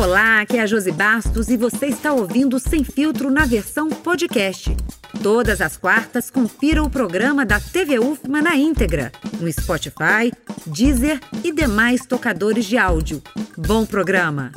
Olá, 0.00 0.40
aqui 0.40 0.56
é 0.56 0.62
a 0.62 0.66
Josi 0.66 0.90
Bastos 0.90 1.50
e 1.50 1.58
você 1.58 1.88
está 1.88 2.10
ouvindo 2.14 2.58
Sem 2.58 2.82
Filtro 2.82 3.30
na 3.30 3.44
versão 3.44 3.90
podcast. 3.90 4.74
Todas 5.22 5.60
as 5.60 5.76
quartas, 5.76 6.30
confira 6.30 6.82
o 6.82 6.88
programa 6.88 7.44
da 7.44 7.60
TV 7.60 7.98
UFMA 7.98 8.40
na 8.40 8.56
íntegra, 8.56 9.12
no 9.38 9.52
Spotify, 9.52 10.32
Deezer 10.66 11.20
e 11.44 11.52
demais 11.52 12.06
tocadores 12.06 12.64
de 12.64 12.78
áudio. 12.78 13.22
Bom 13.58 13.84
programa! 13.84 14.50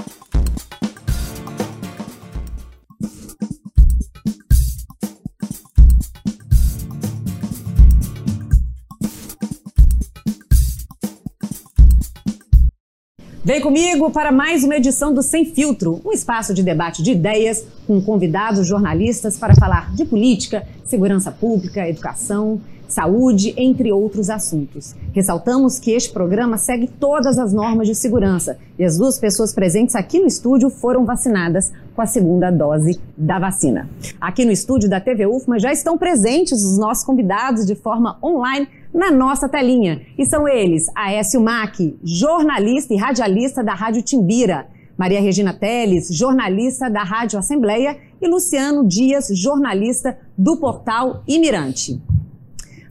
Vem 13.46 13.60
comigo 13.60 14.10
para 14.10 14.32
mais 14.32 14.64
uma 14.64 14.78
edição 14.78 15.14
do 15.14 15.22
Sem 15.22 15.44
Filtro, 15.44 16.00
um 16.06 16.14
espaço 16.14 16.54
de 16.54 16.64
debate 16.64 17.04
de 17.04 17.12
ideias 17.12 17.68
com 17.86 18.02
convidados 18.02 18.66
jornalistas 18.66 19.38
para 19.38 19.54
falar 19.54 19.94
de 19.94 20.06
política, 20.06 20.66
segurança 20.86 21.30
pública, 21.30 21.86
educação, 21.86 22.62
saúde, 22.88 23.54
entre 23.58 23.92
outros 23.92 24.30
assuntos. 24.30 24.96
Ressaltamos 25.12 25.78
que 25.78 25.92
este 25.92 26.14
programa 26.14 26.58
segue 26.58 26.88
todas 26.88 27.38
as 27.38 27.52
normas 27.52 27.86
de 27.86 27.96
segurança 27.96 28.58
e 28.80 28.86
as 28.86 28.98
duas 28.98 29.20
pessoas 29.20 29.52
presentes 29.52 29.94
aqui 29.94 30.20
no 30.20 30.28
estúdio 30.28 30.70
foram 30.70 31.04
vacinadas 31.04 31.74
com 31.94 32.02
a 32.02 32.06
segunda 32.06 32.50
dose 32.50 32.98
da 33.18 33.40
vacina. 33.40 33.90
Aqui 34.22 34.46
no 34.46 34.54
estúdio 34.54 34.90
da 34.90 35.02
TV 35.02 35.26
UFMA 35.26 35.60
já 35.60 35.74
estão 35.74 35.98
presentes 35.98 36.64
os 36.64 36.78
nossos 36.78 37.04
convidados 37.04 37.66
de 37.66 37.76
forma 37.76 38.18
online 38.24 38.70
na 38.94 39.12
nossa 39.12 39.50
telinha. 39.50 40.02
E 40.18 40.26
são 40.26 40.48
eles, 40.48 40.86
Aécio 40.96 41.42
Mack, 41.42 41.98
jornalista 42.04 42.94
e 42.94 42.98
radialista 42.98 43.64
da 43.64 43.74
Rádio 43.74 44.04
Timbira, 44.04 44.68
Maria 44.98 45.20
Regina 45.20 45.54
Teles, 45.54 46.10
jornalista 46.16 46.90
da 46.90 47.04
Rádio 47.04 47.40
Assembleia, 47.40 47.98
e 48.22 48.28
Luciano 48.28 48.88
Dias, 48.88 49.28
jornalista 49.34 50.18
do 50.38 50.58
portal 50.58 51.24
Imirante. 51.28 52.02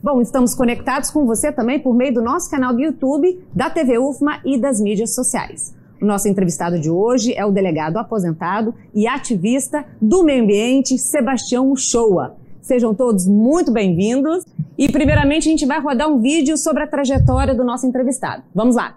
Bom, 0.03 0.21
estamos 0.21 0.55
conectados 0.55 1.11
com 1.11 1.25
você 1.25 1.53
também 1.53 1.79
por 1.79 1.95
meio 1.95 2.13
do 2.13 2.21
nosso 2.21 2.51
canal 2.51 2.75
do 2.75 2.83
YouTube, 2.83 3.41
da 3.55 3.71
TV 3.71 3.98
UFMA 3.98 4.41
e 4.45 4.59
das 4.59 4.81
mídias 4.81 5.15
sociais. 5.15 5.75
O 6.01 6.05
nosso 6.05 6.27
entrevistado 6.27 6.81
de 6.81 6.91
hoje 6.91 7.33
é 7.35 7.47
o 7.47 7.53
delegado 7.53 7.97
aposentado 7.97 8.75
e 8.93 9.07
ativista 9.07 9.87
do 10.01 10.25
meio 10.25 10.43
ambiente, 10.43 10.98
Sebastião 10.98 11.71
Uchoa. 11.71 12.37
Sejam 12.63 12.95
todos 12.95 13.27
muito 13.27 13.73
bem-vindos. 13.73 14.45
E, 14.79 14.89
primeiramente, 14.89 15.49
a 15.49 15.51
gente 15.51 15.67
vai 15.67 15.81
rodar 15.81 16.09
um 16.09 16.21
vídeo 16.21 16.57
sobre 16.57 16.85
a 16.85 16.87
trajetória 16.87 17.55
do 17.55 17.65
nosso 17.65 17.87
entrevistado. 17.87 18.45
Vamos 18.55 18.77
lá. 18.77 18.97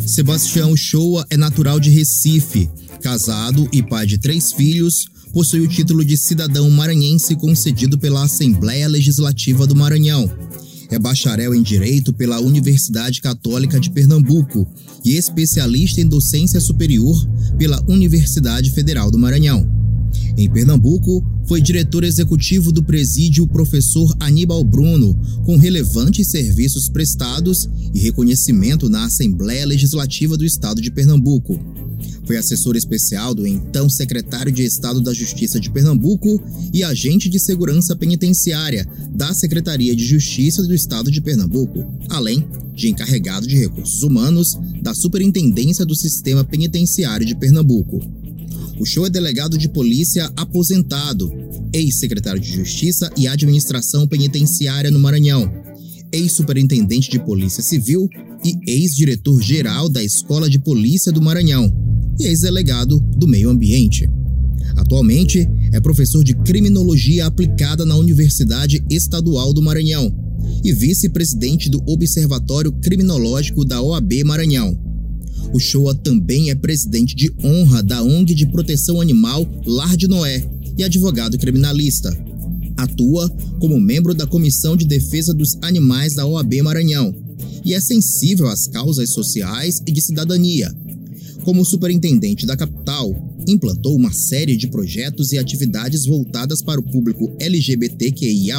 Sebastião 0.00 0.72
Uchoa 0.72 1.26
é 1.30 1.36
natural 1.36 1.78
de 1.78 1.90
Recife, 1.90 2.70
casado 3.02 3.68
e 3.72 3.82
pai 3.82 4.06
de 4.06 4.18
três 4.18 4.52
filhos, 4.52 5.06
possui 5.32 5.60
o 5.60 5.68
título 5.68 6.04
de 6.04 6.16
cidadão 6.16 6.70
maranhense 6.70 7.36
concedido 7.36 7.98
pela 7.98 8.24
Assembleia 8.24 8.88
Legislativa 8.88 9.66
do 9.66 9.76
Maranhão. 9.76 10.30
É 10.90 10.98
bacharel 10.98 11.54
em 11.54 11.62
Direito 11.62 12.14
pela 12.14 12.40
Universidade 12.40 13.20
Católica 13.20 13.78
de 13.78 13.90
Pernambuco 13.90 14.66
e 15.04 15.16
especialista 15.16 16.00
em 16.00 16.06
docência 16.06 16.60
superior 16.60 17.14
pela 17.58 17.82
Universidade 17.88 18.70
Federal 18.70 19.10
do 19.10 19.18
Maranhão. 19.18 19.68
Em 20.38 20.48
Pernambuco, 20.48 21.24
foi 21.46 21.60
diretor 21.60 22.04
executivo 22.04 22.72
do 22.72 22.82
presídio 22.82 23.46
professor 23.46 24.14
Aníbal 24.18 24.64
Bruno, 24.64 25.16
com 25.44 25.56
relevantes 25.56 26.28
serviços 26.28 26.88
prestados 26.88 27.68
e 27.94 28.00
reconhecimento 28.00 28.88
na 28.88 29.04
Assembleia 29.04 29.64
Legislativa 29.64 30.36
do 30.36 30.44
Estado 30.44 30.80
de 30.82 30.90
Pernambuco. 30.90 31.58
Foi 32.24 32.36
assessor 32.36 32.76
especial 32.76 33.32
do 33.32 33.46
então 33.46 33.88
secretário 33.88 34.50
de 34.50 34.64
Estado 34.64 35.00
da 35.00 35.14
Justiça 35.14 35.60
de 35.60 35.70
Pernambuco 35.70 36.42
e 36.72 36.82
agente 36.82 37.28
de 37.28 37.38
segurança 37.38 37.94
penitenciária 37.94 38.86
da 39.14 39.32
Secretaria 39.32 39.94
de 39.94 40.04
Justiça 40.04 40.62
do 40.64 40.74
Estado 40.74 41.10
de 41.10 41.20
Pernambuco, 41.20 41.86
além 42.08 42.44
de 42.74 42.88
encarregado 42.88 43.46
de 43.46 43.56
recursos 43.56 44.02
humanos 44.02 44.58
da 44.82 44.92
Superintendência 44.92 45.86
do 45.86 45.94
Sistema 45.94 46.44
Penitenciário 46.44 47.24
de 47.24 47.36
Pernambuco. 47.36 48.00
O 48.78 48.84
show 48.84 49.06
é 49.06 49.10
delegado 49.10 49.56
de 49.56 49.68
polícia 49.68 50.30
aposentado, 50.36 51.32
ex-secretário 51.76 52.40
de 52.40 52.50
Justiça 52.50 53.10
e 53.16 53.28
Administração 53.28 54.08
Penitenciária 54.08 54.90
no 54.90 54.98
Maranhão, 54.98 55.52
ex-superintendente 56.10 57.10
de 57.10 57.18
Polícia 57.18 57.62
Civil 57.62 58.08
e 58.42 58.56
ex-diretor-geral 58.66 59.88
da 59.88 60.02
Escola 60.02 60.48
de 60.48 60.58
Polícia 60.58 61.12
do 61.12 61.20
Maranhão 61.20 61.70
e 62.18 62.24
ex-delegado 62.24 62.98
do 63.16 63.28
Meio 63.28 63.50
Ambiente. 63.50 64.08
Atualmente, 64.76 65.46
é 65.72 65.80
professor 65.80 66.24
de 66.24 66.34
Criminologia 66.34 67.26
Aplicada 67.26 67.84
na 67.84 67.96
Universidade 67.96 68.82
Estadual 68.90 69.52
do 69.52 69.60
Maranhão 69.60 70.10
e 70.64 70.72
vice-presidente 70.72 71.68
do 71.68 71.82
Observatório 71.86 72.72
Criminológico 72.72 73.64
da 73.64 73.82
OAB 73.82 74.24
Maranhão. 74.24 74.80
O 75.52 75.58
Shoa 75.58 75.94
também 75.94 76.50
é 76.50 76.54
presidente 76.54 77.14
de 77.14 77.30
honra 77.44 77.82
da 77.82 78.02
ONG 78.02 78.34
de 78.34 78.46
proteção 78.46 79.00
animal 79.00 79.46
Lar 79.66 79.96
de 79.96 80.08
Noé 80.08 80.55
e 80.76 80.84
advogado 80.84 81.38
criminalista. 81.38 82.16
Atua 82.76 83.28
como 83.58 83.80
membro 83.80 84.14
da 84.14 84.26
Comissão 84.26 84.76
de 84.76 84.86
Defesa 84.86 85.32
dos 85.32 85.56
Animais 85.62 86.14
da 86.14 86.26
OAB 86.26 86.62
Maranhão 86.62 87.14
e 87.64 87.74
é 87.74 87.80
sensível 87.80 88.46
às 88.46 88.66
causas 88.66 89.10
sociais 89.10 89.80
e 89.86 89.92
de 89.92 90.00
cidadania, 90.00 90.72
como 91.46 91.64
superintendente 91.64 92.44
da 92.44 92.56
capital, 92.56 93.14
implantou 93.46 93.94
uma 93.94 94.12
série 94.12 94.56
de 94.56 94.66
projetos 94.66 95.30
e 95.30 95.38
atividades 95.38 96.04
voltadas 96.04 96.60
para 96.60 96.80
o 96.80 96.82
público 96.82 97.32
LGBTQIA, 97.38 98.58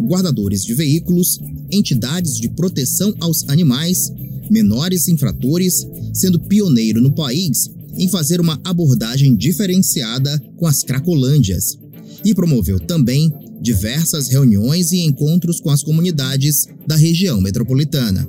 guardadores 0.00 0.64
de 0.64 0.72
veículos, 0.72 1.38
entidades 1.70 2.38
de 2.38 2.48
proteção 2.48 3.14
aos 3.20 3.46
animais, 3.50 4.10
menores 4.50 5.08
infratores, 5.08 5.86
sendo 6.12 6.40
pioneiro 6.40 7.00
no 7.00 7.12
país 7.12 7.70
em 7.96 8.08
fazer 8.08 8.40
uma 8.40 8.60
abordagem 8.64 9.36
diferenciada 9.36 10.38
com 10.56 10.66
as 10.66 10.82
Cracolândias. 10.82 11.78
E 12.24 12.34
promoveu 12.34 12.78
também 12.78 13.32
diversas 13.60 14.28
reuniões 14.28 14.92
e 14.92 15.00
encontros 15.00 15.60
com 15.60 15.70
as 15.70 15.82
comunidades 15.82 16.66
da 16.86 16.96
região 16.96 17.40
metropolitana. 17.40 18.28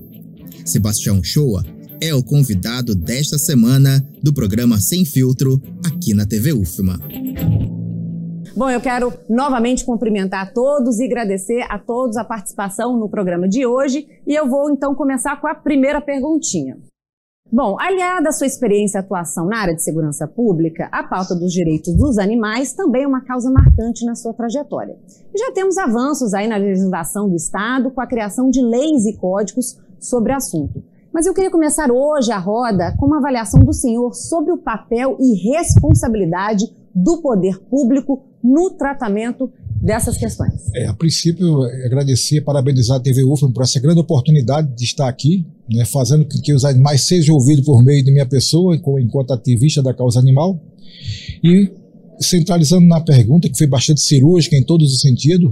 Sebastião 0.66 1.24
Shoa 1.24 1.66
é 2.00 2.14
o 2.14 2.24
convidado 2.24 2.96
desta 2.96 3.38
semana 3.38 4.06
do 4.24 4.34
programa 4.34 4.80
Sem 4.80 5.06
Filtro, 5.06 5.62
aqui 5.84 6.14
na 6.14 6.26
TV 6.26 6.54
UFMA. 6.54 7.00
Bom, 8.62 8.70
eu 8.70 8.80
quero 8.80 9.12
novamente 9.28 9.84
cumprimentar 9.84 10.44
a 10.44 10.46
todos 10.46 11.00
e 11.00 11.06
agradecer 11.06 11.66
a 11.68 11.80
todos 11.80 12.16
a 12.16 12.24
participação 12.24 12.96
no 12.96 13.10
programa 13.10 13.50
de 13.50 13.66
hoje. 13.66 14.08
E 14.28 14.36
eu 14.36 14.48
vou 14.48 14.70
então 14.70 14.94
começar 14.94 15.42
com 15.42 15.48
a 15.48 15.56
primeira 15.56 16.00
perguntinha. 16.00 16.78
Bom, 17.52 17.76
aliada 17.80 18.30
à 18.30 18.32
sua 18.32 18.46
experiência 18.46 19.00
e 19.00 19.02
atuação 19.02 19.48
na 19.48 19.58
área 19.58 19.74
de 19.74 19.82
segurança 19.82 20.28
pública, 20.28 20.88
a 20.92 21.02
pauta 21.02 21.34
dos 21.34 21.52
direitos 21.52 21.98
dos 21.98 22.20
animais 22.20 22.72
também 22.74 23.02
é 23.02 23.08
uma 23.08 23.26
causa 23.26 23.50
marcante 23.50 24.06
na 24.06 24.14
sua 24.14 24.32
trajetória. 24.32 24.96
E 25.34 25.40
já 25.40 25.52
temos 25.52 25.76
avanços 25.80 26.32
aí 26.36 26.48
na 26.48 26.58
legislação 26.58 27.28
do 27.28 27.36
Estado 27.36 27.90
com 27.90 28.00
a 28.00 28.06
criação 28.06 28.52
de 28.52 28.62
leis 28.62 29.08
e 29.08 29.18
códigos 29.18 29.80
sobre 30.00 30.34
o 30.34 30.36
assunto. 30.36 30.84
Mas 31.12 31.26
eu 31.26 31.34
queria 31.34 31.50
começar 31.50 31.90
hoje 31.92 32.32
a 32.32 32.38
roda 32.38 32.96
com 33.00 33.08
uma 33.08 33.18
avaliação 33.18 33.60
do 33.62 33.74
senhor 33.74 34.14
sobre 34.14 34.52
o 34.52 34.60
papel 34.60 35.18
e 35.20 35.50
responsabilidade 35.52 36.66
do 36.94 37.24
poder 37.24 37.60
público 37.68 38.28
no 38.44 38.72
tratamento 38.72 39.52
dessas 39.82 40.18
questões. 40.18 40.70
É, 40.76 40.88
a 40.88 40.94
princípio, 40.94 41.64
agradecer, 41.86 42.42
parabenizar 42.42 42.98
a 42.98 43.00
TV 43.00 43.24
UFM 43.24 43.52
por 43.52 43.64
essa 43.64 43.80
grande 43.80 44.00
oportunidade 44.00 44.76
de 44.76 44.84
estar 44.84 45.10
aqui, 45.10 45.46
né, 45.70 45.86
fazendo 45.86 46.26
com 46.26 46.40
que 46.42 46.54
os 46.54 46.64
animais 46.64 47.02
sejam 47.02 47.36
ouvidos 47.36 47.66
por 47.66 47.84
meio 47.84 48.04
de 48.04 48.12
minha 48.12 48.26
pessoa, 48.26 48.76
enquanto 48.76 49.34
ativista 49.34 49.82
da 49.82 49.94
causa 49.94 50.20
animal. 50.20 50.62
E 51.44 51.72
centralizando 52.20 52.86
na 52.86 53.02
pergunta, 53.02 53.50
que 53.50 53.58
foi 53.58 53.66
bastante 53.66 54.02
cirúrgica 54.02 54.56
em 54.56 54.64
todos 54.64 54.94
os 54.94 55.02
sentidos, 55.02 55.52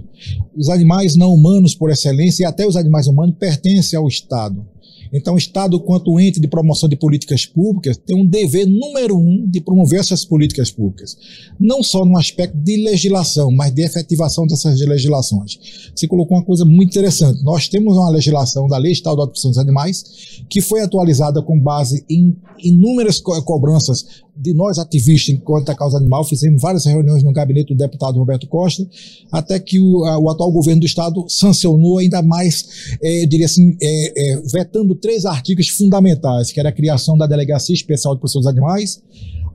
os 0.55 0.69
animais 0.69 1.15
não 1.15 1.33
humanos 1.33 1.73
por 1.73 1.89
excelência 1.89 2.43
e 2.43 2.45
até 2.45 2.67
os 2.67 2.75
animais 2.75 3.07
humanos 3.07 3.35
pertencem 3.39 3.97
ao 3.97 4.07
Estado. 4.07 4.63
Então, 5.11 5.35
o 5.35 5.37
Estado, 5.37 5.79
quanto 5.79 6.19
ente 6.19 6.39
de 6.39 6.47
promoção 6.47 6.87
de 6.87 6.95
políticas 6.95 7.45
públicas, 7.45 7.97
tem 7.97 8.15
um 8.15 8.25
dever 8.25 8.67
número 8.67 9.17
um 9.17 9.47
de 9.47 9.59
promover 9.59 9.99
essas 9.99 10.23
políticas 10.23 10.71
públicas. 10.71 11.17
Não 11.59 11.81
só 11.81 12.05
no 12.05 12.17
aspecto 12.17 12.55
de 12.57 12.77
legislação, 12.77 13.51
mas 13.51 13.73
de 13.73 13.81
efetivação 13.81 14.45
dessas 14.45 14.79
legislações. 14.79 15.59
Você 15.95 16.07
colocou 16.07 16.37
uma 16.37 16.45
coisa 16.45 16.63
muito 16.65 16.89
interessante. 16.89 17.43
Nós 17.43 17.67
temos 17.67 17.97
uma 17.97 18.09
legislação 18.09 18.67
da 18.67 18.77
Lei 18.77 18.91
Estadual 18.91 19.25
de 19.25 19.31
Proteção 19.31 19.51
dos 19.51 19.57
Animais, 19.57 20.43
que 20.49 20.61
foi 20.61 20.81
atualizada 20.81 21.41
com 21.41 21.59
base 21.59 22.05
em 22.09 22.35
inúmeras 22.63 23.19
co 23.19 23.39
cobranças 23.43 24.05
de 24.39 24.53
nós 24.53 24.79
ativistas 24.79 25.35
enquanto 25.35 25.69
a 25.69 25.75
causa 25.75 25.97
animal, 25.97 26.23
fizemos 26.23 26.61
várias 26.61 26.85
reuniões 26.85 27.23
no 27.23 27.33
gabinete 27.33 27.73
do 27.73 27.77
deputado 27.77 28.17
Roberto 28.17 28.47
Costa, 28.47 28.87
até 29.29 29.59
que 29.59 29.79
o, 29.79 30.05
a, 30.05 30.17
o 30.17 30.29
atual 30.29 30.49
governo 30.51 30.79
do 30.79 30.85
estado 30.85 31.25
sancionou 31.27 31.97
ainda 31.97 32.21
mais, 32.21 32.95
é, 33.01 33.23
eu 33.23 33.27
diria 33.27 33.45
assim, 33.45 33.75
é, 33.81 34.33
é, 34.33 34.41
vetando 34.51 34.95
três 34.99 35.25
artigos 35.25 35.69
fundamentais, 35.69 36.51
que 36.51 36.59
era 36.59 36.69
a 36.69 36.73
criação 36.73 37.17
da 37.17 37.25
Delegacia 37.25 37.73
Especial 37.73 38.13
de 38.13 38.19
Proteção 38.19 38.41
dos 38.41 38.47
Animais, 38.47 39.01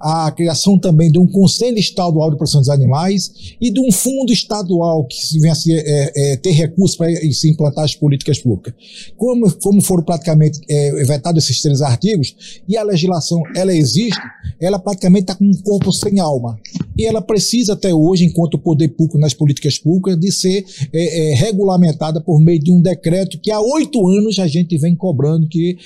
a 0.04 0.30
criação 0.30 0.78
também 0.78 1.10
de 1.10 1.18
um 1.18 1.26
Conselho 1.26 1.78
Estadual 1.78 2.30
de 2.30 2.36
Proteção 2.36 2.60
dos 2.60 2.68
Animais 2.68 3.56
e 3.58 3.70
de 3.70 3.80
um 3.80 3.90
fundo 3.90 4.34
estadual 4.34 5.06
que 5.06 5.16
venha 5.40 5.54
é, 5.70 6.32
é, 6.32 6.36
ter 6.36 6.50
recursos 6.50 6.94
para 6.94 7.10
se 7.32 7.50
implantar 7.50 7.84
as 7.84 7.94
políticas 7.94 8.38
públicas. 8.38 8.74
Como, 9.16 9.50
como 9.62 9.80
foram 9.80 10.04
praticamente 10.04 10.60
é, 10.68 11.04
vetados 11.04 11.44
esses 11.44 11.62
três 11.62 11.80
artigos, 11.80 12.36
e 12.68 12.76
a 12.76 12.82
legislação 12.82 13.40
ela 13.56 13.74
existe, 13.74 14.20
ela 14.60 14.78
praticamente 14.78 15.22
está 15.22 15.34
com 15.34 15.46
um 15.46 15.56
corpo 15.62 15.90
sem 15.90 16.20
alma. 16.20 16.58
E 16.98 17.06
ela 17.06 17.22
precisa 17.22 17.72
até 17.72 17.94
hoje, 17.94 18.26
enquanto 18.26 18.58
poder 18.58 18.88
público 18.88 19.18
nas 19.18 19.32
políticas 19.32 19.78
públicas, 19.78 20.18
de 20.18 20.30
ser 20.30 20.64
é, 20.92 21.32
é, 21.32 21.34
regulamentada 21.34 22.20
por 22.20 22.40
meio 22.40 22.60
de 22.60 22.70
um 22.70 22.80
decreto 22.80 23.38
que 23.40 23.50
há 23.50 23.60
oito 23.60 24.06
anos 24.06 24.38
a 24.38 24.46
gente 24.46 24.76
vem 24.76 24.94
cobrando 24.94 25.48
que 25.48 25.78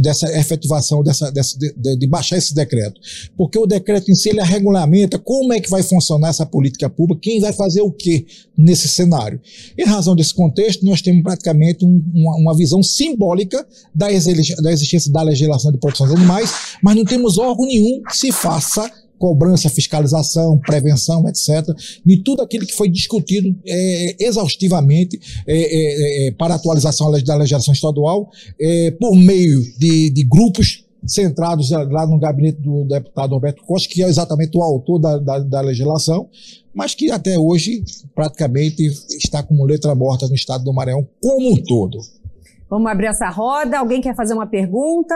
dessa 0.00 0.26
efetivação, 0.38 1.02
dessa, 1.02 1.30
dessa 1.30 1.58
de, 1.58 1.96
de, 1.96 2.06
baixar 2.06 2.38
esse 2.38 2.54
decreto. 2.54 3.00
Porque 3.36 3.57
o 3.58 3.66
decreto 3.66 4.10
em 4.10 4.14
si 4.14 4.30
ele 4.30 4.42
regulamenta 4.42 5.18
como 5.18 5.52
é 5.52 5.60
que 5.60 5.70
vai 5.70 5.82
funcionar 5.82 6.28
essa 6.28 6.46
política 6.46 6.88
pública, 6.88 7.20
quem 7.22 7.40
vai 7.40 7.52
fazer 7.52 7.82
o 7.82 7.90
que 7.90 8.26
nesse 8.56 8.88
cenário. 8.88 9.40
Em 9.76 9.84
razão 9.84 10.16
desse 10.16 10.34
contexto, 10.34 10.84
nós 10.84 11.02
temos 11.02 11.22
praticamente 11.22 11.84
um, 11.84 12.02
uma, 12.14 12.36
uma, 12.36 12.56
visão 12.56 12.82
simbólica 12.82 13.66
da, 13.94 14.06
da 14.08 14.72
existência 14.72 15.12
da 15.12 15.22
legislação 15.22 15.70
de 15.70 15.78
proteção 15.78 16.06
dos 16.06 16.16
animais, 16.16 16.50
mas 16.82 16.96
não 16.96 17.04
temos 17.04 17.38
órgão 17.38 17.66
nenhum 17.66 18.02
que 18.02 18.16
se 18.16 18.32
faça 18.32 18.90
cobrança, 19.18 19.68
fiscalização, 19.68 20.58
prevenção, 20.58 21.28
etc., 21.28 21.76
de 22.06 22.22
tudo 22.22 22.42
aquilo 22.42 22.64
que 22.64 22.74
foi 22.74 22.88
discutido 22.88 23.54
é, 23.66 24.16
exaustivamente 24.20 25.18
é, 25.46 25.56
é, 25.56 26.28
é 26.28 26.30
para 26.30 26.54
atualização 26.54 27.10
da 27.10 27.36
legislação 27.36 27.74
estadual, 27.74 28.30
é, 28.60 28.92
por 28.92 29.14
meio 29.16 29.60
de, 29.76 30.10
de, 30.10 30.24
grupos 30.24 30.84
centrados 31.06 31.70
lá 31.70 32.06
no 32.06 32.18
gabinete 32.18 32.60
do 32.60 32.84
deputado 32.84 33.32
Roberto 33.34 33.62
Costa, 33.64 33.88
que 33.88 34.02
é 34.02 34.08
exatamente 34.08 34.56
o 34.56 34.62
autor 34.62 34.98
da, 34.98 35.18
da, 35.18 35.38
da 35.38 35.60
legislação, 35.60 36.28
mas 36.74 36.94
que 36.94 37.10
até 37.10 37.38
hoje 37.38 37.82
praticamente 38.14 38.86
está 39.16 39.42
como 39.42 39.64
letra 39.64 39.94
morta 39.94 40.26
no 40.28 40.34
estado 40.34 40.64
do 40.64 40.72
Maranhão 40.72 41.06
como 41.20 41.52
um 41.52 41.62
todo. 41.62 41.98
Vamos 42.68 42.90
abrir 42.90 43.06
essa 43.06 43.28
roda. 43.30 43.78
Alguém 43.78 44.00
quer 44.00 44.14
fazer 44.14 44.34
uma 44.34 44.46
pergunta? 44.46 45.14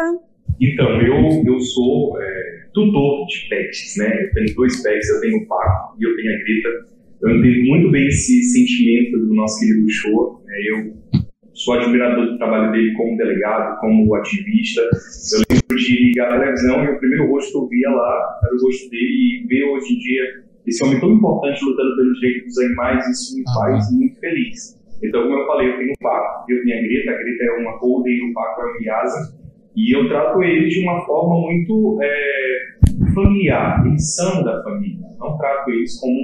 Então, 0.60 0.88
eu, 1.02 1.44
eu 1.44 1.60
sou 1.60 2.20
é, 2.20 2.66
tutor 2.72 3.26
de 3.26 3.48
pets, 3.48 3.96
né? 3.98 4.24
Eu 4.24 4.34
tenho 4.34 4.54
dois 4.54 4.82
pets, 4.82 5.08
eu 5.08 5.20
tenho 5.20 5.38
o 5.38 5.46
Paco 5.46 5.96
e 6.00 6.04
eu 6.04 6.16
tenho 6.16 6.30
a 6.30 6.38
Greta. 6.38 6.92
Eu 7.22 7.30
entendo 7.36 7.68
muito 7.68 7.90
bem 7.90 8.06
esse 8.06 8.42
sentimento 8.44 9.18
do 9.18 9.34
nosso 9.34 9.60
querido 9.60 9.88
show. 9.88 10.42
Né? 10.44 10.54
Eu 10.70 11.21
sou 11.64 11.74
admirador 11.74 12.26
do 12.26 12.38
trabalho 12.38 12.72
dele 12.72 12.92
como 12.94 13.16
delegado, 13.16 13.78
como 13.80 14.14
ativista. 14.14 14.80
Eu 14.80 15.42
lembro 15.50 15.76
de 15.76 16.04
ligar 16.04 16.32
a 16.32 16.40
televisão 16.40 16.84
e 16.84 16.88
o 16.88 16.98
primeiro 16.98 17.30
rosto 17.30 17.52
que 17.52 17.58
eu 17.58 17.68
via 17.68 17.90
lá 17.90 18.38
era 18.44 18.54
o 18.54 18.62
rosto 18.62 18.90
dele 18.90 19.42
e 19.42 19.46
ver 19.46 19.64
hoje 19.64 19.94
em 19.94 19.98
dia 19.98 20.42
esse 20.66 20.84
homem 20.84 21.00
tão 21.00 21.10
importante 21.12 21.64
lutando 21.64 21.96
pelos 21.96 22.20
direitos 22.20 22.46
dos 22.46 22.58
animais, 22.58 23.08
isso 23.08 23.36
me 23.36 23.44
faz 23.52 23.92
muito 23.92 24.20
feliz. 24.20 24.80
Então, 25.02 25.22
como 25.22 25.34
eu 25.34 25.46
falei, 25.46 25.68
eu 25.68 25.76
tenho 25.78 25.92
o 25.92 25.98
Paco, 26.00 26.44
eu 26.48 26.62
tenho 26.62 26.78
a 26.78 26.82
Greta, 26.82 27.10
a 27.10 27.14
Greta 27.14 27.44
é 27.44 27.60
uma 27.60 27.78
Golden 27.78 28.12
e 28.12 28.30
o 28.30 28.32
Paco 28.32 28.60
é 28.60 28.64
uma 28.64 28.78
Miasa. 28.78 29.42
E 29.74 29.96
eu 29.96 30.08
trato 30.08 30.42
eles 30.42 30.72
de 30.72 30.84
uma 30.84 31.04
forma 31.04 31.40
muito 31.40 31.98
é, 32.00 33.12
familiar, 33.12 33.84
eles 33.86 34.14
são 34.14 34.44
da 34.44 34.62
família, 34.62 35.08
não 35.18 35.36
trato 35.36 35.70
eles 35.70 35.98
como 35.98 36.14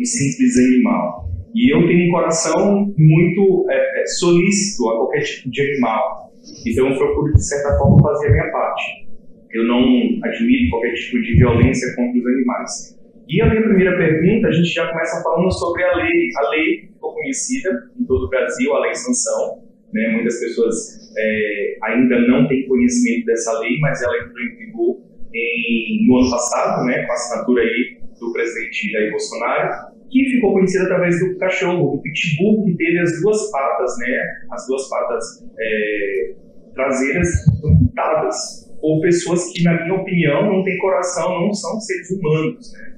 um 0.00 0.04
simples 0.04 0.56
animal. 0.58 1.27
E 1.54 1.74
eu 1.74 1.86
tenho 1.86 2.08
um 2.08 2.12
coração 2.12 2.94
muito 2.96 3.66
é, 3.70 4.02
é, 4.02 4.06
solícito 4.06 4.88
a 4.88 4.96
qualquer 4.96 5.22
tipo 5.22 5.50
de 5.50 5.60
animal, 5.62 6.32
então 6.66 6.88
eu 6.88 6.96
procuro, 6.96 7.32
de 7.32 7.44
certa 7.44 7.76
forma, 7.78 8.02
fazer 8.02 8.28
a 8.28 8.32
minha 8.32 8.50
parte. 8.50 9.08
Eu 9.52 9.64
não 9.64 9.80
admito 10.24 10.70
qualquer 10.70 10.92
tipo 10.94 11.20
de 11.22 11.36
violência 11.36 11.94
contra 11.96 12.18
os 12.18 12.26
animais. 12.26 12.98
E 13.28 13.40
a 13.42 13.48
minha 13.48 13.62
primeira 13.62 13.96
pergunta, 13.96 14.48
a 14.48 14.52
gente 14.52 14.68
já 14.68 14.88
começa 14.90 15.22
falando 15.22 15.50
sobre 15.52 15.82
a 15.84 15.96
lei. 15.96 16.30
A 16.36 16.50
lei 16.50 16.88
ficou 16.92 17.14
conhecida 17.14 17.90
em 17.98 18.04
todo 18.04 18.26
o 18.26 18.28
Brasil, 18.28 18.74
a 18.74 18.80
Lei 18.80 18.94
Sanção, 18.94 19.62
né? 19.92 20.08
Muitas 20.08 20.40
pessoas 20.40 21.12
é, 21.16 21.76
ainda 21.82 22.20
não 22.20 22.46
têm 22.48 22.66
conhecimento 22.66 23.26
dessa 23.26 23.58
lei, 23.60 23.78
mas 23.80 24.02
ela 24.02 24.16
entrou 24.18 24.40
em 24.40 24.56
vigor 24.56 25.08
em, 25.34 26.06
no 26.06 26.18
ano 26.18 26.30
passado, 26.30 26.84
né, 26.86 27.04
com 27.04 27.12
a 27.12 27.14
assinatura 27.14 27.62
aí 27.62 27.98
do 28.18 28.32
presidente 28.32 28.90
Jair 28.90 29.10
Bolsonaro, 29.10 29.97
que 30.10 30.24
ficou 30.30 30.54
conhecida 30.54 30.84
através 30.84 31.18
do 31.20 31.36
cachorro, 31.38 31.96
do 31.96 32.02
pitbull, 32.02 32.64
que 32.64 32.76
teve 32.76 32.98
as 32.98 33.20
duas 33.20 33.50
patas, 33.50 33.98
né, 33.98 34.24
as 34.50 34.66
duas 34.66 34.88
patas 34.88 35.24
é, 35.58 36.34
traseiras 36.74 37.28
amputadas 37.64 38.68
por 38.80 39.00
pessoas 39.00 39.52
que, 39.52 39.62
na 39.64 39.84
minha 39.84 40.00
opinião, 40.00 40.44
não 40.44 40.64
têm 40.64 40.78
coração, 40.78 41.46
não 41.46 41.52
são 41.52 41.78
seres 41.80 42.10
humanos, 42.10 42.72
né. 42.72 42.94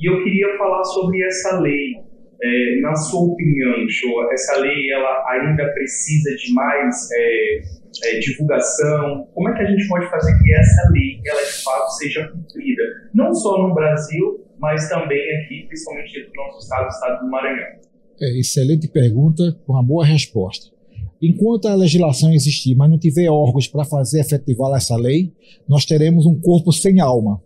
E 0.00 0.08
eu 0.08 0.22
queria 0.22 0.56
falar 0.56 0.84
sobre 0.84 1.22
essa 1.24 1.60
lei, 1.60 1.94
é, 2.40 2.80
na 2.80 2.94
sua 2.94 3.32
opinião, 3.32 3.88
Show, 3.88 4.32
essa 4.32 4.58
lei 4.60 4.92
ela 4.92 5.24
ainda 5.28 5.66
precisa 5.72 6.36
de 6.36 6.54
mais 6.54 7.08
é, 7.12 7.60
é, 8.04 8.18
divulgação? 8.20 9.26
Como 9.34 9.48
é 9.48 9.54
que 9.54 9.62
a 9.62 9.66
gente 9.66 9.88
pode 9.88 10.08
fazer 10.08 10.38
que 10.38 10.54
essa 10.54 10.90
lei 10.92 11.20
ela 11.26 11.42
de 11.42 11.64
fato 11.64 11.90
seja 11.96 12.28
cumprida, 12.28 12.82
não 13.12 13.34
só 13.34 13.60
no 13.60 13.74
Brasil, 13.74 14.47
mas 14.58 14.88
também 14.88 15.20
aqui, 15.38 15.64
principalmente 15.66 16.24
do 16.24 16.34
nosso 16.34 16.58
estado, 16.58 16.86
o 16.86 16.88
estado 16.88 17.24
do 17.24 17.30
Maranhão? 17.30 17.78
É, 18.20 18.38
excelente 18.38 18.88
pergunta, 18.88 19.56
com 19.66 19.72
uma 19.72 19.82
boa 19.82 20.04
resposta. 20.04 20.68
Enquanto 21.20 21.66
a 21.66 21.74
legislação 21.74 22.32
existir, 22.32 22.76
mas 22.76 22.90
não 22.90 22.98
tiver 22.98 23.28
órgãos 23.28 23.66
para 23.66 23.84
fazer 23.84 24.20
efetivar 24.20 24.76
essa 24.76 24.96
lei, 24.96 25.32
nós 25.68 25.84
teremos 25.84 26.26
um 26.26 26.38
corpo 26.40 26.72
sem 26.72 27.00
alma 27.00 27.40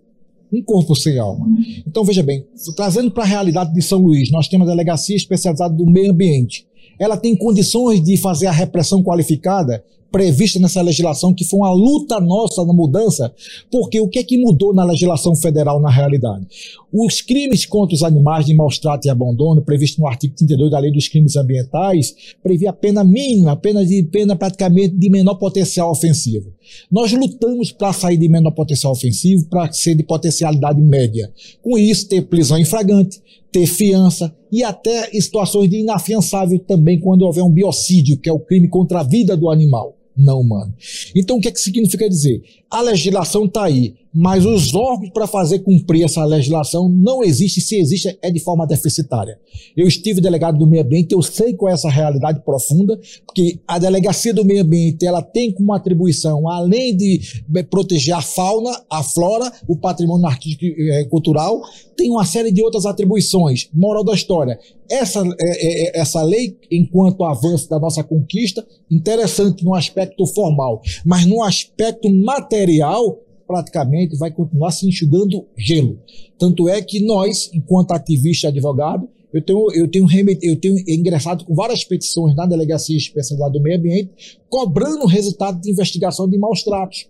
um 0.53 0.63
corpo 0.63 0.95
sem 0.95 1.19
alma. 1.19 1.47
Então, 1.87 2.05
veja 2.05 2.23
bem, 2.23 2.47
trazendo 2.77 3.11
para 3.11 3.25
a 3.25 3.27
realidade 3.27 3.73
de 3.73 3.81
São 3.81 3.99
Luís, 3.99 4.31
nós 4.31 4.49
temos 4.49 4.69
a 4.69 4.73
Delegacia 4.73 5.17
Especializada 5.17 5.75
do 5.75 5.87
Meio 5.87 6.13
Ambiente. 6.13 6.67
Ela 6.99 7.17
tem 7.17 7.35
condições 7.35 8.03
de 8.03 8.17
fazer 8.19 8.47
a 8.47 8.53
repressão 8.53 9.03
qualificada 9.03 9.83
prevista 10.13 10.61
nessa 10.61 10.83
legislação, 10.83 11.33
que 11.33 11.45
foi 11.45 11.59
uma 11.59 11.73
luta 11.73 12.21
nossa 12.21 12.65
na 12.65 12.73
mudança, 12.73 13.33
porque 13.71 13.99
o 13.99 14.07
que 14.07 14.19
é 14.19 14.23
que 14.23 14.37
mudou 14.37 14.75
na 14.75 14.85
legislação 14.85 15.35
federal 15.35 15.81
na 15.81 15.91
realidade? 15.91 16.47
Os 16.93 17.23
crimes 17.23 17.65
contra 17.65 17.95
os 17.95 18.03
animais 18.03 18.45
de 18.45 18.55
maus 18.55 18.79
trato 18.79 19.07
e 19.07 19.11
abandono, 19.11 19.63
previsto 19.63 19.99
no 19.99 20.07
artigo 20.07 20.35
32 20.37 20.71
da 20.71 20.79
Lei 20.79 20.93
dos 20.93 21.09
Crimes 21.09 21.37
Ambientais, 21.37 22.15
previa 22.43 22.69
a 22.69 22.73
pena 22.73 23.03
mínima, 23.03 23.57
pena 23.57 23.85
de 23.85 24.03
pena 24.03 24.37
praticamente 24.37 24.95
de 24.95 25.09
menor 25.09 25.37
potencial 25.37 25.91
ofensivo. 25.91 26.53
Nós 26.91 27.11
lutamos 27.13 27.73
para 27.73 27.95
sair 27.95 28.19
de 28.19 28.29
menor 28.29 28.51
potencial 28.51 28.93
ofensivo 28.93 29.47
para 29.47 29.73
ser 29.73 29.95
de 29.95 30.03
potencialidade 30.03 30.81
média. 30.83 31.33
Com 31.63 31.79
isso, 31.79 32.07
ter 32.09 32.21
prisão 32.23 32.59
em 32.59 32.65
flagrante, 32.67 33.21
ter 33.51 33.67
fiança 33.67 34.35
e 34.51 34.63
até 34.63 35.11
situações 35.19 35.71
de 35.71 35.79
inafiançável 35.79 36.59
também 36.59 37.01
quando 37.01 37.23
houver 37.23 37.43
um 37.43 37.51
biocídio, 37.51 38.19
que 38.19 38.29
é 38.29 38.33
o 38.33 38.39
crime 38.39 38.69
contra 38.69 39.01
a 39.01 39.03
vida 39.03 39.35
do 39.35 39.51
animal 39.51 39.97
não 40.17 40.41
humano. 40.41 40.75
Então, 41.15 41.37
o 41.37 41.41
que, 41.41 41.49
é 41.49 41.51
que 41.51 41.61
significa 41.61 42.09
dizer? 42.09 42.43
A 42.71 42.81
legislação 42.81 43.45
está 43.45 43.65
aí, 43.65 43.95
mas 44.15 44.45
os 44.45 44.75
órgãos 44.75 45.11
para 45.11 45.27
fazer 45.27 45.61
cumprir 45.61 46.05
essa 46.05 46.25
legislação 46.25 46.89
não 46.89 47.23
existem, 47.23 47.63
se 47.63 47.79
existe 47.79 48.19
é 48.21 48.31
de 48.31 48.41
forma 48.41 48.67
deficitária. 48.67 49.39
Eu 49.77 49.87
estive 49.87 50.21
delegado 50.21 50.59
do 50.59 50.67
meio 50.67 50.83
ambiente, 50.83 51.13
eu 51.13 51.23
sei 51.23 51.55
qual 51.55 51.71
é 51.71 51.75
essa 51.75 51.89
realidade 51.89 52.41
profunda, 52.45 53.01
porque 53.27 53.59
a 53.67 53.79
delegacia 53.79 54.35
do 54.35 54.45
meio 54.45 54.63
ambiente 54.63 55.07
ela 55.07 55.23
tem 55.23 55.51
como 55.53 55.73
atribuição, 55.73 56.49
além 56.49 56.95
de 56.97 57.21
é, 57.57 57.63
proteger 57.63 58.15
a 58.15 58.21
fauna, 58.21 58.71
a 58.91 59.03
flora, 59.03 59.51
o 59.67 59.77
patrimônio 59.77 60.27
artístico 60.27 60.65
e 60.65 60.91
é, 60.91 61.05
cultural, 61.05 61.63
tem 61.97 62.11
uma 62.11 62.25
série 62.25 62.53
de 62.53 62.63
outras 62.63 62.85
atribuições. 62.85 63.69
Moral 63.73 64.05
da 64.05 64.15
história, 64.15 64.59
essa, 64.91 65.23
é, 65.41 65.99
essa 65.99 66.23
lei, 66.23 66.57
enquanto 66.71 67.25
avanço 67.25 67.69
da 67.69 67.79
nossa 67.79 68.05
conquista, 68.05 68.67
interessante 68.91 69.65
no 69.65 69.75
aspecto 69.75 70.27
formal, 70.27 70.83
mas 71.05 71.25
no 71.25 71.43
aspecto 71.43 72.11
material, 72.11 73.19
praticamente 73.53 74.17
vai 74.17 74.31
continuar 74.31 74.71
se 74.71 74.89
enxugando 74.89 75.47
gelo. 75.59 75.99
Tanto 76.39 76.71
é 76.71 76.81
que 76.81 77.05
nós, 77.05 77.51
enquanto 77.53 77.93
ativista 77.93 78.47
e 78.47 78.49
advogado, 78.49 79.07
eu 79.31 79.45
tenho, 79.45 79.73
eu 79.75 79.91
tenho, 79.91 80.07
eu 80.43 80.57
tenho 80.57 80.75
ingressado 80.89 81.45
com 81.45 81.55
várias 81.55 81.85
petições 81.85 82.35
na 82.35 82.47
Delegacia 82.47 82.97
Especializada 82.97 83.53
do 83.53 83.63
Meio 83.63 83.79
Ambiente, 83.79 84.39
cobrando 84.49 85.05
resultado 85.05 85.61
de 85.61 85.71
investigação 85.71 86.29
de 86.29 86.39
maus 86.39 86.63
tratos. 86.63 87.09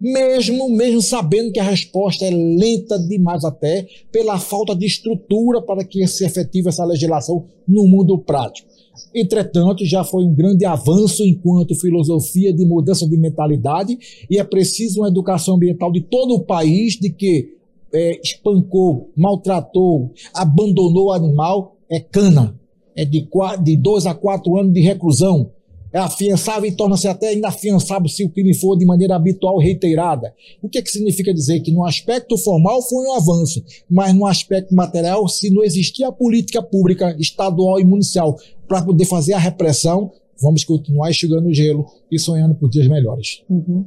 Mesmo, 0.00 0.68
mesmo 0.68 1.00
sabendo 1.00 1.52
que 1.52 1.60
a 1.60 1.70
resposta 1.70 2.24
é 2.24 2.30
lenta 2.30 2.98
demais 2.98 3.44
até, 3.44 3.86
pela 4.10 4.38
falta 4.40 4.74
de 4.74 4.86
estrutura 4.86 5.62
para 5.62 5.84
que 5.84 6.04
se 6.08 6.24
efetive 6.24 6.68
essa 6.68 6.84
legislação 6.84 7.46
no 7.66 7.86
mundo 7.86 8.18
prático. 8.18 8.68
Entretanto, 9.14 9.84
já 9.84 10.04
foi 10.04 10.24
um 10.24 10.34
grande 10.34 10.64
avanço 10.64 11.24
enquanto 11.24 11.78
filosofia 11.78 12.52
de 12.52 12.64
mudança 12.64 13.08
de 13.08 13.16
mentalidade 13.16 13.98
e 14.30 14.38
é 14.38 14.44
preciso 14.44 15.00
uma 15.00 15.08
educação 15.08 15.56
ambiental 15.56 15.92
de 15.92 16.00
todo 16.00 16.34
o 16.34 16.40
país 16.40 16.94
de 16.94 17.10
que 17.10 17.54
é, 17.92 18.20
espancou, 18.20 19.10
maltratou, 19.16 20.12
abandonou 20.34 21.06
o 21.06 21.12
animal, 21.12 21.76
é 21.88 22.00
cana. 22.00 22.58
É 22.96 23.04
de, 23.04 23.28
de 23.62 23.76
dois 23.76 24.06
a 24.06 24.14
quatro 24.14 24.56
anos 24.56 24.72
de 24.72 24.80
reclusão. 24.80 25.50
É 25.94 25.98
afiançável 26.00 26.68
e 26.68 26.72
torna-se 26.72 27.06
até 27.06 27.32
inafiançável 27.32 28.08
se 28.08 28.24
o 28.24 28.28
crime 28.28 28.52
for 28.52 28.76
de 28.76 28.84
maneira 28.84 29.14
habitual 29.14 29.58
reiterada. 29.58 30.34
O 30.60 30.68
que, 30.68 30.78
é 30.78 30.82
que 30.82 30.90
significa 30.90 31.32
dizer? 31.32 31.60
Que 31.60 31.70
no 31.70 31.86
aspecto 31.86 32.36
formal 32.36 32.82
foi 32.82 33.06
um 33.06 33.12
avanço, 33.14 33.64
mas 33.88 34.12
no 34.12 34.26
aspecto 34.26 34.74
material, 34.74 35.28
se 35.28 35.50
não 35.50 35.62
existia 35.62 36.08
a 36.08 36.12
política 36.12 36.60
pública 36.60 37.14
estadual 37.16 37.78
e 37.78 37.84
municipal 37.84 38.36
para 38.66 38.82
poder 38.82 39.04
fazer 39.04 39.34
a 39.34 39.38
repressão, 39.38 40.10
vamos 40.42 40.64
continuar 40.64 41.10
enxugando 41.10 41.46
o 41.46 41.54
gelo 41.54 41.86
e 42.10 42.18
sonhando 42.18 42.56
por 42.56 42.68
dias 42.68 42.88
melhores. 42.88 43.44
Uhum. 43.48 43.84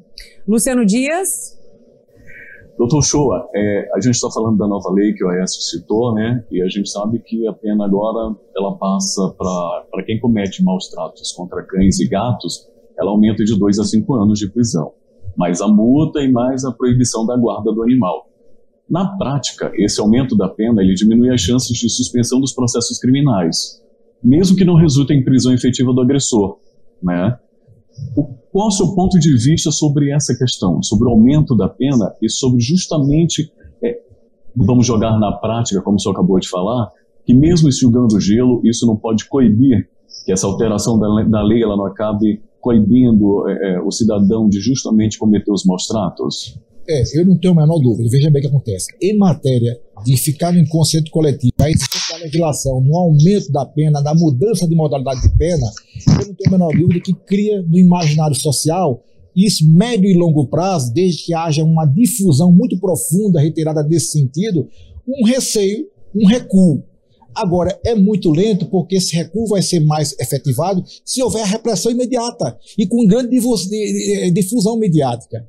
Luciano 0.47 0.85
Dias, 0.85 1.56
Doutor 2.77 3.03
Shoa, 3.03 3.49
é, 3.55 3.89
a 3.95 3.99
gente 3.99 4.13
está 4.13 4.29
falando 4.29 4.55
da 4.55 4.67
nova 4.67 4.91
lei 4.93 5.11
que 5.13 5.25
o 5.25 5.29
Aécio 5.29 5.61
citou, 5.63 6.13
né? 6.13 6.45
E 6.51 6.61
a 6.61 6.69
gente 6.69 6.87
sabe 6.87 7.17
que 7.19 7.47
a 7.47 7.53
pena 7.53 7.85
agora 7.85 8.35
ela 8.55 8.77
passa 8.77 9.33
para 9.35 10.03
quem 10.05 10.19
comete 10.19 10.63
maus 10.63 10.87
tratos 10.87 11.31
contra 11.31 11.63
cães 11.63 11.99
e 11.99 12.07
gatos, 12.07 12.69
ela 12.99 13.09
aumenta 13.09 13.43
de 13.43 13.57
2 13.57 13.79
a 13.79 13.83
5 13.83 14.13
anos 14.13 14.37
de 14.37 14.47
prisão, 14.47 14.91
mais 15.35 15.59
a 15.59 15.67
multa 15.67 16.21
e 16.21 16.31
mais 16.31 16.63
a 16.65 16.71
proibição 16.71 17.25
da 17.25 17.35
guarda 17.35 17.71
do 17.71 17.81
animal. 17.81 18.27
Na 18.87 19.17
prática, 19.17 19.71
esse 19.75 19.99
aumento 19.99 20.37
da 20.37 20.47
pena 20.47 20.83
ele 20.83 20.93
diminui 20.93 21.33
as 21.33 21.41
chances 21.41 21.75
de 21.75 21.89
suspensão 21.89 22.39
dos 22.39 22.53
processos 22.53 22.99
criminais, 22.99 23.83
mesmo 24.23 24.55
que 24.55 24.63
não 24.63 24.75
resulte 24.75 25.13
em 25.13 25.23
prisão 25.23 25.51
efetiva 25.51 25.91
do 25.91 26.01
agressor, 26.01 26.59
né? 27.01 27.39
Qual 28.57 28.69
o 28.69 28.71
seu 28.71 28.95
ponto 28.95 29.19
de 29.19 29.37
vista 29.37 29.69
sobre 29.69 30.11
essa 30.11 30.35
questão, 30.35 30.81
sobre 30.81 31.07
o 31.07 31.11
aumento 31.11 31.55
da 31.55 31.69
pena 31.69 32.11
e 32.19 32.27
sobre 32.27 32.59
justamente, 32.59 33.51
é, 33.83 33.99
vamos 34.55 34.87
jogar 34.87 35.19
na 35.19 35.31
prática, 35.31 35.79
como 35.79 35.97
o 35.97 35.99
senhor 35.99 36.15
acabou 36.15 36.39
de 36.39 36.49
falar, 36.49 36.91
que 37.23 37.35
mesmo 37.35 37.69
enxugando 37.69 38.13
o 38.13 38.19
gelo, 38.19 38.59
isso 38.63 38.87
não 38.87 38.95
pode 38.95 39.29
coibir 39.29 39.87
que 40.25 40.31
essa 40.31 40.47
alteração 40.47 40.97
da, 40.97 41.07
da 41.25 41.43
lei 41.43 41.61
ela 41.61 41.77
não 41.77 41.85
acabe 41.85 42.41
coibindo 42.59 43.47
é, 43.47 43.75
é, 43.75 43.79
o 43.79 43.91
cidadão 43.91 44.49
de 44.49 44.59
justamente 44.59 45.19
cometer 45.19 45.51
os 45.51 45.63
maus 45.63 45.85
tratos? 45.85 46.59
É, 46.89 47.03
eu 47.13 47.25
não 47.25 47.37
tenho 47.37 47.53
a 47.53 47.57
menor 47.57 47.79
dúvida. 47.79 48.09
Veja 48.09 48.29
bem 48.29 48.39
o 48.39 48.41
que 48.43 48.47
acontece. 48.47 48.87
Em 49.01 49.17
matéria 49.17 49.77
de 50.05 50.15
ficar 50.15 50.53
no 50.53 50.59
inconsciente 50.59 51.11
coletivo, 51.11 51.51
a 51.59 51.69
existência 51.69 52.15
da 52.15 52.23
legislação, 52.23 52.79
no 52.81 52.95
aumento 52.95 53.51
da 53.51 53.65
pena, 53.65 54.01
da 54.01 54.13
mudança 54.13 54.67
de 54.67 54.75
modalidade 54.75 55.21
de 55.21 55.37
pena, 55.37 55.69
eu 56.07 56.27
não 56.27 56.33
tenho 56.33 56.47
a 56.47 56.51
menor 56.51 56.71
dúvida 56.71 57.01
que 57.01 57.13
cria 57.13 57.61
no 57.61 57.77
imaginário 57.77 58.35
social 58.35 59.03
isso 59.37 59.69
médio 59.69 60.09
e 60.09 60.15
longo 60.15 60.47
prazo, 60.47 60.91
desde 60.91 61.25
que 61.25 61.33
haja 61.33 61.63
uma 61.63 61.85
difusão 61.85 62.51
muito 62.51 62.79
profunda, 62.79 63.39
reiterada 63.39 63.83
desse 63.83 64.13
sentido, 64.13 64.67
um 65.07 65.23
receio, 65.25 65.85
um 66.15 66.25
recuo. 66.25 66.83
Agora, 67.35 67.79
é 67.85 67.93
muito 67.93 68.31
lento 68.31 68.65
porque 68.65 68.95
esse 68.95 69.15
recuo 69.15 69.45
vai 69.47 69.61
ser 69.61 69.79
mais 69.79 70.17
efetivado 70.19 70.83
se 71.05 71.21
houver 71.21 71.43
a 71.43 71.45
repressão 71.45 71.91
imediata 71.91 72.57
e 72.75 72.87
com 72.87 73.05
grande 73.05 73.29
difusão 74.33 74.75
mediática 74.79 75.47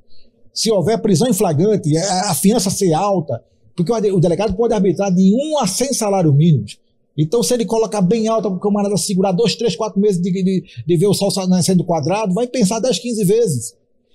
se 0.53 0.71
houver 0.71 1.01
prisão 1.01 1.29
em 1.29 1.33
flagrante, 1.33 1.97
é, 1.97 2.03
a 2.03 2.35
fiança 2.35 2.71
ser 2.71 2.93
alta, 2.93 3.43
porque 3.77 3.93
o 3.93 4.21
delegado 4.21 4.55
pode 4.55 4.75
arbitrar 4.75 5.15
de 5.15 5.33
1 5.33 5.59
a 5.61 5.67
100 5.67 5.93
salários 5.93 6.35
mínimos. 6.35 6.79
Então, 7.17 7.43
se 7.43 7.53
ele 7.53 7.65
colocar 7.65 8.01
bem 8.01 8.29
alta 8.29 8.49
para 8.49 8.57
o 8.57 8.61
camarada 8.61 8.97
segurar 8.97 9.33
dois, 9.33 9.57
três, 9.57 9.75
quatro 9.75 10.01
meses 10.01 10.21
de, 10.21 10.31
de, 10.31 10.65
de 10.87 10.97
ver 10.97 11.07
o 11.09 11.15
sol 11.15 11.31
nascendo 11.49 11.83
quadrado, 11.83 12.33
vai 12.33 12.47
pensar 12.47 12.79
10, 12.79 12.99
15 12.99 13.25
vezes. 13.25 13.75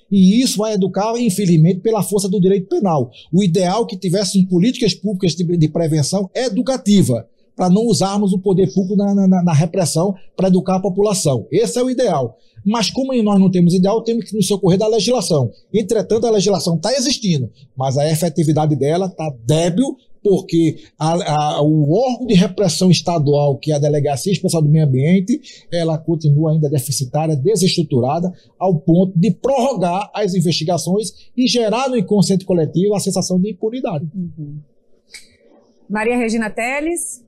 E 0.09 0.41
isso 0.41 0.59
vai 0.59 0.73
educar, 0.73 1.17
infelizmente, 1.19 1.81
pela 1.81 2.01
força 2.01 2.29
do 2.29 2.39
direito 2.39 2.69
penal. 2.69 3.11
O 3.31 3.43
ideal 3.43 3.83
é 3.83 3.87
que 3.87 3.97
tivéssemos 3.97 4.47
políticas 4.47 4.93
públicas 4.93 5.35
de, 5.35 5.43
de 5.43 5.67
prevenção 5.67 6.29
educativa, 6.33 7.27
para 7.55 7.69
não 7.69 7.83
usarmos 7.83 8.33
o 8.33 8.39
poder 8.39 8.73
público 8.73 8.95
na, 8.95 9.13
na, 9.13 9.43
na 9.43 9.53
repressão 9.53 10.15
para 10.35 10.47
educar 10.47 10.77
a 10.77 10.81
população. 10.81 11.47
Esse 11.51 11.79
é 11.79 11.83
o 11.83 11.89
ideal. 11.89 12.37
Mas 12.65 12.89
como 12.89 13.13
nós 13.21 13.39
não 13.39 13.51
temos 13.51 13.73
ideal, 13.73 14.01
temos 14.03 14.25
que 14.25 14.35
nos 14.35 14.47
socorrer 14.47 14.79
da 14.79 14.87
legislação. 14.87 15.51
Entretanto, 15.73 16.25
a 16.25 16.31
legislação 16.31 16.75
está 16.75 16.93
existindo, 16.93 17.51
mas 17.75 17.97
a 17.97 18.09
efetividade 18.09 18.75
dela 18.75 19.07
está 19.07 19.29
débil, 19.45 19.97
porque 20.23 20.77
a, 20.97 21.57
a, 21.57 21.61
o 21.61 21.91
órgão 21.91 22.25
de 22.25 22.33
repressão 22.33 22.89
estadual, 22.89 23.57
que 23.57 23.73
é 23.73 23.75
a 23.75 23.79
Delegacia 23.79 24.31
Especial 24.31 24.61
do 24.61 24.69
Meio 24.69 24.85
Ambiente, 24.85 25.65
ela 25.69 25.97
continua 25.97 26.53
ainda 26.53 26.69
deficitária, 26.69 27.35
desestruturada, 27.35 28.31
ao 28.57 28.79
ponto 28.79 29.11
de 29.19 29.31
prorrogar 29.31 30.09
as 30.15 30.33
investigações 30.33 31.11
e 31.35 31.45
gerar 31.47 31.89
no 31.89 31.97
inconsciente 31.97 32.45
coletivo 32.45 32.95
a 32.95 32.99
sensação 33.01 33.37
de 33.37 33.51
impunidade. 33.51 34.07
Uhum. 34.15 34.59
Maria 35.89 36.17
Regina 36.17 36.49
Teles. 36.49 37.21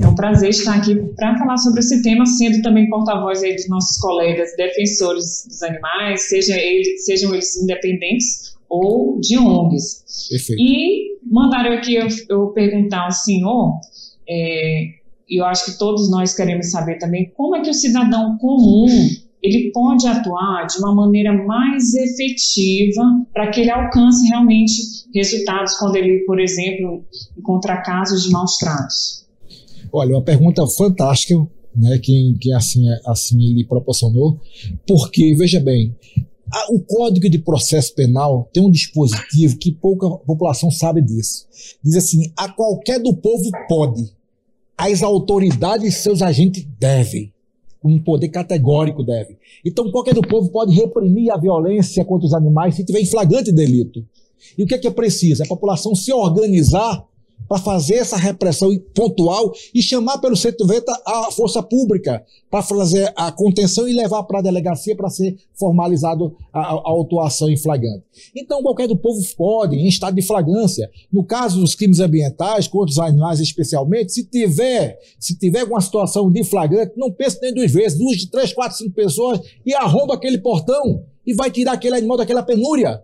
É 0.00 0.06
um 0.06 0.14
prazer 0.14 0.50
estar 0.50 0.76
aqui 0.76 0.94
para 1.16 1.36
falar 1.38 1.56
sobre 1.56 1.80
esse 1.80 2.02
tema, 2.02 2.24
sendo 2.26 2.62
também 2.62 2.88
porta-voz 2.88 3.42
aí 3.42 3.54
dos 3.54 3.68
nossos 3.68 3.98
colegas 3.98 4.50
defensores 4.56 5.44
dos 5.46 5.62
animais, 5.62 6.28
seja 6.28 6.56
eles, 6.56 7.04
sejam 7.04 7.32
eles 7.32 7.56
independentes 7.56 8.54
ou 8.68 9.18
de 9.20 9.38
ONGs. 9.38 10.28
Perfeito. 10.30 10.60
E 10.60 11.18
mandaram 11.24 11.72
aqui 11.72 11.94
eu, 11.94 12.06
eu 12.28 12.48
perguntar 12.48 13.04
ao 13.04 13.12
senhor, 13.12 13.80
é, 14.28 14.84
e 15.28 15.40
eu 15.40 15.44
acho 15.44 15.64
que 15.66 15.78
todos 15.78 16.10
nós 16.10 16.34
queremos 16.34 16.70
saber 16.70 16.98
também, 16.98 17.32
como 17.36 17.56
é 17.56 17.62
que 17.62 17.70
o 17.70 17.74
cidadão 17.74 18.36
comum 18.38 18.86
ele 19.42 19.70
pode 19.72 20.06
atuar 20.06 20.66
de 20.66 20.78
uma 20.78 20.94
maneira 20.94 21.32
mais 21.44 21.94
efetiva 21.94 23.02
para 23.32 23.50
que 23.50 23.60
ele 23.60 23.70
alcance 23.70 24.26
realmente 24.28 24.72
resultados 25.14 25.76
quando 25.76 25.96
ele, 25.96 26.24
por 26.24 26.40
exemplo, 26.40 27.04
encontrar 27.36 27.82
casos 27.82 28.24
de 28.24 28.30
maus 28.30 28.56
tratos? 28.56 29.23
Olha, 29.96 30.16
uma 30.16 30.22
pergunta 30.22 30.66
fantástica, 30.66 31.36
né, 31.72 31.98
que, 31.98 32.36
que 32.40 32.52
assim, 32.52 32.84
assim 33.06 33.40
ele 33.40 33.64
proporcionou, 33.64 34.40
porque, 34.84 35.36
veja 35.36 35.60
bem, 35.60 35.94
o 36.68 36.80
Código 36.80 37.30
de 37.30 37.38
Processo 37.38 37.94
Penal 37.94 38.50
tem 38.52 38.60
um 38.60 38.72
dispositivo 38.72 39.56
que 39.56 39.70
pouca 39.70 40.10
população 40.10 40.68
sabe 40.68 41.00
disso. 41.00 41.46
Diz 41.80 41.94
assim: 41.94 42.32
a 42.36 42.48
qualquer 42.48 42.98
do 42.98 43.14
povo 43.14 43.48
pode, 43.68 44.12
as 44.76 45.00
autoridades 45.00 45.86
e 45.86 46.02
seus 46.02 46.22
agentes 46.22 46.66
devem. 46.76 47.32
Um 47.82 48.02
poder 48.02 48.30
categórico 48.30 49.04
deve. 49.04 49.36
Então, 49.64 49.92
qualquer 49.92 50.14
do 50.14 50.22
povo 50.22 50.48
pode 50.48 50.74
reprimir 50.74 51.30
a 51.30 51.36
violência 51.36 52.04
contra 52.04 52.26
os 52.26 52.34
animais 52.34 52.74
se 52.74 52.84
tiver 52.84 53.00
em 53.00 53.06
flagrante 53.06 53.52
delito. 53.52 54.04
E 54.58 54.64
o 54.64 54.66
que 54.66 54.74
é 54.74 54.78
que 54.78 54.88
é 54.88 54.90
preciso? 54.90 55.42
A 55.42 55.46
população 55.46 55.94
se 55.94 56.12
organizar 56.12 57.06
para 57.48 57.58
fazer 57.58 57.96
essa 57.96 58.16
repressão 58.16 58.76
pontual 58.94 59.52
e 59.74 59.82
chamar 59.82 60.18
pelo 60.18 60.36
190 60.36 61.02
a 61.06 61.30
força 61.30 61.62
pública 61.62 62.24
para 62.50 62.62
fazer 62.62 63.12
a 63.16 63.30
contenção 63.30 63.88
e 63.88 63.92
levar 63.92 64.22
para 64.24 64.38
a 64.38 64.42
delegacia 64.42 64.96
para 64.96 65.10
ser 65.10 65.36
formalizado 65.54 66.36
a, 66.52 66.60
a, 66.60 66.82
autuação 66.84 67.50
em 67.50 67.56
flagrante. 67.56 68.04
Então, 68.34 68.62
qualquer 68.62 68.88
do 68.88 68.96
povo 68.96 69.20
pode, 69.36 69.76
em 69.76 69.86
estado 69.86 70.14
de 70.14 70.22
flagrância, 70.22 70.90
no 71.12 71.24
caso 71.24 71.60
dos 71.60 71.74
crimes 71.74 72.00
ambientais, 72.00 72.68
contra 72.68 72.92
os 72.92 72.98
animais 72.98 73.40
especialmente, 73.40 74.12
se 74.12 74.24
tiver, 74.24 74.98
se 75.18 75.36
tiver 75.36 75.60
alguma 75.60 75.80
situação 75.80 76.30
de 76.30 76.44
flagrante, 76.44 76.92
não 76.96 77.10
pense 77.10 77.38
nem 77.42 77.52
duas 77.52 77.70
vezes, 77.70 77.98
duas 77.98 78.16
de 78.16 78.30
três, 78.30 78.52
quatro, 78.52 78.78
cinco 78.78 78.94
pessoas 78.94 79.40
e 79.66 79.74
arromba 79.74 80.14
aquele 80.14 80.38
portão 80.38 81.04
e 81.26 81.34
vai 81.34 81.50
tirar 81.50 81.72
aquele 81.72 81.96
animal 81.96 82.16
daquela 82.16 82.42
penúria. 82.42 83.02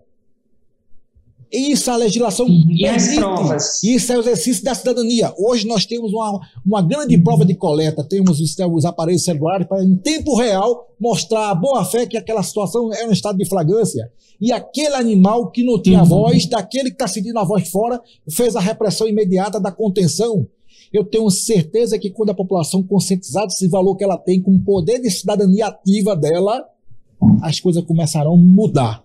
Isso 1.51 1.91
a 1.91 1.97
legislação 1.97 2.45
uhum. 2.45 2.67
e 2.69 2.87
as 2.87 3.15
provas. 3.15 3.83
Isso 3.83 4.13
é 4.13 4.17
o 4.17 4.21
exercício 4.21 4.63
da 4.63 4.73
cidadania. 4.73 5.33
Hoje 5.37 5.67
nós 5.67 5.85
temos 5.85 6.13
uma, 6.13 6.39
uma 6.65 6.81
grande 6.81 7.17
prova 7.17 7.43
de 7.43 7.53
coleta, 7.55 8.03
temos 8.03 8.39
os, 8.39 8.55
os 8.57 8.85
aparelhos 8.85 9.23
celulares 9.23 9.67
para, 9.67 9.83
em 9.83 9.97
tempo 9.97 10.35
real, 10.37 10.87
mostrar 10.99 11.49
a 11.49 11.55
boa 11.55 11.83
fé 11.83 12.05
que 12.05 12.17
aquela 12.17 12.41
situação 12.41 12.93
é 12.93 13.05
um 13.05 13.11
estado 13.11 13.37
de 13.37 13.45
flagrância. 13.45 14.09
E 14.39 14.51
aquele 14.51 14.95
animal 14.95 15.51
que 15.51 15.63
não 15.63 15.81
tinha 15.81 15.99
uhum. 15.99 16.05
voz, 16.05 16.45
daquele 16.45 16.89
que 16.89 16.95
está 16.95 17.07
seguindo 17.07 17.37
a 17.37 17.43
voz 17.43 17.69
fora, 17.69 18.01
fez 18.29 18.55
a 18.55 18.61
repressão 18.61 19.07
imediata 19.07 19.59
da 19.59 19.71
contenção. 19.71 20.47
Eu 20.91 21.03
tenho 21.03 21.29
certeza 21.29 21.99
que 21.99 22.09
quando 22.09 22.31
a 22.31 22.35
população 22.35 22.81
conscientizar 22.81 23.45
desse 23.45 23.67
valor 23.67 23.95
que 23.95 24.03
ela 24.03 24.17
tem, 24.17 24.41
com 24.41 24.55
o 24.55 24.59
poder 24.61 24.99
de 24.99 25.11
cidadania 25.11 25.67
ativa 25.67 26.15
dela, 26.15 26.65
as 27.41 27.59
coisas 27.59 27.83
começarão 27.83 28.33
a 28.33 28.37
mudar. 28.37 29.03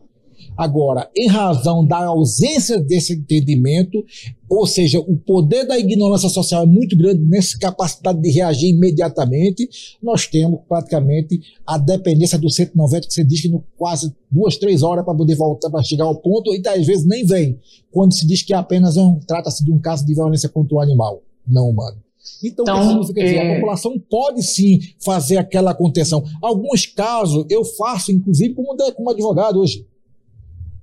Agora, 0.57 1.11
em 1.15 1.29
razão 1.29 1.85
da 1.85 2.07
ausência 2.07 2.81
desse 2.81 3.13
entendimento, 3.13 4.03
ou 4.49 4.67
seja, 4.67 4.99
o 5.01 5.17
poder 5.17 5.67
da 5.67 5.79
ignorância 5.79 6.31
social 6.31 6.63
é 6.63 6.67
muito 6.67 6.97
grande 6.97 7.21
nessa 7.23 7.59
capacidade 7.59 8.21
de 8.21 8.31
reagir 8.31 8.71
imediatamente, 8.71 9.69
nós 10.03 10.27
temos 10.27 10.61
praticamente 10.67 11.41
a 11.67 11.77
dependência 11.77 12.39
do 12.39 12.49
190, 12.49 13.07
que 13.07 13.13
você 13.13 13.25
diz 13.25 13.43
que 13.43 13.49
no 13.49 13.63
quase 13.77 14.15
duas, 14.31 14.57
três 14.57 14.83
horas 14.83 15.05
para 15.05 15.15
poder 15.15 15.35
voltar 15.35 15.69
para 15.69 15.83
chegar 15.83 16.05
ao 16.05 16.17
ponto, 16.17 16.55
e 16.55 16.63
às 16.67 16.87
vezes 16.87 17.05
nem 17.05 17.27
vem, 17.27 17.59
quando 17.91 18.15
se 18.15 18.27
diz 18.27 18.43
que 18.43 18.55
apenas 18.55 18.97
é 18.97 19.01
um, 19.01 19.19
trata-se 19.19 19.63
de 19.63 19.71
um 19.71 19.79
caso 19.79 20.07
de 20.07 20.15
violência 20.15 20.49
contra 20.49 20.77
o 20.77 20.81
animal, 20.81 21.23
não 21.47 21.69
humano. 21.69 21.99
Então, 22.43 22.65
então 22.65 22.77
o 22.77 23.01
que 23.01 23.07
significa 23.07 23.21
é... 23.21 23.25
dizer? 23.25 23.39
A 23.39 23.45
é- 23.45 23.55
população 23.57 23.99
pode 24.11 24.43
sim 24.43 24.81
fazer 25.05 25.37
aquela 25.37 25.75
contenção. 25.75 26.25
Alguns 26.43 26.87
casos 26.87 27.45
eu 27.51 27.65
faço, 27.65 28.11
inclusive, 28.11 28.55
como, 28.55 28.75
como 28.95 29.11
advogado 29.11 29.61
hoje 29.61 29.85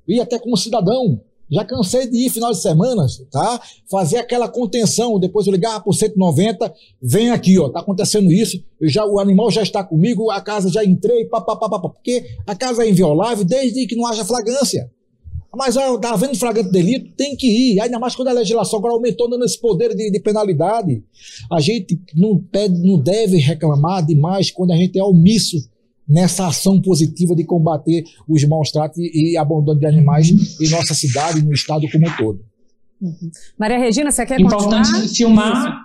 e 0.07 0.19
até 0.19 0.39
como 0.39 0.57
cidadão. 0.57 1.21
Já 1.51 1.63
cansei 1.63 2.09
de 2.09 2.17
ir 2.17 2.29
final 2.29 2.51
de 2.51 2.61
semana, 2.61 3.05
tá? 3.29 3.61
Fazer 3.89 4.17
aquela 4.17 4.47
contenção, 4.47 5.19
depois 5.19 5.45
eu 5.45 5.53
ligava 5.53 5.81
por 5.81 5.93
190, 5.93 6.73
vem 7.01 7.29
aqui, 7.29 7.59
ó, 7.59 7.69
tá 7.69 7.79
acontecendo 7.79 8.31
isso, 8.31 8.63
eu 8.81 8.89
já, 8.89 9.05
o 9.05 9.19
animal 9.19 9.51
já 9.51 9.61
está 9.61 9.83
comigo, 9.83 10.31
a 10.31 10.41
casa 10.41 10.69
já 10.69 10.83
entrei, 10.83 11.25
papapá, 11.25 11.79
porque 11.79 12.25
a 12.47 12.55
casa 12.55 12.83
é 12.83 12.89
inviolável 12.89 13.45
desde 13.45 13.85
que 13.85 13.95
não 13.95 14.07
haja 14.07 14.25
flagrância. 14.25 14.89
Mas 15.55 15.77
ó, 15.77 15.97
tá 15.99 16.13
havendo 16.13 16.35
flagrante 16.35 16.71
delito, 16.71 17.11
tem 17.15 17.35
que 17.35 17.45
ir, 17.47 17.79
ainda 17.79 17.99
mais 17.99 18.15
quando 18.15 18.29
a 18.29 18.33
legislação 18.33 18.79
agora 18.79 18.95
aumentou 18.95 19.29
dando 19.29 19.45
esse 19.45 19.59
poder 19.59 19.95
de, 19.95 20.09
de 20.09 20.19
penalidade. 20.19 21.03
A 21.51 21.59
gente 21.59 21.99
não, 22.15 22.39
pede, 22.39 22.79
não 22.79 22.97
deve 22.97 23.37
reclamar 23.37 24.03
demais 24.03 24.49
quando 24.49 24.71
a 24.71 24.75
gente 24.75 24.97
é 24.97 25.03
omisso 25.03 25.57
nessa 26.07 26.47
ação 26.47 26.81
positiva 26.81 27.35
de 27.35 27.43
combater 27.43 28.03
os 28.27 28.43
maus 28.45 28.71
tratos 28.71 28.97
e, 28.99 29.37
abandono 29.37 29.79
de 29.79 29.85
animais 29.85 30.29
em 30.29 30.69
nossa 30.69 30.93
cidade 30.93 31.39
e 31.39 31.43
no 31.43 31.53
estado 31.53 31.89
como 31.91 32.07
um 32.07 32.17
todo. 32.17 32.45
Uhum. 33.01 33.31
Maria 33.57 33.77
Regina, 33.77 34.11
você 34.11 34.25
quer 34.25 34.39
Importante 34.39 34.91
continuar? 34.91 35.07
filmar. 35.09 35.83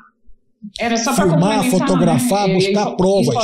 Era 0.79 0.97
só 0.97 1.15
filmar, 1.15 1.71
fotografar, 1.71 2.49
né? 2.49 2.55
buscar 2.55 2.93
e, 2.93 2.97
provas. 2.97 3.37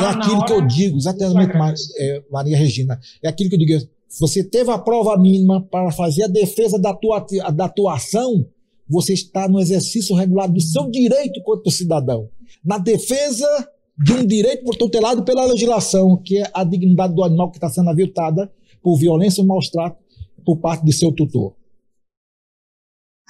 é 0.00 0.04
aquilo 0.04 0.44
que 0.44 0.52
eu 0.52 0.66
digo, 0.66 0.96
exatamente, 0.96 1.52
é, 1.98 2.22
Maria 2.30 2.56
Regina. 2.56 3.00
É 3.22 3.28
aquilo 3.28 3.50
que 3.50 3.56
eu 3.56 3.58
digo. 3.58 3.88
Você 4.20 4.44
teve 4.44 4.70
a 4.70 4.78
prova 4.78 5.16
mínima 5.16 5.60
para 5.60 5.90
fazer 5.90 6.24
a 6.24 6.28
defesa 6.28 6.78
da 6.78 6.94
tua, 6.94 7.24
da 7.52 7.68
tua 7.68 7.94
ação, 7.94 8.46
você 8.88 9.14
está 9.14 9.48
no 9.48 9.58
exercício 9.58 10.14
regular 10.14 10.48
do 10.48 10.60
seu 10.60 10.90
direito 10.90 11.42
quanto 11.42 11.70
cidadão. 11.70 12.28
Na 12.64 12.78
defesa 12.78 13.46
de 14.02 14.12
um 14.12 14.26
direito 14.26 14.68
tutelado 14.76 15.22
pela 15.22 15.44
legislação, 15.46 16.16
que 16.16 16.38
é 16.38 16.50
a 16.52 16.64
dignidade 16.64 17.14
do 17.14 17.22
animal 17.22 17.50
que 17.50 17.56
está 17.56 17.68
sendo 17.68 17.90
aviltada 17.90 18.50
por 18.82 18.96
violência 18.96 19.40
ou 19.40 19.46
maus 19.46 19.68
trato 19.68 19.96
por 20.44 20.56
parte 20.56 20.84
de 20.84 20.92
seu 20.92 21.12
tutor. 21.12 21.54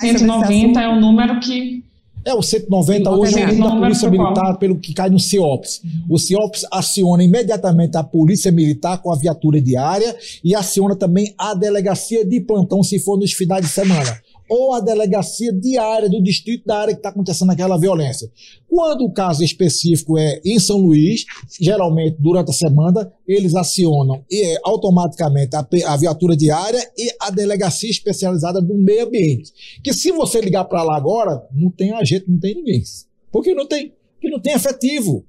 190 0.01 0.81
é 0.81 0.89
o 0.89 1.01
número 1.01 1.39
que. 1.41 1.85
É, 2.25 2.33
o 2.33 2.41
190 2.41 3.11
hoje 3.11 3.41
é 3.41 3.49
o 3.49 3.59
da 3.59 3.77
Polícia 3.77 4.09
Militar, 4.09 4.57
pelo 4.57 4.79
que 4.79 4.95
cai 4.95 5.11
no 5.11 5.19
CIOPS. 5.19 5.83
O 6.09 6.19
CIOPS 6.19 6.65
aciona 6.71 7.23
imediatamente 7.23 7.97
a 7.97 8.05
Polícia 8.05 8.53
Militar 8.53 9.03
com 9.03 9.13
a 9.13 9.17
viatura 9.17 9.61
diária 9.61 10.17
e 10.43 10.55
aciona 10.55 10.95
também 10.95 11.35
a 11.37 11.53
delegacia 11.53 12.25
de 12.25 12.41
plantão, 12.41 12.83
se 12.83 13.01
for 13.01 13.19
nos 13.19 13.33
finais 13.33 13.63
de 13.63 13.71
semana 13.71 14.23
ou 14.53 14.75
a 14.75 14.81
delegacia 14.81 15.51
diária 15.51 16.11
do 16.11 16.23
distrito 16.23 16.67
da 16.67 16.77
área 16.77 16.93
que 16.93 16.99
está 16.99 17.09
acontecendo 17.09 17.51
aquela 17.51 17.79
violência. 17.79 18.31
Quando 18.69 19.03
o 19.03 19.11
caso 19.11 19.43
específico 19.43 20.19
é 20.19 20.43
em 20.45 20.59
São 20.59 20.77
Luís, 20.77 21.25
geralmente 21.59 22.19
durante 22.21 22.51
a 22.51 22.53
semana, 22.53 23.11
eles 23.27 23.55
acionam 23.55 24.23
e, 24.31 24.43
é, 24.43 24.59
automaticamente 24.63 25.57
a, 25.57 25.67
a 25.87 25.97
viatura 25.97 26.37
diária 26.37 26.87
e 26.99 27.11
a 27.19 27.31
delegacia 27.31 27.89
especializada 27.89 28.61
do 28.61 28.75
meio 28.75 29.07
ambiente. 29.07 29.53
Que 29.83 29.95
se 29.95 30.13
você 30.13 30.39
ligar 30.39 30.67
para 30.67 30.83
lá 30.83 30.99
agora, 30.99 31.43
não 31.51 31.71
tem 31.71 31.93
agente, 31.93 32.27
não 32.29 32.39
tem 32.39 32.55
ninguém. 32.55 32.83
Porque 33.31 33.55
não 33.55 33.67
tem, 33.67 33.95
porque 34.13 34.29
não 34.29 34.39
tem 34.39 34.53
efetivo. 34.53 35.25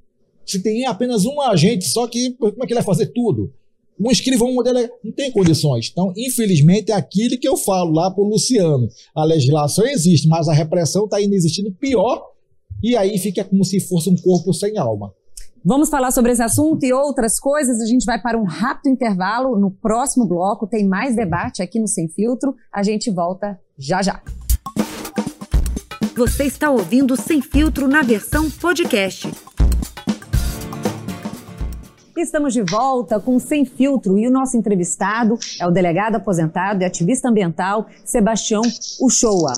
Se 0.46 0.62
tem 0.62 0.86
apenas 0.86 1.24
um 1.24 1.40
agente, 1.40 1.86
só 1.86 2.08
que 2.08 2.32
como 2.32 2.62
é 2.62 2.68
que 2.68 2.74
ele 2.74 2.82
vai 2.82 2.84
fazer 2.84 3.06
tudo? 3.08 3.54
Um 4.00 4.12
escrivão, 4.12 4.50
um 4.50 4.56
modelo, 4.56 4.80
não 5.04 5.12
tem 5.12 5.32
condições. 5.32 5.90
Então, 5.92 6.14
infelizmente, 6.18 6.92
é 6.92 6.96
aquilo 6.96 7.38
que 7.38 7.48
eu 7.48 7.58
falo 7.58 7.92
lá 7.92 8.10
para 8.10 8.24
o 8.24 8.28
Luciano. 8.28 8.88
A 9.16 9.24
legislação 9.24 9.86
existe, 9.86 10.28
mas 10.28 10.48
a 10.48 10.54
repressão 10.54 11.06
está 11.06 11.18
ainda 11.18 11.36
existindo 11.36 11.72
pior, 11.72 12.22
e 12.82 12.98
aí 12.98 13.18
fica 13.18 13.44
como 13.44 13.64
se 13.64 13.80
fosse 13.80 14.10
um 14.10 14.16
corpo 14.16 14.54
sem 14.54 14.78
alma. 14.78 15.14
Vamos 15.66 15.90
falar 15.90 16.12
sobre 16.12 16.34
esse 16.34 16.44
assunto 16.44 16.84
e 16.84 16.92
outras 16.92 17.40
coisas. 17.40 17.80
A 17.80 17.86
gente 17.86 18.06
vai 18.06 18.22
para 18.22 18.38
um 18.38 18.44
rápido 18.44 18.92
intervalo. 18.92 19.58
No 19.58 19.72
próximo 19.72 20.26
bloco 20.28 20.68
tem 20.68 20.86
mais 20.86 21.16
debate 21.16 21.62
aqui 21.62 21.80
no 21.80 21.88
Sem 21.88 22.10
Filtro. 22.10 22.54
A 22.72 22.84
gente 22.84 23.10
volta 23.10 23.58
já 23.78 24.02
já. 24.02 24.22
Você 26.18 26.44
está 26.44 26.70
ouvindo 26.70 27.16
Sem 27.16 27.42
Filtro 27.42 27.88
na 27.88 28.02
versão 28.02 28.52
podcast. 28.52 29.32
Estamos 32.16 32.54
de 32.54 32.62
volta 32.62 33.20
com 33.20 33.40
Sem 33.40 33.66
Filtro 33.66 34.20
e 34.20 34.28
o 34.28 34.32
nosso 34.32 34.56
entrevistado 34.56 35.36
é 35.60 35.66
o 35.66 35.72
delegado 35.72 36.16
aposentado 36.16 36.84
e 36.84 36.86
ativista 36.86 37.28
ambiental 37.28 37.88
Sebastião 38.06 38.62
Uchoa. 39.02 39.54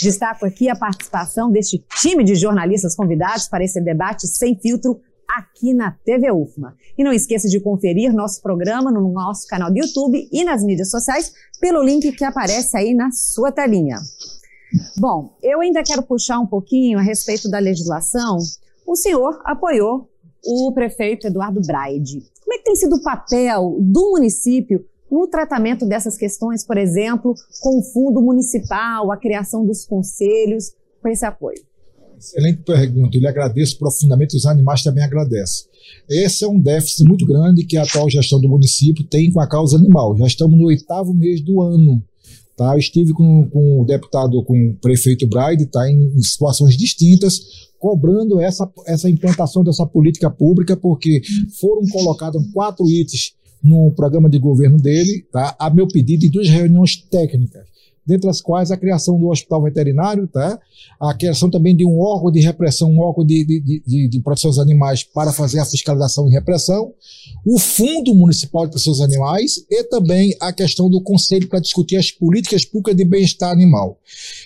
Destaco 0.00 0.46
aqui 0.46 0.70
a 0.70 0.74
participação 0.74 1.50
deste 1.50 1.84
time 2.00 2.24
de 2.24 2.36
jornalistas 2.36 2.96
convidados 2.96 3.48
para 3.48 3.62
esse 3.62 3.82
debate 3.82 4.26
sem 4.26 4.58
filtro 4.58 4.98
aqui 5.28 5.74
na 5.74 5.90
TV 5.90 6.32
UFMA. 6.32 6.74
E 6.96 7.04
não 7.04 7.12
esqueça 7.12 7.48
de 7.48 7.60
conferir 7.60 8.14
nosso 8.14 8.40
programa 8.40 8.90
no 8.90 9.12
nosso 9.12 9.46
canal 9.46 9.70
do 9.70 9.78
YouTube 9.78 10.26
e 10.32 10.42
nas 10.42 10.64
mídias 10.64 10.90
sociais 10.90 11.34
pelo 11.60 11.82
link 11.82 12.12
que 12.12 12.24
aparece 12.24 12.78
aí 12.78 12.94
na 12.94 13.10
sua 13.12 13.52
telinha. 13.52 13.98
Bom, 14.96 15.36
eu 15.42 15.60
ainda 15.60 15.82
quero 15.82 16.02
puxar 16.02 16.38
um 16.38 16.46
pouquinho 16.46 16.98
a 16.98 17.02
respeito 17.02 17.48
da 17.50 17.58
legislação. 17.58 18.38
O 18.86 18.96
senhor 18.96 19.40
apoiou 19.44 20.08
o 20.46 20.72
prefeito 20.72 21.26
Eduardo 21.26 21.60
Braide. 21.60 22.22
Como 22.40 22.54
é 22.54 22.58
que 22.58 22.64
tem 22.64 22.76
sido 22.76 22.96
o 22.96 23.02
papel 23.02 23.78
do 23.80 24.10
município 24.10 24.84
no 25.10 25.26
tratamento 25.28 25.86
dessas 25.86 26.16
questões, 26.16 26.66
por 26.66 26.76
exemplo, 26.76 27.34
com 27.60 27.78
o 27.78 27.82
fundo 27.82 28.20
municipal, 28.20 29.10
a 29.10 29.16
criação 29.16 29.64
dos 29.64 29.84
conselhos, 29.84 30.72
com 31.00 31.08
esse 31.08 31.24
apoio? 31.24 31.62
Excelente 32.18 32.62
pergunta, 32.62 33.16
eu 33.16 33.20
lhe 33.20 33.26
agradeço 33.26 33.78
profundamente, 33.78 34.36
os 34.36 34.46
animais 34.46 34.82
também 34.82 35.04
agradecem. 35.04 35.66
Esse 36.08 36.44
é 36.44 36.48
um 36.48 36.58
déficit 36.58 37.04
muito 37.04 37.26
grande 37.26 37.64
que 37.64 37.76
a 37.76 37.82
atual 37.82 38.08
gestão 38.08 38.40
do 38.40 38.48
município 38.48 39.04
tem 39.04 39.30
com 39.30 39.40
a 39.40 39.48
causa 39.48 39.76
animal. 39.76 40.16
Já 40.16 40.26
estamos 40.26 40.58
no 40.58 40.66
oitavo 40.66 41.12
mês 41.12 41.40
do 41.42 41.60
ano. 41.60 42.02
Tá? 42.56 42.78
Estive 42.78 43.12
com, 43.12 43.48
com 43.50 43.80
o 43.80 43.84
deputado, 43.84 44.42
com 44.44 44.68
o 44.68 44.74
prefeito 44.76 45.26
Braide, 45.26 45.66
tá? 45.66 45.90
em, 45.90 46.12
em 46.14 46.22
situações 46.22 46.76
distintas, 46.76 47.40
cobrando 47.84 48.40
essa, 48.40 48.66
essa 48.86 49.10
implantação 49.10 49.62
dessa 49.62 49.84
política 49.84 50.30
pública, 50.30 50.74
porque 50.74 51.20
foram 51.60 51.86
colocados 51.88 52.42
quatro 52.50 52.88
itens 52.88 53.34
no 53.62 53.92
programa 53.92 54.26
de 54.26 54.38
governo 54.38 54.78
dele, 54.78 55.26
tá? 55.30 55.54
a 55.58 55.68
meu 55.68 55.86
pedido, 55.86 56.24
em 56.24 56.30
duas 56.30 56.48
reuniões 56.48 56.96
técnicas 56.96 57.74
dentre 58.06 58.28
as 58.28 58.40
quais 58.40 58.70
a 58.70 58.76
criação 58.76 59.18
do 59.18 59.28
hospital 59.28 59.62
veterinário, 59.62 60.26
tá? 60.26 60.60
a 61.00 61.14
criação 61.14 61.50
também 61.50 61.74
de 61.74 61.84
um 61.84 61.98
órgão 62.00 62.30
de 62.30 62.40
repressão, 62.40 62.90
um 62.90 63.00
órgão 63.00 63.24
de, 63.24 63.44
de, 63.44 63.82
de, 63.86 64.08
de 64.08 64.20
proteção 64.20 64.50
dos 64.50 64.58
animais 64.58 65.02
para 65.02 65.32
fazer 65.32 65.58
a 65.60 65.64
fiscalização 65.64 66.28
e 66.28 66.32
repressão, 66.32 66.92
o 67.46 67.58
Fundo 67.58 68.14
Municipal 68.14 68.64
de 68.64 68.72
Proteção 68.72 68.92
dos 68.92 69.00
Animais 69.00 69.64
e 69.70 69.84
também 69.84 70.36
a 70.40 70.52
questão 70.52 70.90
do 70.90 71.00
Conselho 71.00 71.48
para 71.48 71.60
discutir 71.60 71.96
as 71.96 72.10
políticas 72.10 72.64
públicas 72.64 72.96
de 72.96 73.04
bem-estar 73.04 73.50
animal. 73.50 73.98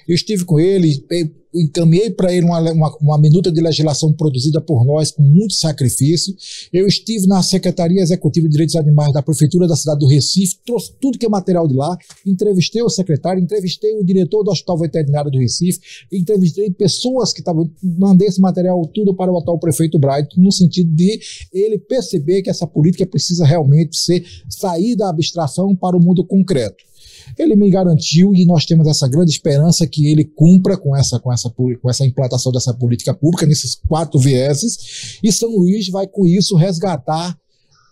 Eu 0.07 0.15
estive 0.15 0.45
com 0.45 0.61
ele, 0.61 1.05
encaminhei 1.55 2.11
para 2.11 2.33
ele 2.33 2.45
uma, 2.45 2.61
uma, 2.73 2.97
uma, 3.01 3.19
minuta 3.19 3.51
de 3.51 3.61
legislação 3.61 4.13
produzida 4.13 4.61
por 4.61 4.85
nós 4.85 5.11
com 5.11 5.23
muito 5.23 5.55
sacrifício. 5.55 6.35
Eu 6.73 6.87
estive 6.87 7.27
na 7.27 7.43
Secretaria 7.43 8.03
Executiva 8.03 8.47
de 8.47 8.53
Direitos 8.53 8.77
Animais 8.77 9.13
da 9.13 9.23
Prefeitura 9.23 9.67
da 9.67 9.77
cidade 9.77 10.01
do 10.01 10.07
Recife, 10.07 10.59
trouxe 10.65 10.93
tudo 11.01 11.19
que 11.19 11.27
é 11.27 11.29
material 11.29 11.67
de 11.67 11.75
lá, 11.75 11.97
entrevistei 12.27 12.83
o 12.83 12.89
secretário, 12.89 13.43
entrevistei 13.43 13.97
o 13.97 14.05
diretor 14.05 14.43
do 14.43 14.51
Hospital 14.51 14.79
Veterinário 14.79 15.31
do 15.31 15.39
Recife, 15.39 15.81
entrevistei 16.13 16.71
pessoas 16.71 17.33
que 17.33 17.41
estavam, 17.41 17.71
mandei 17.83 18.29
esse 18.29 18.41
material 18.41 18.85
tudo 18.95 19.15
para 19.15 19.33
o 19.33 19.39
atual 19.39 19.59
prefeito 19.59 19.99
Bright, 19.99 20.39
no 20.39 20.53
sentido 20.53 20.91
de 20.95 21.19
ele 21.53 21.79
perceber 21.79 22.43
que 22.43 22.51
essa 22.51 22.67
política 22.67 23.07
precisa 23.07 23.45
realmente 23.45 23.97
ser 23.97 24.25
sair 24.49 24.97
da 24.97 25.09
abstração 25.09 25.75
para 25.75 25.97
o 25.97 26.01
mundo 26.01 26.25
concreto. 26.25 26.88
Ele 27.37 27.57
me 27.57 27.71
garantiu 27.71 28.35
e 28.35 28.45
nós 28.45 28.65
temos 28.65 28.87
essa 28.87 29.09
grande 29.09 29.31
esperança 29.31 29.87
que 29.87 30.07
ele 30.07 30.25
cumpra 30.25 30.77
com 30.77 30.97
essa, 30.97 31.19
com 31.19 31.33
essa, 31.33 31.51
com 31.51 31.91
essa 31.91 32.07
implantação 32.07 32.53
dessa 32.53 32.73
política 32.73 33.13
pública 33.13 33.47
nesses 33.47 33.75
quatro 33.75 34.19
vieses 34.19 35.19
e 35.23 35.33
São 35.33 35.51
Luís 35.51 35.89
vai 35.89 36.07
com 36.07 36.27
isso 36.27 36.57
resgatar 36.57 37.37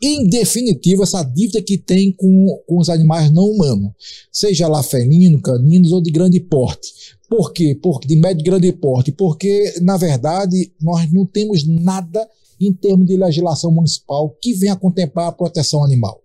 em 0.02 0.28
definitivo 0.28 1.02
essa 1.02 1.22
dívida 1.22 1.62
que 1.62 1.78
tem 1.78 2.12
com, 2.12 2.62
com 2.66 2.78
os 2.78 2.88
animais 2.88 3.30
não 3.30 3.44
humanos, 3.44 3.92
seja 4.30 4.68
lá 4.68 4.82
felino, 4.82 5.40
caninos 5.40 5.92
ou 5.92 6.02
de 6.02 6.10
grande 6.10 6.38
porte. 6.38 7.16
Por 7.28 7.52
quê? 7.52 7.78
Porque 7.80 8.06
de 8.06 8.16
médio 8.16 8.42
e 8.42 8.44
grande 8.44 8.72
porte, 8.72 9.10
porque 9.10 9.74
na 9.80 9.96
verdade 9.96 10.70
nós 10.80 11.10
não 11.12 11.26
temos 11.26 11.66
nada 11.66 12.28
em 12.60 12.72
termos 12.72 13.06
de 13.06 13.16
legislação 13.16 13.70
municipal 13.70 14.36
que 14.40 14.54
venha 14.54 14.76
contemplar 14.76 15.28
a 15.28 15.32
proteção 15.32 15.84
animal. 15.84 16.22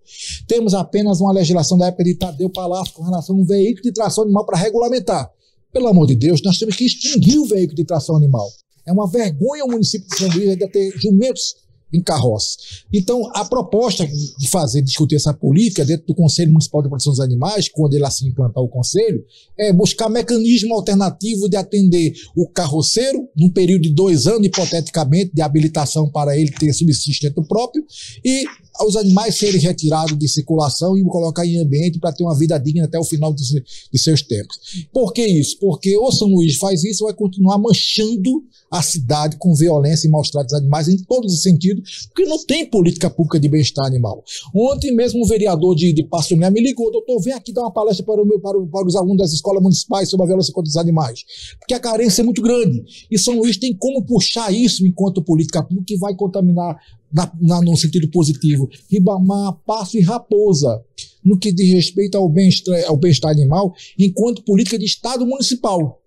Temos 0.47 0.73
apenas 0.73 1.19
uma 1.19 1.31
legislação 1.31 1.77
da 1.77 1.87
época 1.87 2.03
de 2.03 2.15
Tadeu 2.15 2.49
Palácio 2.49 2.93
com 2.93 3.03
relação 3.03 3.35
a 3.35 3.39
um 3.39 3.45
veículo 3.45 3.83
de 3.83 3.91
tração 3.91 4.23
animal 4.23 4.45
para 4.45 4.57
regulamentar. 4.57 5.31
Pelo 5.71 5.87
amor 5.87 6.07
de 6.07 6.15
Deus, 6.15 6.41
nós 6.41 6.57
temos 6.57 6.75
que 6.75 6.85
extinguir 6.85 7.39
o 7.39 7.45
veículo 7.45 7.75
de 7.75 7.85
tração 7.85 8.15
animal. 8.15 8.49
É 8.85 8.91
uma 8.91 9.09
vergonha 9.09 9.63
o 9.63 9.71
município 9.71 10.07
de 10.09 10.17
São 10.17 10.29
Luís 10.29 10.49
ainda 10.49 10.67
ter 10.67 10.91
jumentos 10.97 11.55
em 11.93 12.01
carroças. 12.01 12.83
Então, 12.91 13.29
a 13.33 13.43
proposta 13.45 14.07
de 14.07 14.49
fazer, 14.49 14.81
discutir 14.81 15.15
essa 15.15 15.33
política 15.33 15.85
dentro 15.85 16.07
do 16.07 16.15
Conselho 16.15 16.51
Municipal 16.51 16.81
de 16.81 16.89
Proteção 16.89 17.13
dos 17.13 17.19
Animais, 17.19 17.67
quando 17.67 17.93
ele 17.93 18.05
assim 18.05 18.27
implantar 18.27 18.63
o 18.63 18.67
Conselho, 18.67 19.23
é 19.57 19.73
buscar 19.73 20.09
mecanismo 20.09 20.73
alternativo 20.73 21.49
de 21.49 21.57
atender 21.57 22.13
o 22.35 22.47
carroceiro, 22.47 23.27
num 23.35 23.49
período 23.49 23.83
de 23.83 23.93
dois 23.93 24.27
anos, 24.27 24.45
hipoteticamente, 24.47 25.31
de 25.33 25.41
habilitação 25.41 26.09
para 26.09 26.37
ele 26.37 26.51
ter 26.51 26.73
subsistente 26.73 27.35
próprio, 27.47 27.83
e 28.23 28.45
os 28.85 28.95
animais 28.95 29.37
serem 29.37 29.59
retirados 29.59 30.17
de 30.17 30.27
circulação 30.27 30.97
e 30.97 31.03
colocar 31.03 31.45
em 31.45 31.59
ambiente 31.59 31.99
para 31.99 32.11
ter 32.11 32.23
uma 32.23 32.37
vida 32.37 32.57
digna 32.57 32.85
até 32.85 32.97
o 32.97 33.03
final 33.03 33.33
de, 33.33 33.43
de, 33.91 33.99
seus 33.99 34.21
tempos. 34.21 34.57
Por 34.91 35.13
que 35.13 35.25
isso? 35.25 35.57
Porque 35.59 35.97
o 35.97 36.11
São 36.11 36.27
Luís 36.27 36.57
faz 36.57 36.83
isso, 36.83 37.03
vai 37.03 37.13
continuar 37.13 37.57
manchando 37.57 38.43
a 38.71 38.81
cidade 38.81 39.35
com 39.37 39.53
violência 39.53 40.07
e 40.07 40.11
maus 40.11 40.29
tratos 40.29 40.53
animais 40.53 40.87
em 40.87 40.97
todos 40.97 41.33
os 41.33 41.41
sentidos, 41.41 41.80
porque 42.07 42.25
não 42.25 42.43
tem 42.45 42.65
política 42.65 43.09
pública 43.09 43.39
de 43.39 43.47
bem-estar 43.47 43.85
animal. 43.85 44.23
Ontem 44.53 44.93
mesmo 44.93 45.23
um 45.23 45.27
vereador 45.27 45.75
de, 45.75 45.93
de 45.93 46.03
Pasto 46.03 46.35
me 46.35 46.61
ligou, 46.61 46.91
doutor, 46.91 47.21
vem 47.21 47.33
aqui 47.33 47.51
dar 47.51 47.61
uma 47.61 47.71
palestra 47.71 48.05
para, 48.05 48.23
meu, 48.25 48.39
para, 48.39 48.59
para 48.59 48.87
os 48.87 48.95
alunos 48.95 49.17
das 49.17 49.33
escolas 49.33 49.61
municipais 49.61 50.09
sobre 50.09 50.25
a 50.25 50.27
violência 50.27 50.53
contra 50.53 50.69
os 50.69 50.77
animais, 50.77 51.23
porque 51.59 51.73
a 51.73 51.79
carência 51.79 52.21
é 52.21 52.25
muito 52.25 52.41
grande. 52.41 52.83
E 53.09 53.17
São 53.17 53.37
Luís 53.37 53.57
tem 53.57 53.75
como 53.75 54.03
puxar 54.05 54.53
isso 54.53 54.85
enquanto 54.85 55.23
política 55.23 55.63
pública 55.63 55.85
que 55.85 55.97
vai 55.97 56.15
contaminar 56.15 56.77
na, 57.13 57.31
na, 57.39 57.61
no 57.61 57.75
sentido 57.75 58.09
positivo, 58.09 58.69
Ribamar, 58.89 59.53
Passo 59.65 59.97
e 59.97 60.01
Raposa, 60.01 60.81
no 61.23 61.37
que 61.37 61.51
diz 61.51 61.73
respeito 61.73 62.17
ao 62.17 62.29
bem-estar 62.29 62.75
bem 62.99 63.43
animal, 63.43 63.73
enquanto 63.97 64.43
política 64.43 64.77
de 64.77 64.85
Estado 64.85 65.25
municipal. 65.25 66.00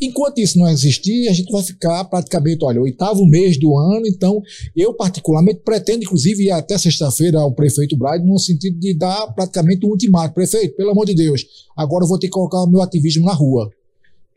Enquanto 0.00 0.38
isso 0.38 0.58
não 0.58 0.68
existir, 0.68 1.28
a 1.28 1.32
gente 1.32 1.50
vai 1.50 1.62
ficar 1.62 2.04
praticamente, 2.04 2.64
olha, 2.64 2.80
oitavo 2.80 3.26
mês 3.26 3.58
do 3.58 3.76
ano, 3.76 4.06
então 4.06 4.40
eu 4.76 4.94
particularmente 4.94 5.60
pretendo, 5.64 6.04
inclusive, 6.04 6.44
ir 6.44 6.50
até 6.52 6.78
sexta-feira 6.78 7.40
ao 7.40 7.52
prefeito 7.52 7.96
Bride, 7.96 8.24
no 8.24 8.38
sentido 8.38 8.78
de 8.78 8.94
dar 8.94 9.26
praticamente 9.34 9.84
um 9.84 9.90
ultimato. 9.90 10.34
Prefeito, 10.34 10.76
pelo 10.76 10.90
amor 10.90 11.04
de 11.06 11.14
Deus, 11.14 11.44
agora 11.76 12.04
eu 12.04 12.08
vou 12.08 12.18
ter 12.18 12.28
que 12.28 12.32
colocar 12.32 12.62
o 12.62 12.66
meu 12.68 12.80
ativismo 12.80 13.26
na 13.26 13.32
rua. 13.32 13.70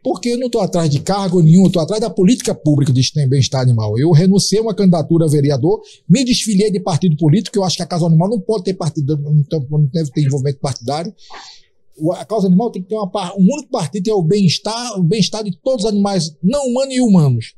Porque 0.04 0.30
eu 0.30 0.40
não 0.40 0.48
estou 0.48 0.62
atrás 0.62 0.90
de 0.90 1.00
cargo 1.00 1.44
nenhum, 1.44 1.68
estou 1.68 1.80
atrás 1.80 2.02
da 2.02 2.10
política 2.10 2.56
pública 2.56 2.92
de 2.92 3.28
bem-estar 3.28 3.62
animal. 3.62 4.00
Eu 4.00 4.10
renunciei 4.12 4.60
a 4.60 4.64
uma 4.64 4.74
candidatura 4.74 5.26
a 5.26 5.30
vereador, 5.30 5.80
me 6.10 6.26
desfiliei 6.26 6.72
de 6.72 6.80
partido 6.80 7.16
político, 7.16 7.60
eu 7.60 7.64
acho 7.64 7.78
que 7.78 7.84
a 7.84 7.86
Casa 7.86 8.08
Animal 8.08 8.30
não 8.30 8.40
pode 8.40 8.64
ter 8.64 8.74
partido, 8.74 9.16
não 9.16 9.86
deve 9.94 10.10
ter 10.10 10.26
envolvimento 10.26 10.60
partidário. 10.60 11.14
A 12.14 12.26
causa 12.26 12.48
animal 12.48 12.72
tem 12.72 12.82
que 12.82 12.90
ter 12.90 12.96
uma, 12.96 13.36
um 13.38 13.54
único 13.54 13.70
partido, 13.70 14.10
é 14.10 14.14
o 14.14 14.22
bem-estar, 14.22 15.00
o 15.00 15.04
bem-estar 15.04 15.44
de 15.44 15.56
todos 15.62 15.86
os 15.86 15.92
animais, 15.92 16.36
não 16.42 16.68
humanos 16.68 16.96
e 16.96 17.02
humanos, 17.02 17.54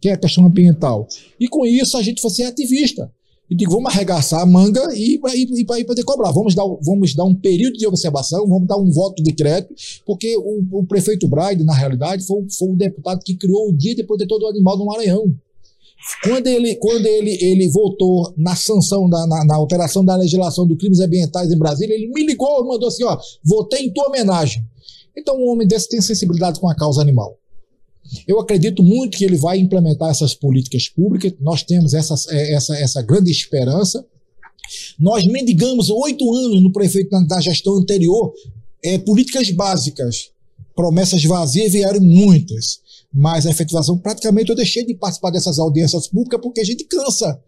que 0.00 0.08
é 0.08 0.12
a 0.12 0.18
questão 0.18 0.46
ambiental. 0.46 1.06
E 1.38 1.48
com 1.48 1.64
isso 1.66 1.96
a 1.96 2.02
gente 2.02 2.22
vai 2.22 2.30
ser 2.30 2.44
ativista 2.44 3.10
e 3.48 3.54
digo, 3.54 3.70
vamos 3.70 3.92
arregaçar 3.92 4.40
a 4.40 4.46
manga 4.46 4.92
e 4.92 5.18
para 5.18 5.84
poder 5.84 6.02
cobrar. 6.04 6.32
Vamos 6.32 6.54
dar, 6.54 6.64
vamos 6.82 7.14
dar 7.14 7.24
um 7.24 7.34
período 7.34 7.76
de 7.76 7.86
observação, 7.86 8.46
vamos 8.48 8.66
dar 8.66 8.76
um 8.76 8.90
voto 8.90 9.22
de 9.22 9.32
crédito, 9.32 9.72
porque 10.04 10.36
o, 10.36 10.80
o 10.80 10.86
prefeito 10.86 11.28
Braide, 11.28 11.62
na 11.62 11.74
realidade, 11.74 12.26
foi, 12.26 12.44
foi 12.50 12.70
o 12.70 12.76
deputado 12.76 13.22
que 13.24 13.36
criou 13.36 13.68
o 13.68 13.72
Dia 13.72 13.94
de 13.94 14.02
Protetor 14.02 14.40
do 14.40 14.48
Animal 14.48 14.76
no 14.76 14.86
Maranhão. 14.86 15.32
Quando 16.22 16.46
ele, 16.46 16.76
quando 16.76 17.04
ele, 17.06 17.36
ele 17.40 17.68
voltou 17.68 18.32
na 18.36 18.54
sanção, 18.54 19.08
da, 19.08 19.26
na, 19.26 19.44
na 19.44 20.02
da 20.04 20.16
legislação 20.16 20.66
dos 20.66 20.78
crimes 20.78 21.00
ambientais 21.00 21.50
em 21.50 21.58
Brasília, 21.58 21.94
ele 21.94 22.08
me 22.08 22.24
ligou 22.24 22.64
e 22.64 22.68
mandou 22.68 22.88
assim: 22.88 23.04
ó, 23.04 23.18
votei 23.44 23.86
em 23.86 23.92
tua 23.92 24.08
homenagem. 24.08 24.64
Então, 25.16 25.36
um 25.36 25.48
homem 25.48 25.66
desse 25.66 25.88
tem 25.88 26.00
sensibilidade 26.00 26.60
com 26.60 26.68
a 26.68 26.74
causa 26.74 27.00
animal. 27.00 27.38
Eu 28.26 28.38
acredito 28.38 28.82
muito 28.82 29.18
que 29.18 29.24
ele 29.24 29.36
vai 29.36 29.58
implementar 29.58 30.10
essas 30.10 30.34
políticas 30.34 30.88
públicas. 30.88 31.32
Nós 31.40 31.62
temos 31.62 31.94
essa, 31.94 32.14
é, 32.30 32.54
essa, 32.54 32.76
essa 32.76 33.02
grande 33.02 33.30
esperança. 33.30 34.04
Nós 34.98 35.26
mendigamos 35.26 35.90
oito 35.90 36.32
anos 36.34 36.62
no 36.62 36.72
prefeito 36.72 37.10
da 37.26 37.40
gestão 37.40 37.76
anterior 37.76 38.32
é, 38.82 38.98
políticas 38.98 39.50
básicas. 39.50 40.30
Promessas 40.74 41.24
vazias 41.24 41.72
vieram 41.72 42.00
muitas, 42.00 42.80
mas 43.16 43.46
a 43.46 43.50
efetivação 43.50 43.96
praticamente 43.96 44.50
eu 44.50 44.56
deixei 44.56 44.84
de 44.84 44.94
participar 44.94 45.30
dessas 45.30 45.58
audiências 45.58 46.06
públicas 46.06 46.38
porque 46.42 46.60
a 46.60 46.64
gente 46.64 46.84
cansa. 46.84 47.40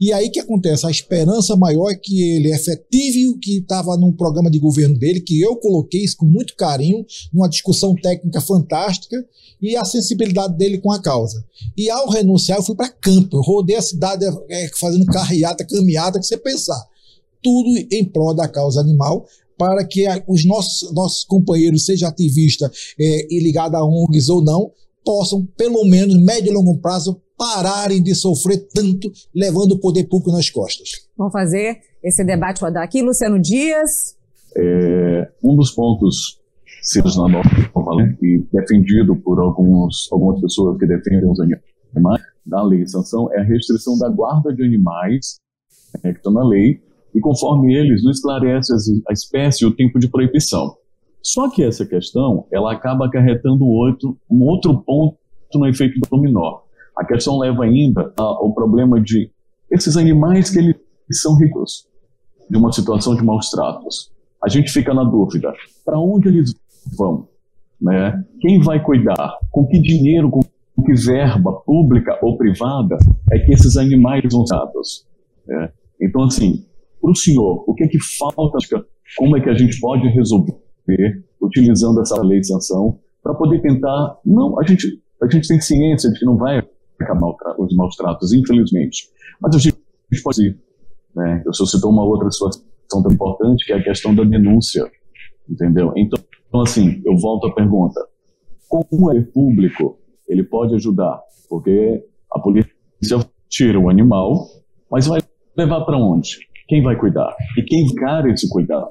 E 0.00 0.10
aí 0.10 0.30
que 0.30 0.40
acontece? 0.40 0.86
A 0.86 0.90
esperança 0.90 1.54
maior 1.54 1.90
é 1.90 1.94
que 1.94 2.22
ele 2.22 2.50
efetive 2.50 3.28
o 3.28 3.38
que 3.38 3.58
estava 3.58 3.94
num 3.96 4.10
programa 4.10 4.50
de 4.50 4.58
governo 4.58 4.98
dele, 4.98 5.20
que 5.20 5.38
eu 5.38 5.54
coloquei 5.56 6.02
isso 6.02 6.16
com 6.16 6.24
muito 6.24 6.56
carinho, 6.56 7.04
numa 7.32 7.48
discussão 7.48 7.94
técnica 7.94 8.40
fantástica, 8.40 9.22
e 9.60 9.76
a 9.76 9.84
sensibilidade 9.84 10.56
dele 10.56 10.78
com 10.78 10.90
a 10.90 11.00
causa. 11.00 11.44
E 11.76 11.90
ao 11.90 12.08
renunciar, 12.08 12.58
eu 12.58 12.64
fui 12.64 12.74
para 12.74 12.88
campo, 12.88 13.36
eu 13.36 13.42
rodei 13.42 13.76
a 13.76 13.82
cidade 13.82 14.24
é, 14.48 14.70
fazendo 14.80 15.04
carreata, 15.06 15.64
caminhada, 15.64 16.18
que 16.18 16.26
você 16.26 16.38
pensar. 16.38 16.82
Tudo 17.42 17.68
em 17.92 18.04
prol 18.04 18.34
da 18.34 18.48
causa 18.48 18.80
animal, 18.80 19.26
para 19.58 19.84
que 19.84 20.04
os 20.26 20.44
nossos, 20.44 20.90
nossos 20.92 21.24
companheiros, 21.24 21.84
seja 21.84 22.08
ativista 22.08 22.68
é, 22.98 23.26
e 23.30 23.38
ligado 23.40 23.76
a 23.76 23.84
ONGs 23.84 24.28
ou 24.30 24.42
não, 24.42 24.72
possam, 25.04 25.46
pelo 25.56 25.84
menos, 25.84 26.16
médio 26.22 26.50
e 26.50 26.54
longo 26.54 26.78
prazo, 26.78 27.20
pararem 27.36 28.02
de 28.02 28.14
sofrer 28.14 28.68
tanto, 28.72 29.10
levando 29.34 29.72
o 29.72 29.80
poder 29.80 30.04
público 30.04 30.30
nas 30.30 30.48
costas. 30.48 31.08
Vamos 31.16 31.32
fazer 31.32 31.80
esse 32.02 32.24
debate 32.24 32.60
rodar 32.60 32.82
aqui. 32.82 33.02
Luciano 33.02 33.40
Dias. 33.40 34.16
É, 34.56 35.28
um 35.42 35.56
dos 35.56 35.70
pontos 35.70 36.38
citos 36.82 37.16
na 37.16 37.28
nova 37.28 37.48
e 38.20 38.44
defendido 38.52 39.16
por 39.16 39.38
alguns, 39.40 40.08
algumas 40.10 40.40
pessoas 40.40 40.78
que 40.78 40.86
defendem 40.86 41.30
os 41.30 41.38
animais 41.40 42.22
da 42.44 42.62
lei 42.62 42.84
de 42.84 42.90
sanção 42.90 43.32
é 43.32 43.40
a 43.40 43.44
restrição 43.44 43.96
da 43.96 44.08
guarda 44.08 44.52
de 44.52 44.64
animais 44.64 45.36
é, 46.02 46.12
que 46.12 46.18
está 46.18 46.30
na 46.30 46.44
lei 46.44 46.80
e 47.14 47.20
conforme 47.20 47.74
eles 47.74 48.02
não 48.02 48.10
esclarece 48.10 48.72
a 49.08 49.12
espécie 49.12 49.64
e 49.64 49.66
o 49.66 49.74
tempo 49.74 49.98
de 49.98 50.08
proibição. 50.08 50.76
Só 51.22 51.48
que 51.48 51.62
essa 51.62 51.86
questão 51.86 52.46
ela 52.50 52.72
acaba 52.72 53.06
acarretando 53.06 53.64
outro, 53.64 54.18
um 54.28 54.42
outro 54.42 54.76
ponto 54.82 55.16
no 55.54 55.66
efeito 55.66 56.00
dominó. 56.10 56.60
A 56.96 57.04
questão 57.04 57.38
leva 57.38 57.64
ainda 57.64 58.12
ao 58.16 58.52
problema 58.52 59.00
de 59.00 59.30
esses 59.70 59.96
animais 59.96 60.50
que 60.50 60.58
eles 60.58 60.76
são 61.10 61.36
ricos 61.36 61.86
de 62.50 62.58
uma 62.58 62.72
situação 62.72 63.14
de 63.14 63.22
maus 63.22 63.50
tratos. 63.50 64.10
A 64.42 64.48
gente 64.48 64.70
fica 64.72 64.92
na 64.92 65.04
dúvida, 65.04 65.54
para 65.84 65.98
onde 65.98 66.28
eles 66.28 66.54
vão? 66.98 67.28
Né? 67.80 68.24
Quem 68.40 68.60
vai 68.60 68.82
cuidar? 68.82 69.38
Com 69.50 69.66
que 69.66 69.80
dinheiro, 69.80 70.28
com 70.30 70.42
que 70.84 70.92
verba 70.94 71.52
pública 71.64 72.18
ou 72.20 72.36
privada 72.36 72.98
é 73.30 73.38
que 73.38 73.52
esses 73.52 73.76
animais 73.76 74.24
são 74.30 74.42
usados? 74.42 75.06
Né? 75.46 75.70
Então, 76.00 76.24
assim, 76.24 76.64
para 77.00 77.10
o 77.10 77.14
senhor, 77.14 77.64
o 77.66 77.74
que 77.74 77.84
é 77.84 77.88
que 77.88 77.98
falta? 78.18 78.58
Como 79.16 79.36
é 79.36 79.40
que 79.40 79.48
a 79.48 79.54
gente 79.54 79.80
pode 79.80 80.08
resolver 80.08 80.61
utilizando 81.40 82.00
essa 82.00 82.20
lei 82.22 82.40
de 82.40 82.46
sanção 82.46 82.98
para 83.22 83.34
poder 83.34 83.60
tentar? 83.60 84.18
Não, 84.24 84.58
a 84.58 84.66
gente, 84.66 85.00
a 85.22 85.28
gente 85.28 85.48
tem 85.48 85.60
ciência 85.60 86.10
de 86.10 86.18
que 86.18 86.24
não 86.24 86.36
vai 86.36 86.62
acabar 87.00 87.34
os 87.58 87.74
maus 87.74 87.96
tratos, 87.96 88.32
infelizmente. 88.32 89.08
Mas 89.40 89.54
a 89.54 89.58
gente 89.58 89.76
pode 90.22 90.46
ir. 90.46 90.58
Né? 91.14 91.42
O 91.46 91.54
senhor 91.54 91.66
citou 91.66 91.90
uma 91.90 92.04
outra 92.04 92.30
situação 92.30 92.62
tão 92.88 93.12
importante, 93.12 93.64
que 93.64 93.72
é 93.72 93.76
a 93.76 93.82
questão 93.82 94.14
da 94.14 94.22
denúncia, 94.22 94.90
entendeu? 95.48 95.92
Então, 95.96 96.20
assim, 96.60 97.02
eu 97.04 97.16
volto 97.16 97.46
à 97.46 97.54
pergunta. 97.54 98.00
Como 98.68 99.10
é 99.10 99.20
público, 99.22 99.98
ele 100.28 100.42
pode 100.42 100.74
ajudar? 100.74 101.20
Porque 101.48 102.04
a 102.32 102.38
polícia 102.38 102.70
tira 103.48 103.78
o 103.78 103.88
animal, 103.88 104.46
mas 104.90 105.06
vai 105.06 105.20
levar 105.56 105.82
para 105.82 105.98
onde? 105.98 106.38
Quem 106.68 106.82
vai 106.82 106.96
cuidar? 106.96 107.34
E 107.58 107.62
quem 107.62 107.84
encara 107.84 108.30
esse 108.30 108.48
cuidado? 108.48 108.88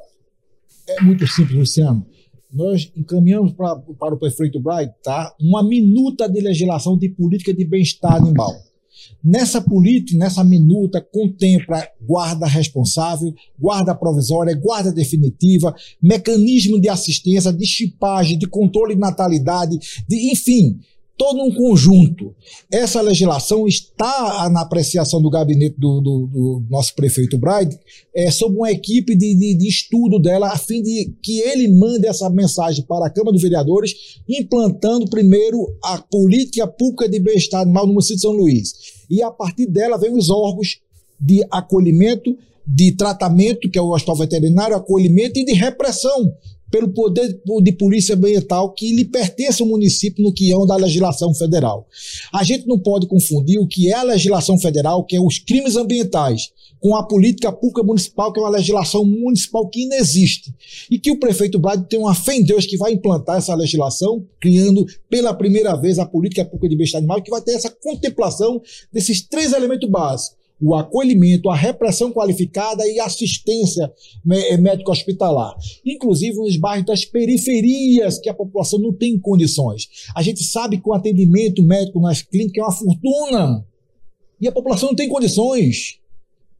É 0.97 1.01
muito 1.01 1.27
simples, 1.27 1.57
Luciano 1.57 2.05
nós 2.53 2.91
encaminhamos 2.95 3.53
pra, 3.53 3.75
para 3.75 4.13
o 4.13 4.19
prefeito 4.19 4.59
Bright 4.59 4.93
tá, 5.01 5.33
uma 5.39 5.63
minuta 5.63 6.27
de 6.27 6.41
legislação 6.41 6.97
de 6.97 7.09
política 7.09 7.53
de 7.53 7.65
bem-estar 7.65 8.15
animal. 8.15 8.53
Nessa 9.23 9.61
política, 9.61 10.17
nessa 10.17 10.43
minuta, 10.43 11.01
contempla 11.01 11.87
guarda 12.01 12.45
responsável, 12.45 13.33
guarda 13.57 13.95
provisória, 13.95 14.55
guarda 14.55 14.91
definitiva, 14.91 15.73
mecanismo 16.01 16.79
de 16.79 16.89
assistência, 16.89 17.53
de 17.53 17.65
chipagem, 17.65 18.37
de 18.37 18.47
controle 18.47 18.95
de 18.95 18.99
natalidade, 18.99 19.77
de, 20.07 20.31
enfim, 20.31 20.79
todo 21.21 21.43
um 21.43 21.53
conjunto. 21.53 22.33
Essa 22.71 22.99
legislação 22.99 23.67
está 23.67 24.49
na 24.49 24.61
apreciação 24.61 25.21
do 25.21 25.29
gabinete 25.29 25.75
do, 25.77 26.01
do, 26.01 26.25
do 26.25 26.63
nosso 26.67 26.95
prefeito 26.95 27.37
Braide, 27.37 27.77
é, 28.11 28.31
sob 28.31 28.55
uma 28.55 28.71
equipe 28.71 29.15
de, 29.15 29.35
de, 29.35 29.55
de, 29.55 29.67
estudo 29.67 30.17
dela, 30.19 30.47
a 30.47 30.57
fim 30.57 30.81
de 30.81 31.13
que 31.21 31.39
ele 31.41 31.67
mande 31.77 32.07
essa 32.07 32.27
mensagem 32.27 32.83
para 32.85 33.05
a 33.05 33.09
Câmara 33.11 33.33
dos 33.33 33.43
Vereadores, 33.43 33.93
implantando 34.27 35.07
primeiro 35.11 35.59
a 35.83 35.99
política 35.99 36.65
pública 36.65 37.07
de 37.07 37.19
bem-estar 37.19 37.61
animal 37.61 37.85
no 37.85 37.93
município 37.93 38.15
de 38.15 38.21
São 38.23 38.31
Luís. 38.31 38.73
E 39.07 39.21
a 39.21 39.29
partir 39.29 39.67
dela 39.67 39.99
vem 39.99 40.17
os 40.17 40.31
órgãos 40.31 40.79
de 41.19 41.45
acolhimento, 41.51 42.35
de 42.65 42.93
tratamento, 42.93 43.69
que 43.69 43.77
é 43.77 43.81
o 43.81 43.93
hospital 43.93 44.15
veterinário, 44.15 44.75
acolhimento 44.75 45.37
e 45.37 45.45
de 45.45 45.53
repressão 45.53 46.33
pelo 46.71 46.89
poder 46.89 47.39
de 47.61 47.71
polícia 47.73 48.15
ambiental 48.15 48.73
que 48.73 48.95
lhe 48.95 49.05
pertence 49.05 49.61
ao 49.61 49.67
município 49.67 50.23
no 50.23 50.33
que 50.33 50.51
é 50.51 50.65
da 50.65 50.77
legislação 50.77 51.33
federal. 51.33 51.85
A 52.33 52.43
gente 52.43 52.65
não 52.65 52.79
pode 52.79 53.07
confundir 53.07 53.59
o 53.59 53.67
que 53.67 53.89
é 53.89 53.93
a 53.93 54.03
legislação 54.03 54.57
federal, 54.57 55.03
que 55.03 55.17
é 55.17 55.21
os 55.21 55.37
crimes 55.37 55.75
ambientais, 55.75 56.49
com 56.79 56.95
a 56.95 57.03
política 57.05 57.51
pública 57.51 57.83
municipal, 57.83 58.31
que 58.31 58.39
é 58.39 58.43
uma 58.43 58.49
legislação 58.49 59.05
municipal 59.05 59.67
que 59.69 59.83
inexiste. 59.83 60.51
E 60.89 60.97
que 60.97 61.11
o 61.11 61.19
prefeito 61.19 61.59
Brado 61.59 61.85
tem 61.87 61.99
uma 61.99 62.15
fé 62.15 62.35
em 62.35 62.43
Deus 62.43 62.65
que 62.65 62.77
vai 62.77 62.93
implantar 62.93 63.37
essa 63.37 63.53
legislação, 63.53 64.25
criando 64.39 64.85
pela 65.09 65.33
primeira 65.33 65.75
vez 65.75 65.99
a 65.99 66.05
política 66.05 66.45
pública 66.45 66.69
de 66.69 66.75
bem-estar 66.77 66.99
animal, 66.99 67.21
que 67.21 67.29
vai 67.29 67.41
ter 67.41 67.51
essa 67.51 67.69
contemplação 67.69 68.61
desses 68.91 69.21
três 69.21 69.53
elementos 69.53 69.87
básicos 69.89 70.40
o 70.61 70.75
acolhimento, 70.75 71.49
a 71.49 71.55
repressão 71.55 72.11
qualificada 72.11 72.87
e 72.87 72.99
assistência 72.99 73.91
eh, 74.31 74.57
médico-hospitalar. 74.57 75.55
Inclusive 75.83 76.37
nos 76.37 76.55
bairros 76.57 76.85
das 76.85 77.03
periferias, 77.03 78.19
que 78.19 78.29
a 78.29 78.33
população 78.33 78.79
não 78.79 78.93
tem 78.93 79.19
condições. 79.19 79.87
A 80.15 80.21
gente 80.21 80.43
sabe 80.43 80.77
que 80.77 80.87
o 80.87 80.93
atendimento 80.93 81.63
médico 81.63 81.99
nas 81.99 82.21
clínicas 82.21 82.57
é 82.57 82.61
uma 82.61 82.71
fortuna. 82.71 83.65
E 84.39 84.47
a 84.47 84.51
população 84.51 84.89
não 84.89 84.95
tem 84.95 85.09
condições. 85.09 85.99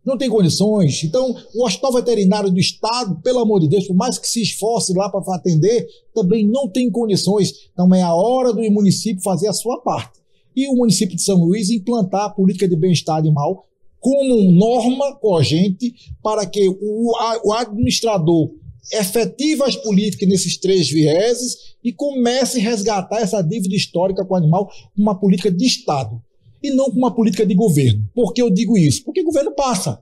Não 0.04 0.18
tem 0.18 0.30
condições. 0.30 1.04
Então, 1.04 1.36
o 1.54 1.64
Hospital 1.64 1.94
Veterinário 1.94 2.50
do 2.50 2.60
Estado, 2.60 3.22
pelo 3.22 3.38
amor 3.38 3.60
de 3.60 3.68
Deus, 3.68 3.86
por 3.86 3.96
mais 3.96 4.18
que 4.18 4.28
se 4.28 4.42
esforce 4.42 4.94
lá 4.94 5.10
para 5.10 5.36
atender, 5.36 5.88
também 6.14 6.48
não 6.48 6.68
tem 6.68 6.90
condições. 6.90 7.70
Então, 7.72 7.94
é 7.94 8.02
a 8.02 8.14
hora 8.14 8.52
do 8.52 8.62
município 8.72 9.22
fazer 9.22 9.48
a 9.48 9.54
sua 9.54 9.80
parte. 9.80 10.20
E 10.56 10.68
o 10.68 10.76
município 10.76 11.16
de 11.16 11.22
São 11.22 11.38
Luís 11.38 11.70
implantar 11.70 12.26
a 12.26 12.30
política 12.30 12.68
de 12.68 12.76
bem-estar 12.76 13.16
animal 13.16 13.68
como 14.02 14.52
norma 14.52 15.16
cogente 15.16 15.94
para 16.24 16.46
que 16.46 16.68
o, 16.68 17.14
o 17.46 17.54
administrador 17.54 18.52
efetive 18.92 19.62
as 19.64 19.76
políticas 19.76 20.28
nesses 20.28 20.58
três 20.58 20.90
vieses 20.90 21.76
e 21.84 21.94
comece 21.94 22.60
a 22.60 22.64
resgatar 22.64 23.22
essa 23.22 23.42
dívida 23.42 23.76
histórica 23.76 24.26
com 24.26 24.34
o 24.34 24.38
animal 24.38 24.66
com 24.68 25.02
uma 25.02 25.18
política 25.18 25.52
de 25.52 25.66
Estado 25.66 26.20
e 26.64 26.72
não 26.72 26.90
com 26.90 26.98
uma 26.98 27.14
política 27.14 27.46
de 27.46 27.54
governo. 27.54 28.04
Por 28.14 28.34
que 28.34 28.42
eu 28.42 28.50
digo 28.50 28.76
isso? 28.76 29.04
Porque 29.06 29.22
o 29.22 29.26
governo 29.26 29.52
passa. 29.52 30.02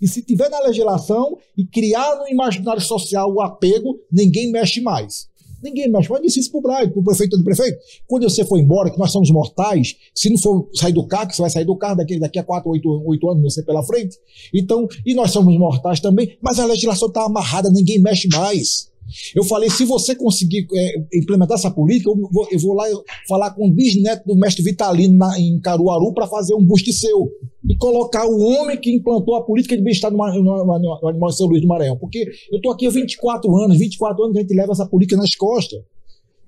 E 0.00 0.06
se 0.06 0.22
tiver 0.22 0.50
na 0.50 0.60
legislação 0.60 1.38
e 1.56 1.64
criar 1.64 2.16
no 2.16 2.28
imaginário 2.28 2.80
social 2.80 3.32
o 3.32 3.40
apego, 3.40 3.98
ninguém 4.12 4.50
mexe 4.50 4.82
mais. 4.82 5.29
Ninguém 5.62 5.90
mexe. 5.90 6.10
Mas 6.10 6.22
disse 6.22 6.40
isso 6.40 6.50
pro 6.50 6.60
Braille, 6.60 6.90
pro 6.90 7.02
prefeito 7.02 7.36
do 7.36 7.44
prefeito. 7.44 7.78
Quando 8.06 8.28
você 8.28 8.44
for 8.44 8.58
embora, 8.58 8.90
que 8.90 8.98
nós 8.98 9.12
somos 9.12 9.30
mortais, 9.30 9.96
se 10.14 10.30
não 10.30 10.38
for 10.38 10.68
sair 10.74 10.92
do 10.92 11.06
carro, 11.06 11.28
que 11.28 11.36
você 11.36 11.42
vai 11.42 11.50
sair 11.50 11.64
do 11.64 11.76
carro 11.76 11.96
daqui, 11.96 12.18
daqui 12.18 12.38
a 12.38 12.44
4, 12.44 12.70
8, 12.70 13.02
8 13.06 13.30
anos, 13.30 13.54
você 13.54 13.62
pela 13.62 13.82
frente. 13.82 14.16
Então, 14.54 14.88
e 15.06 15.14
nós 15.14 15.30
somos 15.30 15.56
mortais 15.58 16.00
também, 16.00 16.36
mas 16.42 16.58
a 16.58 16.66
legislação 16.66 17.08
está 17.08 17.24
amarrada, 17.24 17.70
ninguém 17.70 18.00
mexe 18.00 18.28
mais. 18.28 18.89
Eu 19.34 19.44
falei, 19.44 19.70
se 19.70 19.84
você 19.84 20.14
conseguir 20.14 20.66
é, 20.74 21.18
implementar 21.18 21.56
essa 21.56 21.70
política, 21.70 22.10
eu 22.10 22.16
vou, 22.16 22.48
eu 22.50 22.58
vou 22.58 22.74
lá 22.74 22.84
falar 23.28 23.50
com 23.52 23.68
o 23.68 23.70
bisneto 23.70 24.26
do 24.26 24.36
mestre 24.36 24.62
Vitalino 24.62 25.16
na, 25.16 25.38
em 25.38 25.58
Caruaru 25.60 26.12
para 26.12 26.26
fazer 26.26 26.54
um 26.54 26.64
buste 26.64 26.92
seu. 26.92 27.30
E 27.68 27.76
colocar 27.76 28.26
o 28.26 28.38
homem 28.40 28.76
que 28.76 28.90
implantou 28.94 29.36
a 29.36 29.42
política 29.42 29.76
de 29.76 29.82
bem-estar 29.82 30.10
no, 30.10 30.18
no, 30.18 30.64
no, 30.64 31.12
no, 31.12 31.30
São 31.30 31.46
Luís 31.46 31.60
do 31.62 31.68
Maranhão. 31.68 31.96
Porque 31.96 32.26
eu 32.50 32.56
estou 32.56 32.72
aqui 32.72 32.86
há 32.86 32.90
24 32.90 33.54
anos, 33.56 33.78
24 33.78 34.22
anos 34.22 34.32
que 34.32 34.38
a 34.38 34.42
gente 34.42 34.54
leva 34.54 34.72
essa 34.72 34.86
política 34.86 35.16
nas 35.16 35.34
costas. 35.34 35.80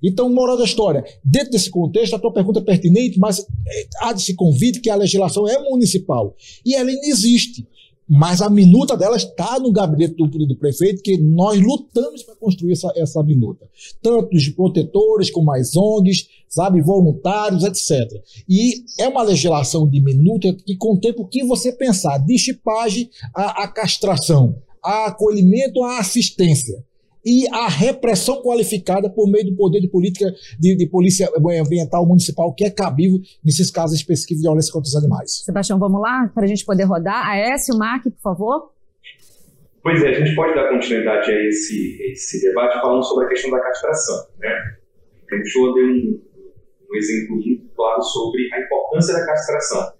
Então, 0.03 0.29
moral 0.29 0.57
da 0.57 0.64
história, 0.64 1.05
dentro 1.25 1.53
desse 1.53 1.70
contexto, 1.70 2.16
a 2.16 2.18
tua 2.18 2.33
pergunta 2.33 2.59
é 2.59 2.62
pertinente, 2.62 3.18
mas 3.20 3.38
é, 3.38 3.87
há 4.01 4.12
de 4.12 4.22
se 4.22 4.35
convite 4.35 4.81
que 4.81 4.90
a 4.90 4.96
legislação 4.96 5.48
é 5.48 5.59
municipal 5.70 6.35
e 6.66 6.75
ela 6.75 6.90
ainda 6.90 7.07
existe. 7.07 7.66
Mas 8.08 8.42
a 8.42 8.50
minuta 8.50 8.96
dela 8.96 9.16
está 9.16 9.58
no 9.58 9.72
gabinete 9.72 10.14
do, 10.14 10.26
do 10.26 10.56
prefeito, 10.56 11.02
que 11.02 11.16
nós 11.16 11.60
lutamos 11.60 12.22
para 12.22 12.34
construir 12.36 12.72
essa, 12.72 12.92
essa 12.96 13.22
minuta. 13.22 13.66
Tanto 14.02 14.36
os 14.36 14.48
protetores, 14.48 15.30
como 15.30 15.52
as 15.52 15.76
ONGs, 15.76 16.28
sabe, 16.48 16.80
voluntários, 16.80 17.64
etc. 17.64 18.22
E 18.48 18.84
é 18.98 19.08
uma 19.08 19.22
legislação 19.22 19.88
de 19.88 20.00
minuta 20.00 20.52
que 20.52 20.76
contempla 20.76 21.24
o 21.24 21.28
que 21.28 21.44
você 21.44 21.72
pensar, 21.72 22.18
de 22.18 22.36
chipagem 22.36 23.08
a, 23.34 23.62
a 23.62 23.68
castração, 23.68 24.56
a 24.82 25.06
acolhimento, 25.06 25.82
a 25.82 25.98
assistência 25.98 26.84
e 27.24 27.46
a 27.48 27.68
repressão 27.68 28.42
qualificada 28.42 29.08
por 29.08 29.30
meio 29.30 29.46
do 29.46 29.56
poder 29.56 29.80
de 29.80 29.88
política 29.88 30.26
de, 30.58 30.76
de 30.76 30.87
polícia 30.88 31.28
ambiental 31.37 32.06
municipal 32.06 32.52
que 32.54 32.64
é 32.64 32.70
cabível 32.70 33.18
nesses 33.44 33.70
casos 33.70 33.96
específicos 33.98 34.37
de 34.38 34.42
violência 34.42 34.72
contra 34.72 34.88
os 34.88 34.96
animais. 34.96 35.42
Sebastião, 35.44 35.78
vamos 35.78 36.00
lá 36.00 36.30
para 36.35 36.44
a 36.44 36.46
gente 36.46 36.64
poder 36.64 36.85
rodar. 36.85 37.26
Aécio, 37.28 37.76
Mark, 37.76 38.04
por 38.04 38.20
favor. 38.20 38.72
Pois 39.82 40.02
é, 40.02 40.11
a 40.11 40.12
gente 40.12 40.35
pode 40.37 40.54
dar 40.54 40.68
continuidade 40.68 41.30
a 41.30 41.48
esse, 41.48 41.98
esse 42.12 42.40
debate 42.40 42.80
falando 42.80 43.02
sobre 43.02 43.26
a 43.26 43.28
questão 43.28 43.50
da 43.50 43.61
castração. 43.61 44.26
Né? 44.38 44.76
O 45.32 45.46
Shoa 45.48 45.74
deu 45.74 45.87
um, 45.87 46.20
um 46.90 46.96
exemplo 46.96 47.37
muito 47.37 47.68
claro 47.74 48.02
sobre 48.02 48.48
a 48.52 48.61
importância 48.61 49.14
da 49.14 49.26
castração. 49.26 49.92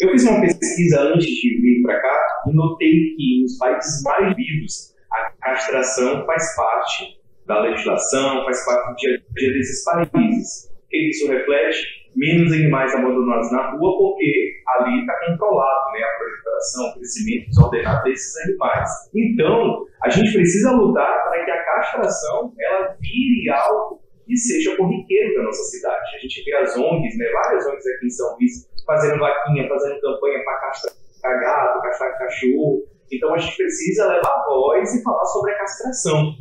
Eu 0.00 0.10
fiz 0.10 0.24
uma 0.24 0.40
pesquisa 0.40 1.00
antes 1.02 1.26
de 1.26 1.60
vir 1.60 1.82
para 1.82 2.00
cá 2.00 2.42
e 2.48 2.52
notei 2.52 3.14
que 3.16 3.42
nos 3.42 3.56
países 3.56 4.02
mais 4.02 4.36
vivos 4.36 4.93
a 5.14 5.30
castração 5.42 6.24
faz 6.26 6.56
parte 6.56 7.20
da 7.46 7.60
legislação, 7.60 8.44
faz 8.44 8.64
parte 8.64 8.90
do 8.90 8.96
dia 8.96 9.14
a 9.14 9.38
dia 9.38 9.52
desses 9.52 9.84
países. 9.84 10.72
Que 10.90 11.08
isso 11.10 11.30
reflete? 11.30 12.04
Menos 12.16 12.52
animais 12.52 12.94
abandonados 12.94 13.50
na 13.50 13.72
rua, 13.72 13.98
porque 13.98 14.62
ali 14.68 15.00
está 15.00 15.14
controlado 15.26 15.92
né, 15.92 16.00
a 16.04 16.18
proliferação, 16.18 16.90
o 16.90 16.94
crescimento 16.94 17.48
desordenado 17.48 18.04
desses 18.04 18.36
animais. 18.46 18.90
Então, 19.14 19.86
a 20.02 20.08
gente 20.10 20.32
precisa 20.32 20.70
lutar 20.72 21.22
para 21.24 21.44
que 21.44 21.50
a 21.50 21.64
castração 21.64 22.52
ela 22.58 22.96
vire 23.00 23.50
algo 23.50 24.00
que 24.26 24.36
seja 24.36 24.76
corriqueiro 24.76 25.34
da 25.34 25.42
nossa 25.42 25.62
cidade. 25.64 26.16
A 26.16 26.18
gente 26.20 26.44
vê 26.44 26.54
as 26.54 26.76
ONGs, 26.76 27.18
né, 27.18 27.26
várias 27.32 27.66
ONGs 27.66 27.86
aqui 27.86 28.06
em 28.06 28.10
São 28.10 28.36
Luís, 28.36 28.52
fazendo 28.86 29.18
vaquinha, 29.18 29.68
fazendo 29.68 30.00
campanha 30.00 30.44
para 30.44 30.60
castrar 30.60 31.40
gato, 31.40 31.82
castrar 31.82 32.18
cachorro, 32.18 32.84
então 33.10 33.34
a 33.34 33.38
gente 33.38 33.56
precisa 33.56 34.08
levar 34.08 34.44
voz 34.48 34.94
e 34.94 35.02
falar 35.02 35.24
sobre 35.26 35.52
a 35.52 35.58
castração. 35.58 36.34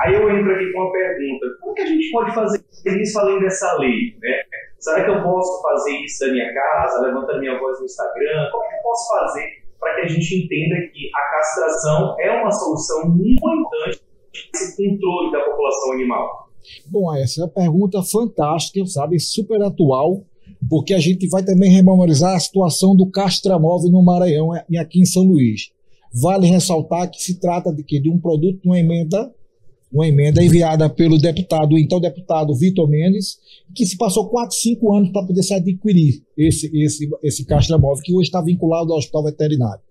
Aí 0.00 0.14
eu 0.14 0.28
entro 0.30 0.52
aqui 0.54 0.72
com 0.72 0.80
uma 0.80 0.92
pergunta: 0.92 1.46
como 1.60 1.74
que 1.74 1.82
a 1.82 1.86
gente 1.86 2.10
pode 2.10 2.34
fazer 2.34 2.64
isso 2.84 3.18
além 3.18 3.40
dessa 3.40 3.76
lei? 3.78 4.16
Né? 4.20 4.42
Será 4.78 5.04
que 5.04 5.10
eu 5.10 5.22
posso 5.22 5.62
fazer 5.62 5.92
isso 6.04 6.26
da 6.26 6.32
minha 6.32 6.54
casa, 6.54 7.00
levantando 7.00 7.40
minha 7.40 7.58
voz 7.58 7.78
no 7.78 7.84
Instagram? 7.84 8.48
Como 8.52 8.68
que 8.68 8.74
eu 8.74 8.82
posso 8.82 9.08
fazer 9.08 9.46
para 9.80 9.94
que 9.94 10.00
a 10.02 10.08
gente 10.08 10.44
entenda 10.44 10.92
que 10.92 11.10
a 11.14 11.36
castração 11.36 12.16
é 12.20 12.30
uma 12.30 12.50
solução 12.50 13.08
muito 13.08 13.30
importante 13.30 14.00
para 14.00 14.60
esse 14.60 14.76
controle 14.76 15.32
da 15.32 15.40
população 15.40 15.92
animal? 15.92 16.48
Bom, 16.86 17.14
essa 17.14 17.40
é 17.40 17.44
uma 17.44 17.50
pergunta 17.50 18.02
fantástica, 18.02 18.84
sabe, 18.86 19.18
super 19.18 19.62
atual, 19.62 20.24
porque 20.68 20.94
a 20.94 20.98
gente 20.98 21.28
vai 21.28 21.42
também 21.42 21.70
rememorizar 21.70 22.34
a 22.34 22.40
situação 22.40 22.96
do 22.96 23.10
castramóvel 23.10 23.90
no 23.90 24.02
Maranhão 24.02 24.50
e 24.68 24.76
aqui 24.76 25.00
em 25.00 25.06
São 25.06 25.22
Luís. 25.22 25.70
Vale 26.12 26.46
ressaltar 26.46 27.10
que 27.10 27.22
se 27.22 27.38
trata 27.38 27.72
de, 27.72 27.82
que, 27.82 28.00
de 28.00 28.10
um 28.10 28.18
produto, 28.18 28.60
uma 28.64 28.78
emenda, 28.78 29.30
uma 29.92 30.06
emenda 30.06 30.42
enviada 30.42 30.88
pelo 30.88 31.18
deputado, 31.18 31.78
então 31.78 32.00
deputado 32.00 32.54
Vitor 32.54 32.88
Mendes, 32.88 33.38
que 33.74 33.86
se 33.86 33.96
passou 33.96 34.28
4, 34.28 34.56
5 34.56 34.94
anos 34.94 35.10
para 35.10 35.26
poder 35.26 35.42
se 35.42 35.54
adquirir 35.54 36.22
esse, 36.36 36.70
esse, 36.74 37.08
esse 37.22 37.44
castramóvel, 37.44 38.02
que 38.02 38.14
hoje 38.14 38.28
está 38.28 38.40
vinculado 38.40 38.92
ao 38.92 38.98
hospital 38.98 39.24
veterinário. 39.24 39.82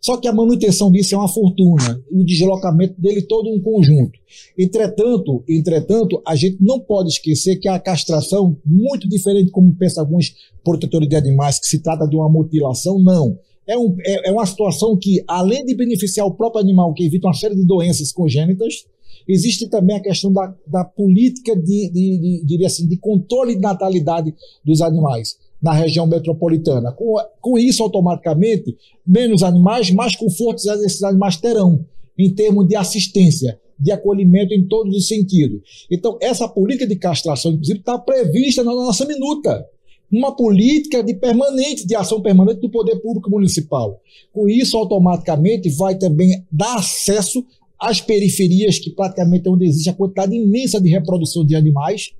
Só 0.00 0.16
que 0.16 0.26
a 0.26 0.32
manutenção 0.32 0.90
disso 0.90 1.14
é 1.14 1.18
uma 1.18 1.28
fortuna, 1.28 2.02
o 2.10 2.24
deslocamento 2.24 3.00
dele 3.00 3.22
todo 3.22 3.48
um 3.48 3.60
conjunto. 3.60 4.18
Entretanto, 4.58 5.44
entretanto, 5.48 6.20
a 6.26 6.34
gente 6.34 6.56
não 6.60 6.80
pode 6.80 7.10
esquecer 7.10 7.56
que 7.56 7.68
a 7.68 7.78
castração, 7.78 8.58
muito 8.66 9.08
diferente 9.08 9.52
como 9.52 9.72
pensam 9.76 10.02
alguns 10.02 10.34
protetores 10.64 11.08
de 11.08 11.14
animais, 11.14 11.60
que 11.60 11.68
se 11.68 11.80
trata 11.80 12.06
de 12.08 12.16
uma 12.16 12.28
mutilação, 12.28 12.98
não 12.98 13.38
é, 13.66 13.78
um, 13.78 13.96
é, 14.04 14.28
é, 14.28 14.32
uma 14.32 14.46
situação 14.46 14.96
que, 14.96 15.22
além 15.26 15.64
de 15.64 15.74
beneficiar 15.74 16.26
o 16.26 16.34
próprio 16.34 16.62
animal, 16.62 16.92
que 16.92 17.04
evita 17.04 17.28
uma 17.28 17.34
série 17.34 17.54
de 17.54 17.64
doenças 17.64 18.12
congênitas, 18.12 18.86
existe 19.28 19.68
também 19.68 19.96
a 19.96 20.02
questão 20.02 20.32
da, 20.32 20.54
da 20.66 20.84
política 20.84 21.54
de, 21.54 21.90
de, 21.90 22.44
de, 22.44 22.66
assim, 22.66 22.88
de 22.88 22.96
controle 22.96 23.54
de 23.54 23.60
natalidade 23.60 24.34
dos 24.64 24.80
animais 24.82 25.36
na 25.62 25.72
região 25.72 26.06
metropolitana. 26.06 26.92
Com, 26.92 27.14
com 27.40 27.58
isso, 27.58 27.82
automaticamente, 27.82 28.76
menos 29.06 29.42
animais, 29.42 29.90
mais 29.92 30.16
confortos 30.16 30.66
esses 30.66 31.02
animais 31.04 31.36
terão, 31.36 31.84
em 32.18 32.34
termos 32.34 32.66
de 32.66 32.74
assistência, 32.74 33.58
de 33.78 33.92
acolhimento 33.92 34.52
em 34.52 34.66
todos 34.66 34.96
os 34.96 35.06
sentidos. 35.06 35.86
Então, 35.90 36.18
essa 36.20 36.48
política 36.48 36.86
de 36.86 36.96
castração, 36.96 37.52
inclusive, 37.52 37.78
está 37.78 37.96
prevista 37.98 38.64
na 38.64 38.72
nossa 38.72 39.06
minuta 39.06 39.64
uma 40.12 40.36
política 40.36 41.02
de 41.02 41.14
permanente, 41.14 41.86
de 41.86 41.96
ação 41.96 42.20
permanente 42.20 42.60
do 42.60 42.70
poder 42.70 42.96
público 43.00 43.30
municipal. 43.30 43.98
Com 44.30 44.46
isso, 44.46 44.76
automaticamente, 44.76 45.70
vai 45.70 45.96
também 45.96 46.44
dar 46.52 46.76
acesso 46.76 47.42
às 47.80 48.00
periferias, 48.00 48.78
que 48.78 48.90
praticamente 48.90 49.48
é 49.48 49.50
onde 49.50 49.64
existe 49.64 49.88
a 49.88 49.94
quantidade 49.94 50.36
imensa 50.36 50.78
de 50.78 50.90
reprodução 50.90 51.44
de 51.46 51.56
animais, 51.56 52.10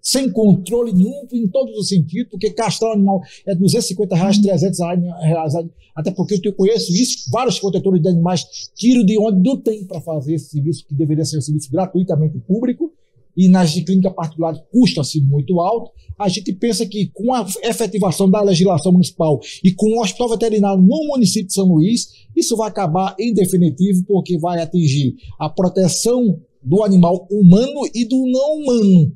sem 0.00 0.30
controle 0.30 0.92
nenhum 0.92 1.26
em 1.32 1.48
todos 1.48 1.76
os 1.76 1.88
sentidos, 1.88 2.30
porque 2.30 2.50
castrar 2.50 2.90
um 2.90 2.94
animal 2.94 3.20
é 3.46 3.54
250 3.54 4.14
reais, 4.14 4.38
300 4.38 4.78
reais, 5.20 5.54
até 5.94 6.10
porque 6.10 6.40
eu 6.44 6.52
conheço 6.52 6.92
isso, 6.92 7.30
vários 7.30 7.58
protetores 7.58 8.00
de 8.00 8.08
animais 8.08 8.44
tiram 8.76 9.04
de 9.04 9.18
onde 9.18 9.42
não 9.42 9.56
tem 9.56 9.84
para 9.84 10.00
fazer 10.00 10.34
esse 10.34 10.50
serviço, 10.50 10.86
que 10.86 10.94
deveria 10.94 11.24
ser 11.24 11.38
um 11.38 11.42
serviço 11.42 11.70
gratuitamente 11.70 12.38
público, 12.38 12.92
e 13.38 13.48
nas 13.48 13.70
de 13.70 13.82
clínica 13.82 14.10
particular 14.10 14.52
custa-se 14.72 15.20
muito 15.20 15.60
alto, 15.60 15.92
a 16.18 16.28
gente 16.28 16.52
pensa 16.52 16.84
que 16.84 17.08
com 17.14 17.32
a 17.32 17.46
efetivação 17.62 18.28
da 18.28 18.42
legislação 18.42 18.90
municipal 18.90 19.38
e 19.62 19.72
com 19.72 19.96
o 19.96 20.00
hospital 20.00 20.30
veterinário 20.30 20.82
no 20.82 21.06
município 21.06 21.46
de 21.46 21.54
São 21.54 21.68
Luís, 21.68 22.08
isso 22.36 22.56
vai 22.56 22.68
acabar 22.68 23.14
em 23.16 23.32
definitivo, 23.32 24.04
porque 24.08 24.36
vai 24.36 24.60
atingir 24.60 25.14
a 25.38 25.48
proteção 25.48 26.40
do 26.60 26.82
animal 26.82 27.28
humano 27.30 27.88
e 27.94 28.04
do 28.04 28.16
não 28.26 28.56
humano, 28.56 29.12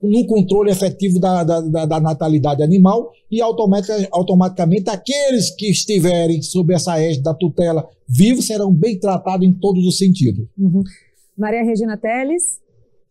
no 0.00 0.24
controle 0.26 0.70
efetivo 0.70 1.18
da, 1.18 1.42
da, 1.42 1.60
da, 1.60 1.86
da 1.86 2.00
natalidade 2.00 2.62
animal 2.62 3.10
e 3.28 3.40
automaticamente, 3.40 4.08
automaticamente 4.12 4.90
aqueles 4.90 5.50
que 5.50 5.68
estiverem 5.68 6.40
sob 6.40 6.72
essa 6.72 7.00
égide 7.00 7.24
da 7.24 7.34
tutela 7.34 7.88
vivos 8.08 8.46
serão 8.46 8.72
bem 8.72 8.96
tratados 8.96 9.44
em 9.44 9.52
todos 9.52 9.84
os 9.84 9.98
sentidos. 9.98 10.46
Uhum. 10.56 10.84
Maria 11.36 11.64
Regina 11.64 11.96
Teles. 11.96 12.64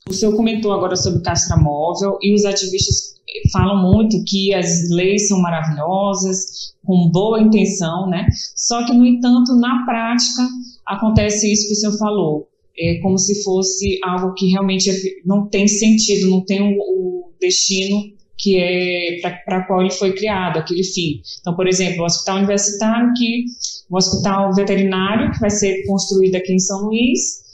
O 0.08 0.13
senhor 0.13 0.36
comentou 0.36 0.72
agora 0.72 0.96
sobre 0.96 1.24
castramóvel 1.24 2.18
e 2.22 2.34
os 2.34 2.46
ativistas 2.46 3.15
falam 3.52 3.91
muito 3.91 4.24
que 4.26 4.54
as 4.54 4.89
leis 4.89 5.28
são 5.28 5.41
maravilhosas, 5.41 6.76
com 6.86 7.10
boa 7.12 7.41
intenção, 7.41 8.08
né? 8.08 8.28
Só 8.56 8.86
que, 8.86 8.94
no 8.94 9.06
entanto, 9.06 9.56
na 9.56 9.84
prática, 9.84 10.48
acontece 10.86 11.52
isso 11.52 11.68
que 11.68 11.74
o 11.74 11.76
senhor 11.76 11.98
falou. 11.98 12.48
É 12.78 13.00
como 13.02 13.18
se 13.18 13.44
fosse 13.44 14.00
algo 14.04 14.34
que 14.36 14.52
realmente 14.52 14.91
não 15.26 15.48
tem 15.48 15.68
sentido, 15.68 16.30
não 16.30 16.46
tem 16.46 16.62
o, 16.62 16.78
o 16.78 17.32
destino 17.39 18.04
que 18.38 18.58
é 18.60 19.22
para 19.46 19.65
qual 19.65 19.82
ele 19.82 19.91
foi 19.91 20.13
criado, 20.13 20.60
aquele 20.60 20.84
fim. 20.84 21.22
Então, 21.39 21.56
por 21.56 21.68
exemplo, 21.68 22.02
o 22.02 22.06
hospital 22.06 22.38
universitário, 22.38 23.13
que 23.18 23.46
o 23.89 23.98
hospital 23.98 24.54
veterinário, 24.54 25.32
que 25.32 25.39
vai 25.39 25.50
ser 25.50 25.84
construído 25.88 26.36
aqui 26.36 26.54
em 26.54 26.60
São 26.60 26.82
Luís, 26.82 27.44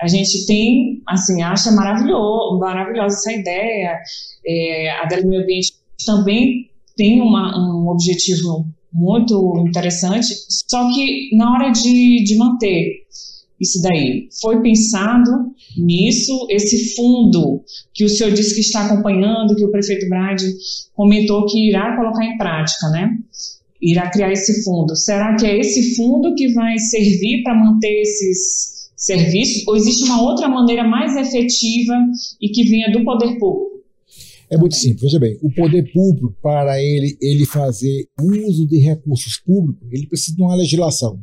a 0.00 0.08
gente 0.08 0.46
tem, 0.46 1.02
assim, 1.06 1.42
acha 1.42 1.70
maravilhoso, 1.72 2.58
maravilhosa 2.58 3.16
essa 3.16 3.32
ideia. 3.32 3.98
É, 4.46 4.90
a 5.02 5.06
Dela 5.06 5.26
Meio 5.26 5.42
Ambiente 5.42 5.74
também 6.04 6.70
tem 6.96 7.20
uma, 7.20 7.56
um 7.58 7.88
objetivo 7.88 8.66
muito 8.92 9.64
interessante, 9.66 10.34
só 10.48 10.90
que 10.92 11.30
na 11.36 11.52
hora 11.52 11.70
de, 11.70 12.24
de 12.24 12.36
manter 12.36 13.04
isso 13.60 13.82
daí, 13.82 14.28
foi 14.40 14.62
pensado 14.62 15.30
nisso, 15.76 16.46
esse 16.48 16.94
fundo 16.94 17.62
que 17.92 18.04
o 18.04 18.08
senhor 18.08 18.32
disse 18.32 18.54
que 18.54 18.62
está 18.62 18.86
acompanhando, 18.86 19.54
que 19.54 19.64
o 19.64 19.70
prefeito 19.70 20.08
Brade 20.08 20.46
comentou 20.94 21.44
que 21.44 21.68
irá 21.68 21.94
colocar 21.94 22.24
em 22.24 22.38
prática, 22.38 22.88
né? 22.88 23.18
Irá 23.80 24.10
criar 24.10 24.32
esse 24.32 24.64
fundo. 24.64 24.96
Será 24.96 25.36
que 25.36 25.46
é 25.46 25.58
esse 25.58 25.94
fundo 25.94 26.34
que 26.34 26.52
vai 26.54 26.78
servir 26.78 27.42
para 27.42 27.54
manter 27.54 28.00
esses 28.00 28.69
serviços, 29.00 29.66
ou 29.66 29.76
existe 29.76 30.04
uma 30.04 30.22
outra 30.22 30.48
maneira 30.48 30.84
mais 30.84 31.16
efetiva 31.16 31.94
e 32.40 32.50
que 32.50 32.64
venha 32.64 32.92
do 32.92 33.02
poder 33.02 33.38
público? 33.38 33.80
É 34.50 34.56
muito 34.56 34.74
simples. 34.74 35.02
Veja 35.02 35.18
bem, 35.18 35.38
o 35.42 35.50
poder 35.52 35.90
público, 35.92 36.36
para 36.42 36.82
ele, 36.82 37.16
ele 37.20 37.46
fazer 37.46 38.06
uso 38.20 38.66
de 38.66 38.78
recursos 38.78 39.38
públicos, 39.38 39.88
ele 39.90 40.06
precisa 40.06 40.36
de 40.36 40.42
uma 40.42 40.56
legislação 40.56 41.18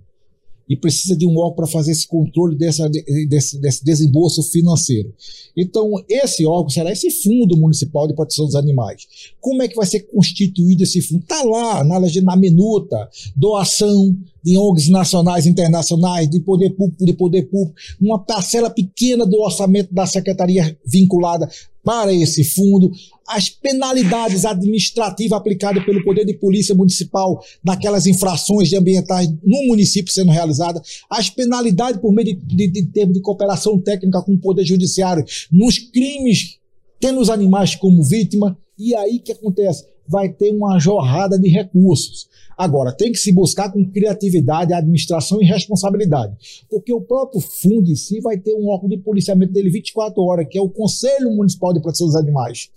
e 0.70 0.76
precisa 0.76 1.16
de 1.16 1.26
um 1.26 1.38
órgão 1.38 1.56
para 1.56 1.68
fazer 1.68 1.92
esse 1.92 2.08
controle 2.08 2.58
dessa, 2.58 2.90
desse, 2.90 3.60
desse 3.60 3.84
desembolso 3.84 4.44
financeiro. 4.44 5.14
Então, 5.56 5.92
esse 6.10 6.46
órgão 6.46 6.70
será 6.70 6.92
esse 6.92 7.10
Fundo 7.10 7.58
Municipal 7.58 8.08
de 8.08 8.14
Proteção 8.14 8.46
dos 8.46 8.56
Animais. 8.56 9.08
Como 9.40 9.62
é 9.64 9.68
que 9.68 9.76
vai 9.76 9.86
ser 9.86 10.02
constituído 10.02 10.84
esse 10.84 11.02
fundo? 11.02 11.22
Está 11.22 11.42
lá 11.44 11.84
na, 11.84 12.00
na 12.00 12.36
minuta, 12.36 13.10
doação 13.36 14.16
de 14.44 14.58
ONGs 14.58 14.90
nacionais 14.90 15.46
e 15.46 15.50
internacionais, 15.50 16.30
de 16.30 16.40
poder 16.40 16.70
público, 16.72 17.06
de 17.06 17.14
poder 17.14 17.44
público, 17.44 17.76
uma 18.00 18.20
parcela 18.20 18.70
pequena 18.70 19.26
do 19.26 19.42
orçamento 19.42 19.94
da 19.94 20.06
secretaria 20.06 20.78
vinculada 20.86 21.50
para 21.84 22.14
esse 22.14 22.44
fundo, 22.44 22.92
as 23.28 23.50
penalidades 23.50 24.46
administrativas 24.46 25.38
aplicadas 25.38 25.84
pelo 25.84 26.04
Poder 26.04 26.26
de 26.26 26.34
Polícia 26.34 26.74
Municipal 26.74 27.44
naquelas 27.64 28.08
infrações 28.08 28.72
ambientais 28.74 29.28
no 29.44 29.68
município 29.68 30.14
sendo 30.14 30.32
realizadas, 30.32 31.02
as 31.10 31.30
penalidades 31.30 32.00
por 32.00 32.14
meio 32.14 32.28
de, 32.28 32.36
de, 32.36 32.68
de 32.68 32.86
termo 32.86 33.14
de 33.14 33.22
cooperação 33.22 33.80
técnica 33.80 34.22
com 34.22 34.34
o 34.34 34.40
Poder 34.40 34.64
Judiciário 34.64 35.26
nos 35.52 35.78
crimes 35.78 36.58
tendo 37.00 37.20
os 37.20 37.30
animais 37.30 37.76
como 37.76 38.04
vítima, 38.04 38.58
e 38.78 38.96
aí 38.96 39.20
que 39.20 39.32
acontece? 39.32 39.88
Vai 40.08 40.30
ter 40.30 40.52
uma 40.52 40.80
jorrada 40.80 41.38
de 41.38 41.50
recursos. 41.50 42.28
Agora, 42.58 42.92
tem 42.92 43.12
que 43.12 43.18
se 43.18 43.32
buscar 43.32 43.72
com 43.72 43.86
criatividade, 43.86 44.74
administração 44.74 45.42
e 45.42 45.46
responsabilidade. 45.46 46.36
Porque 46.70 46.94
o 46.94 47.02
próprio 47.02 47.42
fundo 47.42 47.92
em 47.92 47.96
si 47.96 48.20
vai 48.22 48.38
ter 48.38 48.54
um 48.56 48.68
órgão 48.70 48.90
de 48.90 48.98
policiamento 48.98 49.54
dele 49.54 49.70
24 49.70 50.22
horas, 50.24 50.48
que 50.50 50.58
é 50.58 50.62
o 50.62 50.70
Conselho 50.70 51.32
Municipal 51.32 51.74
de 51.74 51.82
Proteção 51.82 52.08
dos 52.08 52.16
Animais. 52.16 52.70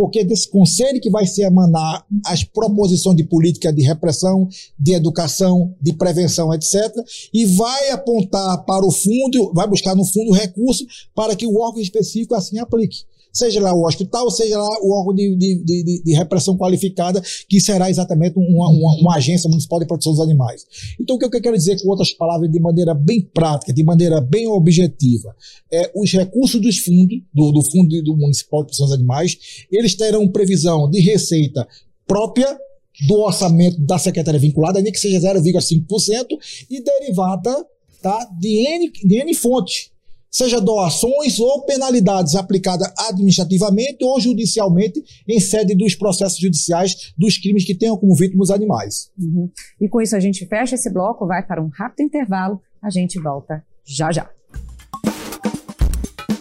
Porque 0.00 0.20
é 0.20 0.24
desse 0.24 0.48
conselho 0.48 0.98
que 0.98 1.10
vai 1.10 1.26
se 1.26 1.42
emanar 1.42 2.06
as 2.24 2.42
proposições 2.42 3.14
de 3.18 3.22
política 3.22 3.70
de 3.70 3.82
repressão, 3.82 4.48
de 4.78 4.94
educação, 4.94 5.74
de 5.78 5.92
prevenção, 5.92 6.54
etc. 6.54 6.90
E 7.34 7.44
vai 7.44 7.90
apontar 7.90 8.64
para 8.64 8.82
o 8.82 8.90
fundo, 8.90 9.52
vai 9.52 9.68
buscar 9.68 9.94
no 9.94 10.06
fundo 10.06 10.32
recursos 10.32 11.10
para 11.14 11.36
que 11.36 11.46
o 11.46 11.54
órgão 11.60 11.82
específico 11.82 12.34
assim 12.34 12.58
aplique 12.58 13.04
seja 13.32 13.60
lá 13.60 13.72
o 13.72 13.86
hospital, 13.86 14.30
seja 14.30 14.58
lá 14.58 14.68
o 14.82 14.92
órgão 14.92 15.14
de, 15.14 15.36
de, 15.36 15.64
de, 15.64 16.02
de 16.02 16.14
repressão 16.14 16.56
qualificada, 16.56 17.22
que 17.48 17.60
será 17.60 17.90
exatamente 17.90 18.38
uma, 18.38 18.68
uma, 18.68 18.94
uma, 19.00 19.16
agência 19.16 19.48
municipal 19.48 19.78
de 19.78 19.86
proteção 19.86 20.12
dos 20.12 20.20
animais. 20.20 20.64
Então, 21.00 21.16
o 21.16 21.18
que 21.18 21.24
eu 21.24 21.40
quero 21.40 21.56
dizer, 21.56 21.80
com 21.80 21.88
outras 21.88 22.12
palavras, 22.12 22.50
de 22.50 22.60
maneira 22.60 22.94
bem 22.94 23.20
prática, 23.20 23.72
de 23.72 23.84
maneira 23.84 24.20
bem 24.20 24.46
objetiva, 24.46 25.34
é 25.72 25.90
os 25.94 26.10
recursos 26.12 26.60
dos 26.60 26.78
fundos, 26.78 27.18
do, 27.32 27.52
do 27.52 27.62
Fundo 27.70 28.02
do 28.02 28.16
Municipal 28.16 28.60
de 28.60 28.66
Proteção 28.66 28.86
dos 28.86 28.94
Animais, 28.94 29.38
eles 29.70 29.94
terão 29.94 30.28
previsão 30.28 30.88
de 30.90 31.00
receita 31.00 31.66
própria 32.06 32.58
do 33.06 33.20
orçamento 33.20 33.80
da 33.80 33.98
secretaria 33.98 34.40
vinculada, 34.40 34.80
nem 34.80 34.92
que 34.92 34.98
seja 34.98 35.18
0,5%, 35.20 36.26
e 36.68 36.82
derivada 36.82 37.66
tá, 38.02 38.28
de, 38.38 38.66
N, 38.66 38.90
de 38.90 39.16
N 39.16 39.34
fontes 39.34 39.90
seja 40.30 40.60
doações 40.60 41.40
ou 41.40 41.64
penalidades 41.64 42.34
aplicadas 42.34 42.90
administrativamente 43.08 44.04
ou 44.04 44.20
judicialmente 44.20 45.02
em 45.28 45.40
sede 45.40 45.74
dos 45.74 45.94
processos 45.94 46.38
judiciais 46.38 47.12
dos 47.18 47.36
crimes 47.36 47.64
que 47.64 47.74
tenham 47.74 47.96
como 47.96 48.14
vítimas 48.14 48.48
os 48.48 48.54
animais. 48.54 49.10
Uhum. 49.18 49.50
E 49.80 49.88
com 49.88 50.00
isso 50.00 50.14
a 50.14 50.20
gente 50.20 50.46
fecha 50.46 50.76
esse 50.76 50.90
bloco, 50.90 51.26
vai 51.26 51.44
para 51.44 51.62
um 51.62 51.68
rápido 51.68 52.06
intervalo, 52.06 52.60
a 52.80 52.90
gente 52.90 53.20
volta 53.20 53.64
já 53.84 54.12
já. 54.12 54.30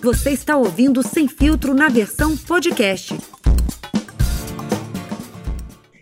Você 0.01 0.29
está 0.29 0.55
ouvindo 0.55 1.03
Sem 1.03 1.27
Filtro 1.27 1.73
na 1.73 1.89
versão 1.89 2.37
podcast. 2.37 3.13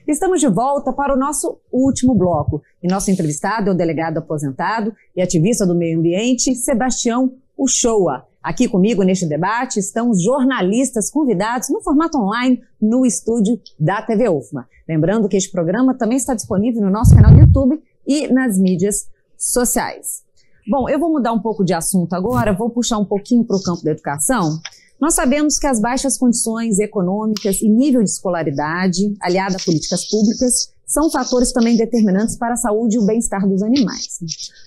Estamos 0.08 0.40
de 0.40 0.48
volta 0.48 0.94
para 0.94 1.14
o 1.14 1.18
nosso 1.18 1.60
último 1.72 2.16
bloco. 2.16 2.62
E 2.82 2.88
nosso 2.88 3.10
entrevistado 3.10 3.70
é 3.70 3.74
o 3.74 3.76
delegado 3.76 4.20
aposentado 4.20 4.94
e 5.16 5.22
ativista 5.22 5.66
do 5.66 5.76
meio 5.76 6.00
ambiente, 6.00 6.56
Sebastião 6.56 7.36
o 7.58 7.68
Showa. 7.68 8.26
Aqui 8.42 8.70
comigo 8.70 9.04
neste 9.04 9.26
debate 9.26 9.80
estão 9.80 10.10
os 10.10 10.22
jornalistas 10.24 11.10
convidados 11.10 11.70
no 11.70 11.82
formato 11.82 12.18
online 12.18 12.62
no 12.82 13.06
estúdio 13.06 13.60
da 13.78 14.02
TV 14.02 14.30
UFMA. 14.30 14.68
Lembrando 14.88 15.28
que 15.28 15.36
este 15.36 15.52
programa 15.52 15.94
também 15.94 16.18
está 16.18 16.34
disponível 16.34 16.82
no 16.82 16.90
nosso 16.90 17.14
canal 17.14 17.34
do 17.34 17.42
YouTube 17.42 17.82
e 18.06 18.28
nas 18.32 18.58
mídias 18.58 19.10
sociais. 19.38 20.24
Bom, 20.70 20.88
eu 20.88 21.00
vou 21.00 21.12
mudar 21.12 21.34
um 21.34 21.40
pouco 21.40 21.64
de 21.64 21.74
assunto 21.74 22.14
agora, 22.14 22.54
vou 22.54 22.70
puxar 22.70 22.98
um 22.98 23.06
pouquinho 23.06 23.44
para 23.44 23.58
o 23.58 23.64
campo 23.64 23.84
da 23.84 23.92
educação. 23.92 24.60
Nós 25.00 25.14
sabemos 25.14 25.60
que 25.60 25.68
as 25.68 25.80
baixas 25.80 26.18
condições 26.18 26.80
econômicas 26.80 27.62
e 27.62 27.70
nível 27.70 28.04
de 28.04 28.10
escolaridade, 28.10 29.16
aliada 29.22 29.58
a 29.58 29.64
políticas 29.64 30.08
públicas, 30.10 30.74
são 30.88 31.12
fatores 31.12 31.52
também 31.52 31.76
determinantes 31.76 32.38
para 32.38 32.54
a 32.54 32.58
saúde 32.58 32.96
e 32.96 33.00
o 33.00 33.06
bem-estar 33.06 33.46
dos 33.48 33.62
animais. 33.62 34.20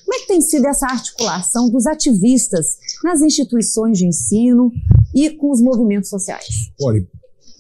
Como 0.05 0.15
é 0.15 0.21
que 0.21 0.29
tem 0.29 0.41
sido 0.43 0.67
essa 0.67 0.87
articulação 0.87 1.71
dos 1.71 1.87
ativistas 1.87 2.77
nas 3.03 3.23
instituições 3.23 3.99
de 3.99 4.07
ensino 4.07 4.71
e 5.15 5.31
com 5.31 5.51
os 5.51 5.63
movimentos 5.63 6.11
sociais? 6.11 6.71
Olha, 6.79 7.03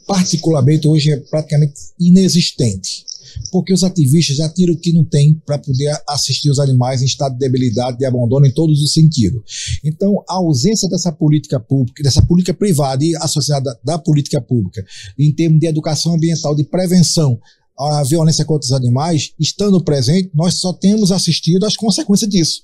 particularmente 0.07 0.87
hoje 0.87 1.11
é 1.11 1.16
praticamente 1.16 1.73
inexistente, 1.99 3.07
porque 3.51 3.73
os 3.73 3.83
ativistas 3.83 4.37
já 4.37 4.49
tiram 4.49 4.75
o 4.75 4.77
que 4.77 4.92
não 4.92 5.05
tem 5.05 5.40
para 5.46 5.57
poder 5.57 5.96
assistir 6.07 6.51
os 6.51 6.59
animais 6.59 7.01
em 7.01 7.07
estado 7.07 7.33
de 7.33 7.38
debilidade, 7.38 7.96
de 7.96 8.05
abandono 8.05 8.44
em 8.44 8.53
todos 8.53 8.83
os 8.83 8.92
sentidos. 8.92 9.40
Então, 9.83 10.23
a 10.29 10.35
ausência 10.35 10.88
dessa 10.88 11.11
política 11.11 11.59
pública, 11.59 12.03
dessa 12.03 12.20
política 12.20 12.53
privada 12.53 13.03
e 13.03 13.16
associada 13.16 13.79
da 13.83 13.99
política 13.99 14.40
pública, 14.40 14.85
em 15.18 15.33
termos 15.33 15.61
de 15.61 15.66
educação 15.66 16.14
ambiental, 16.14 16.55
de 16.55 16.64
prevenção 16.64 17.40
a 17.81 18.03
violência 18.03 18.45
contra 18.45 18.66
os 18.66 18.73
animais, 18.73 19.33
estando 19.38 19.83
presente, 19.83 20.31
nós 20.35 20.55
só 20.55 20.73
temos 20.73 21.11
assistido 21.11 21.64
às 21.64 21.77
consequências 21.77 22.31
disso. 22.31 22.62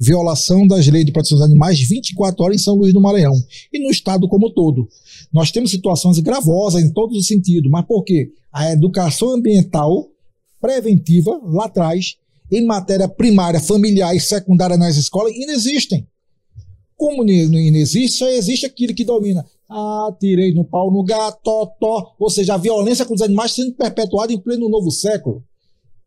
violação 0.00 0.64
das 0.64 0.86
leis 0.86 1.04
de 1.04 1.10
proteção 1.10 1.38
dos 1.38 1.46
animais 1.46 1.80
24 1.80 2.44
horas 2.44 2.60
em 2.60 2.62
São 2.62 2.76
Luís 2.76 2.92
do 2.92 3.00
Maranhão 3.00 3.34
e 3.72 3.82
no 3.82 3.90
estado 3.90 4.28
como 4.28 4.50
todo. 4.50 4.88
Nós 5.32 5.50
temos 5.50 5.72
situações 5.72 6.20
gravosas 6.20 6.84
em 6.84 6.92
todos 6.92 7.18
os 7.18 7.26
sentidos, 7.26 7.68
mas 7.68 7.84
por 7.84 8.04
quê? 8.04 8.30
A 8.52 8.70
educação 8.70 9.30
ambiental 9.30 10.06
preventiva 10.60 11.40
lá 11.42 11.64
atrás, 11.64 12.16
em 12.52 12.64
matéria 12.64 13.08
primária, 13.08 13.58
familiar 13.58 14.14
e 14.14 14.20
secundária 14.20 14.76
nas 14.76 14.96
escolas, 14.96 15.34
inexistem. 15.34 16.06
Como 16.96 17.24
não 17.24 17.58
existe, 17.58 18.18
só 18.18 18.28
existe 18.28 18.66
aquilo 18.66 18.94
que 18.94 19.04
domina. 19.04 19.44
Ah, 19.70 20.08
tirei 20.18 20.54
no 20.54 20.64
pau 20.64 20.90
no 20.90 21.04
gato, 21.04 21.40
tó. 21.78 22.14
Ou 22.18 22.30
seja, 22.30 22.54
a 22.54 22.58
violência 22.58 23.04
com 23.04 23.14
os 23.14 23.20
animais 23.20 23.52
sendo 23.52 23.74
perpetuada 23.74 24.32
em 24.32 24.38
pleno 24.38 24.68
novo 24.68 24.90
século. 24.90 25.44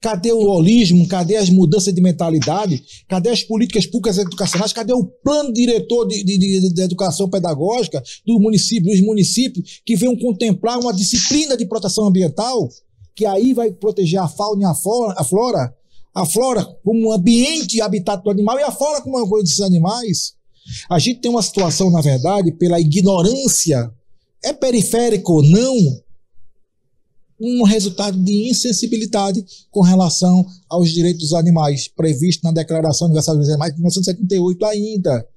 Cadê 0.01 0.31
o 0.31 0.49
holismo? 0.49 1.07
Cadê 1.07 1.35
as 1.35 1.51
mudanças 1.51 1.93
de 1.93 2.01
mentalidade? 2.01 2.83
Cadê 3.07 3.29
as 3.29 3.43
políticas 3.43 3.85
públicas 3.85 4.17
educacionais? 4.17 4.73
Cadê 4.73 4.93
o 4.93 5.05
plano 5.05 5.53
diretor 5.53 6.07
de, 6.07 6.23
de, 6.23 6.73
de, 6.73 6.81
educação 6.81 7.29
pedagógica 7.29 8.01
do 8.25 8.39
município, 8.39 8.91
dos 8.91 8.99
municípios 9.01 9.79
que 9.85 9.95
venham 9.95 10.17
contemplar 10.17 10.79
uma 10.79 10.91
disciplina 10.91 11.55
de 11.55 11.67
proteção 11.67 12.07
ambiental 12.07 12.67
que 13.15 13.27
aí 13.27 13.53
vai 13.53 13.71
proteger 13.71 14.19
a 14.19 14.27
fauna 14.27 14.63
e 14.63 14.65
a 14.65 14.73
flora, 14.73 15.13
a 15.15 15.23
flora, 15.23 15.75
a 16.15 16.25
flora 16.25 16.65
como 16.83 17.11
ambiente 17.11 17.77
e 17.77 17.81
habitat 17.81 18.23
do 18.23 18.31
animal 18.31 18.57
e 18.57 18.63
a 18.63 18.71
flora 18.71 19.01
como 19.01 19.29
coisa 19.29 19.43
desses 19.43 19.61
animais? 19.61 20.33
A 20.89 20.99
gente 20.99 21.21
tem 21.21 21.31
uma 21.31 21.41
situação, 21.41 21.89
na 21.89 22.01
verdade, 22.01 22.51
pela 22.51 22.79
ignorância, 22.79 23.91
é 24.43 24.53
periférico 24.53 25.33
ou 25.33 25.43
não, 25.43 26.01
um 27.41 27.63
resultado 27.63 28.17
de 28.23 28.49
insensibilidade 28.49 29.43
com 29.71 29.81
relação 29.81 30.45
aos 30.69 30.91
direitos 30.91 31.21
dos 31.23 31.33
animais, 31.33 31.87
previsto 31.87 32.43
na 32.43 32.51
Declaração 32.51 33.07
Universal 33.07 33.37
dos 33.37 33.49
Animais 33.49 33.73
de 33.73 33.79
1978 33.79 34.65
ainda. 34.65 35.27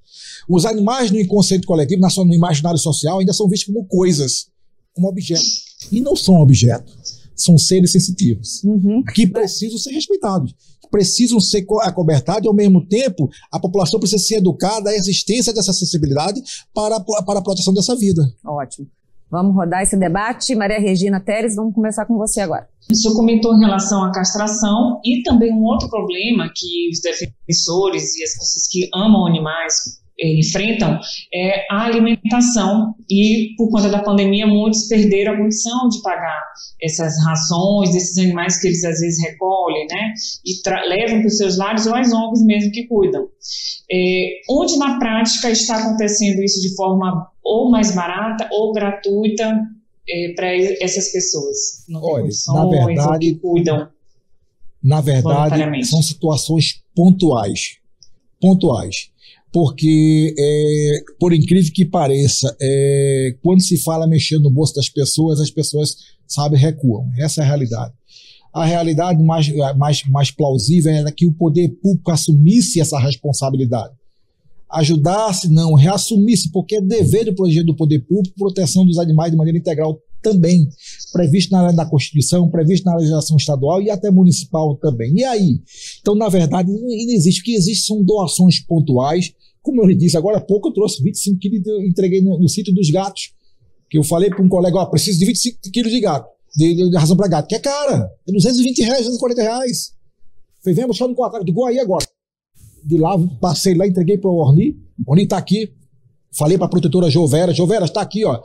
Os 0.47 0.65
animais 0.65 1.09
no 1.09 1.19
inconsciente 1.19 1.65
coletivo, 1.65 2.01
no 2.01 2.33
imaginário 2.33 2.77
social, 2.77 3.19
ainda 3.19 3.33
são 3.33 3.49
vistos 3.49 3.73
como 3.73 3.87
coisas, 3.87 4.47
como 4.93 5.07
objetos. 5.07 5.63
E 5.91 5.99
não 5.99 6.15
são 6.15 6.35
objetos. 6.35 7.04
São 7.35 7.57
seres 7.57 7.91
sensitivos, 7.91 8.63
uhum. 8.63 9.03
que 9.13 9.27
precisam 9.27 9.77
ser 9.77 9.91
respeitados, 9.91 10.55
precisam 10.89 11.39
ser 11.39 11.65
acobertados 11.81 12.45
e, 12.45 12.47
ao 12.47 12.53
mesmo 12.53 12.85
tempo, 12.85 13.29
a 13.51 13.59
população 13.59 13.99
precisa 13.99 14.23
ser 14.23 14.35
educada 14.35 14.89
à 14.89 14.95
existência 14.95 15.53
dessa 15.53 15.73
sensibilidade 15.73 16.41
para, 16.73 16.99
para 16.99 17.39
a 17.39 17.43
proteção 17.43 17.73
dessa 17.73 17.95
vida. 17.95 18.21
Ótimo. 18.45 18.87
Vamos 19.29 19.55
rodar 19.55 19.81
esse 19.81 19.97
debate. 19.97 20.55
Maria 20.55 20.79
Regina 20.79 21.19
Teres, 21.19 21.55
vamos 21.55 21.73
começar 21.73 22.05
com 22.05 22.15
você 22.17 22.41
agora. 22.41 22.69
O 22.89 22.95
senhor 22.95 23.15
comentou 23.15 23.55
em 23.55 23.59
relação 23.59 24.03
à 24.03 24.11
castração 24.11 25.01
e 25.03 25.23
também 25.23 25.51
um 25.51 25.63
outro 25.63 25.89
problema 25.89 26.49
que 26.55 26.89
os 26.91 27.01
defensores 27.01 28.15
e 28.15 28.23
as 28.23 28.33
pessoas 28.37 28.67
que 28.69 28.89
amam 28.93 29.25
animais 29.25 29.99
enfrentam 30.19 30.99
é 31.33 31.65
a 31.69 31.85
alimentação 31.85 32.95
e 33.09 33.53
por 33.57 33.69
conta 33.69 33.89
da 33.89 34.01
pandemia 34.01 34.47
muitos 34.47 34.87
perderam 34.87 35.33
a 35.33 35.37
condição 35.37 35.89
de 35.89 36.01
pagar 36.01 36.41
essas 36.81 37.13
rações 37.25 37.91
desses 37.91 38.17
animais 38.17 38.59
que 38.59 38.67
eles 38.67 38.83
às 38.85 38.99
vezes 38.99 39.21
recolhem, 39.23 39.85
né, 39.87 40.13
e 40.45 40.89
levam 40.89 41.19
para 41.19 41.27
os 41.27 41.37
seus 41.37 41.57
lares 41.57 41.85
ou 41.85 41.95
as 41.95 42.13
ONGs 42.13 42.45
mesmo 42.45 42.71
que 42.71 42.87
cuidam. 42.87 43.27
É, 43.91 44.29
onde 44.49 44.77
na 44.77 44.97
prática 44.97 45.49
está 45.49 45.77
acontecendo 45.77 46.41
isso 46.41 46.61
de 46.61 46.75
forma 46.75 47.29
ou 47.43 47.69
mais 47.69 47.93
barata 47.93 48.47
ou 48.51 48.71
gratuita 48.71 49.61
é, 50.09 50.33
para 50.33 50.55
essas 50.81 51.11
pessoas? 51.11 51.85
Não 51.89 52.01
Olha, 52.01 52.29
na 52.47 52.85
verdade, 52.85 53.33
que 53.33 53.35
cuidam. 53.39 53.87
Na 54.81 55.01
verdade, 55.01 55.83
são 55.85 56.01
situações 56.01 56.83
pontuais, 56.95 57.79
pontuais, 58.39 59.09
porque 59.55 60.35
é, 60.37 60.99
por 61.17 61.33
incrível 61.33 61.71
que 61.73 61.85
pareça, 61.85 62.53
é, 62.61 63.37
quando 63.41 63.61
se 63.61 63.77
fala 63.77 64.05
mexendo 64.05 64.43
no 64.43 64.51
bolso 64.51 64.75
das 64.75 64.89
pessoas, 64.89 65.39
as 65.39 65.49
pessoas 65.49 65.95
sabe 66.27 66.57
recuam. 66.57 67.09
Essa 67.17 67.39
é 67.39 67.45
a 67.45 67.47
realidade. 67.47 67.93
A 68.53 68.65
realidade 68.65 69.23
mais, 69.23 69.49
mais, 69.77 70.03
mais 70.09 70.29
plausível 70.29 70.91
era 70.91 71.09
que 71.09 71.25
o 71.25 71.31
poder 71.31 71.69
público 71.81 72.11
assumisse 72.11 72.81
essa 72.81 72.99
responsabilidade 72.99 73.93
ajudasse, 74.67 75.47
não, 75.47 75.73
reassumisse, 75.73 76.51
porque 76.51 76.75
é 76.75 76.81
dever 76.81 77.23
do 77.23 77.33
projeto 77.33 77.67
do 77.67 77.75
poder 77.75 77.99
público 77.99 78.35
proteção 78.37 78.85
dos 78.85 78.97
animais 78.97 79.31
de 79.31 79.37
maneira 79.37 79.57
integral 79.57 79.97
também, 80.25 80.67
previsto 81.13 81.51
na, 81.51 81.71
na 81.71 81.85
Constituição, 81.85 82.49
previsto 82.49 82.85
na 82.85 82.95
legislação 82.95 83.37
estadual 83.37 83.81
e 83.81 83.91
até 83.91 84.09
municipal 84.09 84.75
também. 84.77 85.13
E 85.15 85.23
aí? 85.23 85.61
Então, 86.01 86.15
na 86.15 86.27
verdade, 86.27 86.71
não 86.71 86.89
existe. 86.89 87.41
O 87.41 87.43
que 87.43 87.53
existe 87.53 87.85
são 87.85 88.03
doações 88.03 88.59
pontuais. 88.59 89.31
Como 89.61 89.81
eu 89.81 89.85
lhe 89.85 89.95
disse, 89.95 90.17
agora 90.17 90.37
há 90.37 90.41
pouco 90.41 90.69
eu 90.69 90.73
trouxe 90.73 91.03
25 91.03 91.39
quilos 91.39 91.65
e 91.65 91.87
entreguei 91.87 92.21
no, 92.21 92.39
no 92.39 92.49
sítio 92.49 92.73
dos 92.73 92.89
gatos. 92.89 93.33
Que 93.89 93.97
eu 93.99 94.03
falei 94.03 94.29
para 94.29 94.41
um 94.41 94.49
colega, 94.49 94.77
ó, 94.77 94.85
preciso 94.87 95.19
de 95.19 95.25
25 95.25 95.59
quilos 95.71 95.91
de 95.91 95.99
gato, 95.99 96.27
de, 96.55 96.73
de, 96.73 96.89
de 96.89 96.97
ração 96.97 97.15
para 97.15 97.27
gato, 97.27 97.47
que 97.47 97.55
é 97.55 97.59
cara, 97.59 98.09
é 98.27 98.31
220 98.31 98.79
reais, 98.81 99.05
240 99.05 99.41
reais. 99.41 99.93
Falei, 100.63 100.75
vem 100.75 100.87
buscar 100.87 101.07
no 101.07 101.13
quarto, 101.13 101.45
digo, 101.45 101.63
aí 101.65 101.79
agora 101.79 102.05
de 102.85 102.97
lá, 102.97 103.17
passei 103.41 103.73
lá, 103.73 103.87
entreguei 103.87 104.17
para 104.17 104.29
o 104.29 104.35
Orni. 104.35 104.77
Orni 105.07 105.23
está 105.23 105.37
aqui. 105.37 105.73
Falei 106.31 106.57
para 106.57 106.67
a 106.67 106.69
protetora 106.69 107.09
Jovera. 107.09 107.53
Jovera 107.53 107.85
está 107.85 108.01
aqui, 108.01 108.23
ó. 108.23 108.39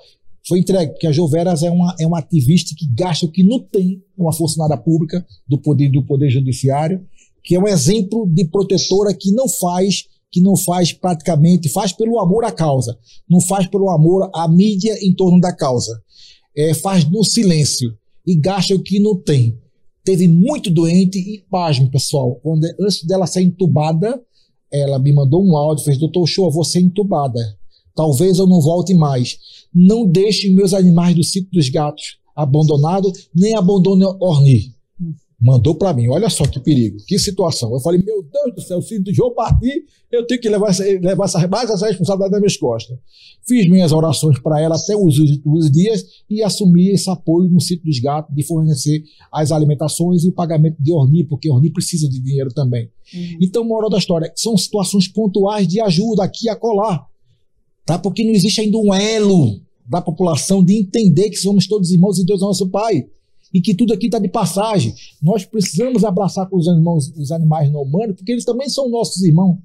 Foi 0.47 0.59
entregue, 0.59 0.93
porque 0.93 1.07
a 1.07 1.13
Joveras 1.13 1.63
é 1.63 1.71
uma, 1.71 1.95
é 2.01 2.07
uma 2.07 2.19
ativista 2.19 2.75
que 2.77 2.87
gasta 2.95 3.27
o 3.27 3.31
que 3.31 3.43
não 3.43 3.61
tem, 3.61 4.03
é 4.19 4.23
uma 4.23 4.33
funcionária 4.33 4.77
pública 4.77 5.25
do 5.47 5.59
poder, 5.59 5.91
do 5.91 6.05
poder 6.05 6.31
judiciário, 6.31 7.05
que 7.45 7.55
é 7.55 7.61
um 7.61 7.69
exemplo 7.69 8.27
de 8.27 8.45
protetora 8.47 9.15
que 9.15 9.33
não 9.33 9.49
faz, 9.49 10.05
que 10.31 10.41
não 10.41 10.57
faz 10.57 10.93
praticamente, 10.93 11.69
faz 11.69 11.93
pelo 11.93 12.19
amor 12.19 12.45
à 12.45 12.53
causa, 12.53 12.99
não 13.29 13.41
faz 13.41 13.67
pelo 13.67 13.91
amor 13.91 14.31
à 14.35 14.49
mídia 14.49 14.97
em 15.03 15.15
torno 15.15 15.41
da 15.41 15.55
causa. 15.55 16.01
É, 16.57 16.75
faz 16.75 17.09
no 17.09 17.23
silêncio 17.23 17.97
e 18.27 18.35
gasta 18.35 18.75
o 18.75 18.83
que 18.83 18.99
não 18.99 19.17
tem. 19.17 19.59
Teve 20.05 20.27
muito 20.27 20.71
doente 20.71 21.19
e, 21.19 21.45
pasme, 21.51 21.91
pessoal, 21.91 22.41
quando, 22.43 22.65
antes 22.81 23.05
dela 23.05 23.27
ser 23.27 23.43
entubada, 23.43 24.21
ela 24.73 24.99
me 24.99 25.13
mandou 25.13 25.45
um 25.45 25.57
áudio, 25.57 25.85
fez, 25.85 25.99
doutor 25.99 26.27
Show, 26.27 26.51
vou 26.51 26.65
ser 26.65 26.81
entubada. 26.81 27.41
Talvez 27.95 28.39
eu 28.39 28.47
não 28.47 28.61
volte 28.61 28.95
mais. 28.95 29.39
Não 29.75 30.07
deixe 30.07 30.51
meus 30.53 30.75
animais 30.75 31.15
do 31.15 31.25
sítio 31.25 31.51
dos 31.53 31.69
gatos 31.69 32.19
abandonados, 32.35 33.29
nem 33.35 33.55
abandone 33.55 34.05
Orni. 34.21 34.75
Mandou 35.43 35.75
para 35.75 35.95
mim, 35.95 36.07
olha 36.09 36.29
só 36.29 36.47
que 36.47 36.61
perigo, 36.61 36.99
que 37.07 37.19
situação. 37.19 37.73
Eu 37.73 37.81
falei, 37.81 38.03
meu 38.05 38.23
Deus 38.23 38.55
do 38.55 38.61
céu, 38.61 38.83
se 38.83 38.99
o 38.99 39.15
João 39.15 39.35
partir, 39.35 39.87
eu 40.13 40.27
tenho 40.27 40.39
que 40.39 40.51
levar 40.51 40.69
essa, 40.69 40.85
levar 40.85 41.25
essa, 41.25 41.49
mais 41.49 41.71
essa 41.71 41.87
responsabilidade 41.87 42.33
nas 42.33 42.41
minhas 42.41 42.57
costas. 42.59 42.99
Fiz 43.49 43.67
minhas 43.71 43.91
orações 43.91 44.39
para 44.39 44.61
ela 44.61 44.77
até 44.77 44.95
os 44.95 45.19
últimos 45.19 45.71
dias 45.71 46.05
e 46.29 46.43
assumi 46.43 46.91
esse 46.91 47.09
apoio 47.09 47.51
no 47.51 47.59
sítio 47.59 47.87
dos 47.87 47.99
gatos 48.01 48.35
de 48.35 48.43
fornecer 48.47 49.03
as 49.33 49.51
alimentações 49.51 50.25
e 50.25 50.29
o 50.29 50.33
pagamento 50.33 50.77
de 50.79 50.93
Orni, 50.93 51.25
porque 51.25 51.51
Orni 51.51 51.71
precisa 51.71 52.07
de 52.07 52.21
dinheiro 52.21 52.53
também. 52.53 52.91
Uhum. 53.15 53.39
Então, 53.41 53.65
moral 53.65 53.89
da 53.89 53.97
história, 53.97 54.31
são 54.37 54.59
situações 54.59 55.09
pontuais 55.09 55.67
de 55.67 55.81
ajuda 55.81 56.23
aqui 56.23 56.47
e 56.47 56.49
acolá, 56.51 57.07
tá? 57.95 57.99
porque 57.99 58.25
não 58.25 58.33
existe 58.33 58.61
ainda 58.61 58.79
um 58.79 58.95
elo 58.95 59.61
da 59.89 60.01
população 60.01 60.65
de 60.65 60.75
entender 60.75 61.31
que 61.31 61.37
somos 61.37 61.67
todos 61.67 61.91
irmãos 61.91 62.19
e 62.19 62.25
Deus 62.25 62.41
é 62.41 62.45
nosso 62.45 62.69
Pai 62.69 63.07
e 63.53 63.61
que 63.61 63.75
tudo 63.75 63.93
aqui 63.93 64.07
está 64.07 64.19
de 64.19 64.29
passagem. 64.29 64.95
Nós 65.21 65.45
precisamos 65.45 66.05
abraçar 66.05 66.49
com 66.49 66.57
os, 66.57 66.67
irmãos, 66.67 67.13
os 67.17 67.33
animais 67.33 67.71
não 67.73 67.83
humanos, 67.83 68.15
porque 68.17 68.31
eles 68.31 68.45
também 68.45 68.69
são 68.69 68.89
nossos 68.89 69.23
irmãos, 69.23 69.59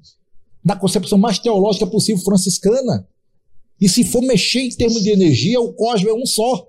na 0.64 0.74
concepção 0.74 1.16
mais 1.16 1.38
teológica 1.38 1.86
possível 1.86 2.22
franciscana. 2.24 3.06
E 3.80 3.88
se 3.88 4.02
for 4.02 4.22
mexer 4.22 4.62
em 4.62 4.70
termos 4.70 5.04
de 5.04 5.10
energia, 5.10 5.60
o 5.60 5.72
cosmos 5.72 6.10
é 6.10 6.14
um 6.14 6.26
só. 6.26 6.66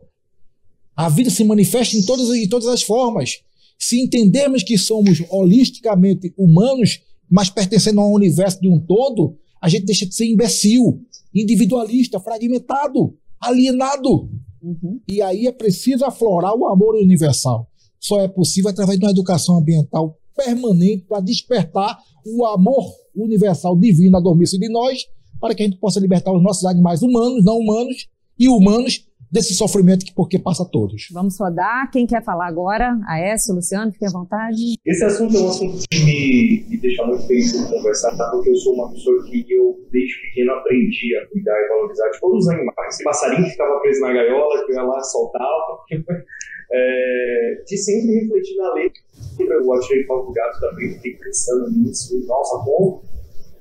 A 0.95 1.09
vida 1.09 1.31
se 1.31 1.43
manifesta 1.43 1.97
em 1.97 2.03
todas, 2.03 2.29
em 2.29 2.47
todas 2.47 2.67
as 2.67 2.83
formas. 2.83 3.39
Se 3.79 3.99
entendermos 3.99 4.61
que 4.61 4.77
somos 4.77 5.23
holisticamente 5.29 6.33
humanos, 6.37 7.01
mas 7.29 7.49
pertencendo 7.49 8.01
a 8.01 8.07
um 8.07 8.13
universo 8.13 8.61
de 8.61 8.67
um 8.67 8.79
todo, 8.79 9.35
a 9.61 9.69
gente 9.69 9.85
deixa 9.85 10.05
de 10.05 10.13
ser 10.13 10.25
imbecil, 10.25 11.03
individualista, 11.33 12.19
fragmentado, 12.19 13.15
alienado. 13.39 14.29
Uhum. 14.61 14.99
E 15.07 15.21
aí 15.21 15.47
é 15.47 15.51
preciso 15.51 16.05
aflorar 16.05 16.55
o 16.55 16.67
amor 16.67 16.95
universal. 16.95 17.69
Só 17.99 18.19
é 18.21 18.27
possível 18.27 18.69
através 18.69 18.99
de 18.99 19.05
uma 19.05 19.11
educação 19.11 19.57
ambiental 19.57 20.17
permanente 20.35 21.05
para 21.05 21.19
despertar 21.19 21.97
o 22.25 22.45
amor 22.45 22.85
universal 23.15 23.75
divino 23.75 24.17
a 24.17 24.21
dormir-se 24.21 24.57
de 24.59 24.69
nós, 24.69 25.05
para 25.39 25.55
que 25.55 25.63
a 25.63 25.65
gente 25.65 25.79
possa 25.79 25.99
libertar 25.99 26.31
os 26.31 26.41
nossos 26.41 26.65
animais 26.65 27.01
humanos, 27.01 27.43
não 27.43 27.57
humanos 27.57 28.07
e 28.37 28.47
humanos 28.47 29.06
desse 29.31 29.53
sofrimento 29.53 30.05
que 30.05 30.13
porque 30.13 30.39
passa 30.39 30.63
a 30.63 30.65
todos. 30.65 31.09
Vamos 31.11 31.37
rodar. 31.39 31.89
Quem 31.91 32.05
quer 32.05 32.23
falar 32.23 32.47
agora? 32.47 32.97
A 33.05 33.13
Aécio, 33.13 33.53
Luciano, 33.53 33.91
fique 33.91 34.05
à 34.05 34.09
vontade. 34.09 34.75
Esse 34.85 35.05
assunto 35.05 35.35
é 35.35 35.39
um 35.39 35.47
assunto 35.47 35.83
que 35.89 35.99
me, 36.03 36.65
me 36.69 36.77
deixa 36.77 37.05
muito 37.05 37.27
feliz 37.27 37.51
conversar, 37.69 38.15
tá? 38.15 38.29
porque 38.31 38.49
eu 38.49 38.55
sou 38.55 38.73
uma 38.73 38.91
pessoa 38.91 39.23
que 39.25 39.45
eu, 39.49 39.79
desde 39.91 40.21
pequeno, 40.21 40.51
aprendi 40.53 41.15
a 41.17 41.27
cuidar 41.27 41.59
e 41.59 41.67
valorizar 41.69 42.09
de 42.09 42.19
todos 42.19 42.45
os 42.45 42.49
animais. 42.49 42.97
O 42.99 43.03
passarinho 43.03 43.43
que 43.43 43.51
ficava 43.51 43.79
preso 43.79 44.01
na 44.01 44.13
gaiola, 44.13 44.65
que 44.65 44.71
eu 44.71 44.75
ia 44.75 44.83
lá 44.83 45.01
soltava. 45.03 45.79
é, 46.71 47.63
de 47.65 47.77
sempre 47.77 48.21
refletir 48.21 48.57
na 48.57 48.73
letra. 48.73 49.01
Eu 49.39 49.73
atirei 49.73 50.03
para 50.03 50.15
o 50.17 50.31
gato 50.31 50.59
também, 50.59 50.93
fiquei 50.95 51.13
pensando 51.13 51.71
nisso. 51.71 52.25
Nossa, 52.27 52.63
como 52.63 53.01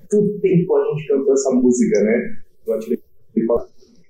Todo 0.08 0.38
tempo 0.40 0.76
a 0.76 0.84
gente 0.94 1.08
cantou 1.08 1.32
essa 1.32 1.50
música, 1.50 2.00
né? 2.00 2.38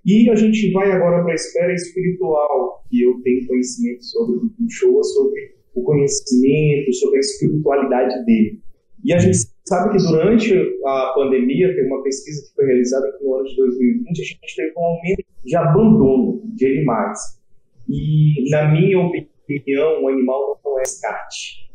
E 0.06 0.30
a 0.30 0.36
gente 0.36 0.70
vai 0.70 0.92
agora 0.92 1.24
para 1.24 1.32
a 1.32 1.34
esfera 1.34 1.74
espiritual, 1.74 2.84
que 2.88 3.02
eu 3.02 3.20
tenho 3.24 3.44
conhecimento 3.48 4.04
sobre 4.04 4.36
o 4.36 4.70
show, 4.70 5.02
sobre 5.02 5.56
o 5.74 5.82
conhecimento, 5.82 6.92
sobre 6.92 7.16
a 7.16 7.20
espiritualidade 7.20 8.24
dele. 8.24 8.60
E 9.04 9.12
a 9.12 9.18
gente 9.18 9.36
sabe 9.68 9.96
que 9.96 10.04
durante 10.04 10.54
a 10.84 11.12
pandemia, 11.12 11.74
tem 11.74 11.86
uma 11.86 12.04
pesquisa 12.04 12.46
que 12.46 12.54
foi 12.54 12.66
realizada 12.66 13.08
aqui 13.08 13.24
no 13.24 13.34
ano 13.34 13.44
de 13.46 13.56
2020, 13.56 14.10
a 14.10 14.24
gente 14.24 14.56
teve 14.56 14.72
um 14.76 14.84
aumento 14.84 15.24
de 15.44 15.56
abandono 15.56 16.42
de 16.54 16.66
animais. 16.66 17.18
E, 17.88 18.48
na 18.50 18.70
minha 18.70 19.00
opinião, 19.00 20.04
o 20.04 20.08
animal 20.08 20.60
não 20.64 20.78
é 20.78 20.82
descarte. 20.82 21.65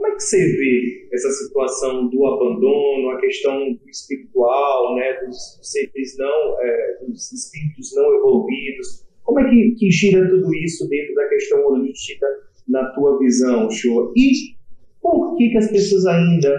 Como 0.00 0.14
é 0.14 0.16
que 0.16 0.22
você 0.22 0.38
vê 0.56 1.08
essa 1.12 1.28
situação 1.28 2.08
do 2.08 2.26
abandono, 2.26 3.10
a 3.10 3.20
questão 3.20 3.78
espiritual, 3.86 4.96
né, 4.96 5.26
dos 5.26 5.58
seres 5.60 6.16
não, 6.16 6.58
é, 6.58 7.04
dos 7.06 7.30
espíritos 7.30 7.94
não 7.94 8.14
evolvidos? 8.16 9.04
Como 9.22 9.40
é 9.40 9.50
que, 9.50 9.72
que 9.72 9.90
gira 9.90 10.26
tudo 10.26 10.54
isso 10.54 10.88
dentro 10.88 11.14
da 11.14 11.28
questão 11.28 11.66
holística 11.66 12.26
na 12.66 12.82
tua 12.92 13.18
visão, 13.18 13.70
Shoa? 13.70 14.10
E 14.16 14.54
por 15.02 15.36
que, 15.36 15.50
que 15.50 15.58
as 15.58 15.70
pessoas 15.70 16.06
ainda 16.06 16.56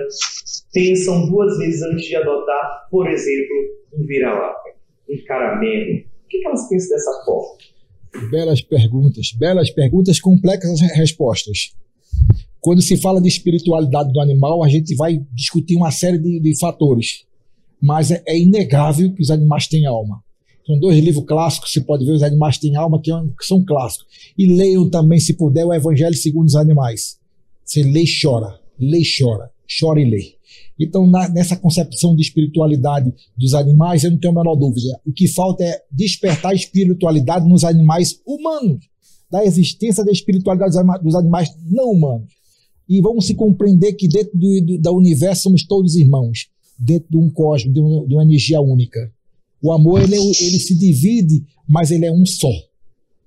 pensam 0.71 1.27
duas 1.27 1.57
vezes 1.57 1.81
antes 1.81 2.05
de 2.05 2.17
adotar, 2.17 2.89
por 2.91 3.09
exemplo, 3.09 3.55
um 3.95 4.05
vira-lata, 4.05 4.69
um 5.09 5.17
caramelo? 5.25 6.03
Por 6.03 6.27
que, 6.29 6.37
que 6.37 6.45
elas 6.45 6.69
pensam 6.69 6.95
dessa 6.95 7.25
forma? 7.25 7.57
Belas 8.29 8.61
perguntas, 8.61 9.31
belas 9.31 9.71
perguntas, 9.71 10.19
complexas 10.19 10.79
respostas. 10.95 11.73
Quando 12.61 12.81
se 12.81 12.95
fala 12.95 13.19
de 13.19 13.27
espiritualidade 13.27 14.13
do 14.13 14.21
animal, 14.21 14.63
a 14.63 14.69
gente 14.69 14.95
vai 14.95 15.19
discutir 15.33 15.75
uma 15.75 15.89
série 15.89 16.19
de, 16.19 16.39
de 16.39 16.59
fatores. 16.59 17.25
Mas 17.81 18.11
é, 18.11 18.23
é, 18.27 18.37
inegável 18.37 19.11
que 19.13 19.21
os 19.21 19.31
animais 19.31 19.67
têm 19.67 19.87
alma. 19.87 20.23
São 20.65 20.79
dois 20.79 21.03
livros 21.03 21.25
clássicos, 21.25 21.71
se 21.71 21.81
pode 21.81 22.05
ver, 22.05 22.11
Os 22.11 22.21
Animais 22.21 22.59
Têm 22.59 22.75
Alma, 22.75 23.01
que, 23.01 23.11
é 23.11 23.15
que 23.19 23.45
são 23.45 23.65
clássicos. 23.65 24.05
E 24.37 24.45
leiam 24.45 24.87
também, 24.87 25.19
se 25.19 25.33
puder, 25.33 25.65
o 25.65 25.73
Evangelho 25.73 26.13
segundo 26.13 26.45
os 26.45 26.55
Animais. 26.55 27.17
Você 27.65 27.81
lê 27.81 28.03
e 28.03 28.21
chora, 28.21 28.59
lê 28.79 28.99
e 28.99 29.03
chora, 29.03 29.49
chora 29.79 29.99
e 29.99 30.07
lê. 30.07 30.35
Então, 30.79 31.07
na, 31.07 31.27
nessa 31.29 31.55
concepção 31.55 32.15
de 32.15 32.21
espiritualidade 32.21 33.11
dos 33.35 33.55
animais, 33.55 34.03
eu 34.03 34.11
não 34.11 34.19
tenho 34.19 34.33
a 34.33 34.43
menor 34.43 34.55
dúvida. 34.55 34.99
O 35.05 35.11
que 35.11 35.27
falta 35.27 35.63
é 35.63 35.81
despertar 35.91 36.51
a 36.51 36.55
espiritualidade 36.55 37.49
nos 37.49 37.63
animais 37.63 38.19
humanos, 38.25 38.85
da 39.31 39.43
existência 39.43 40.03
da 40.03 40.11
espiritualidade 40.11 40.75
dos 41.03 41.15
animais 41.15 41.49
não 41.65 41.91
humanos. 41.91 42.40
E 42.91 42.99
vamos 42.99 43.25
se 43.25 43.35
compreender 43.35 43.93
que 43.93 44.05
dentro 44.05 44.37
do, 44.37 44.61
do, 44.65 44.77
da 44.77 44.91
universo 44.91 45.43
somos 45.43 45.63
todos 45.65 45.95
irmãos, 45.95 46.49
dentro 46.77 47.09
de 47.09 47.15
um 47.15 47.29
cosmos, 47.29 47.73
de, 47.73 47.79
um, 47.79 48.05
de 48.05 48.13
uma 48.15 48.23
energia 48.23 48.59
única. 48.59 49.09
O 49.61 49.71
amor 49.71 50.01
ele, 50.01 50.15
é 50.15 50.19
ele 50.19 50.59
se 50.59 50.77
divide, 50.77 51.41
mas 51.65 51.89
ele 51.89 52.05
é 52.05 52.11
um 52.11 52.25
só. 52.25 52.51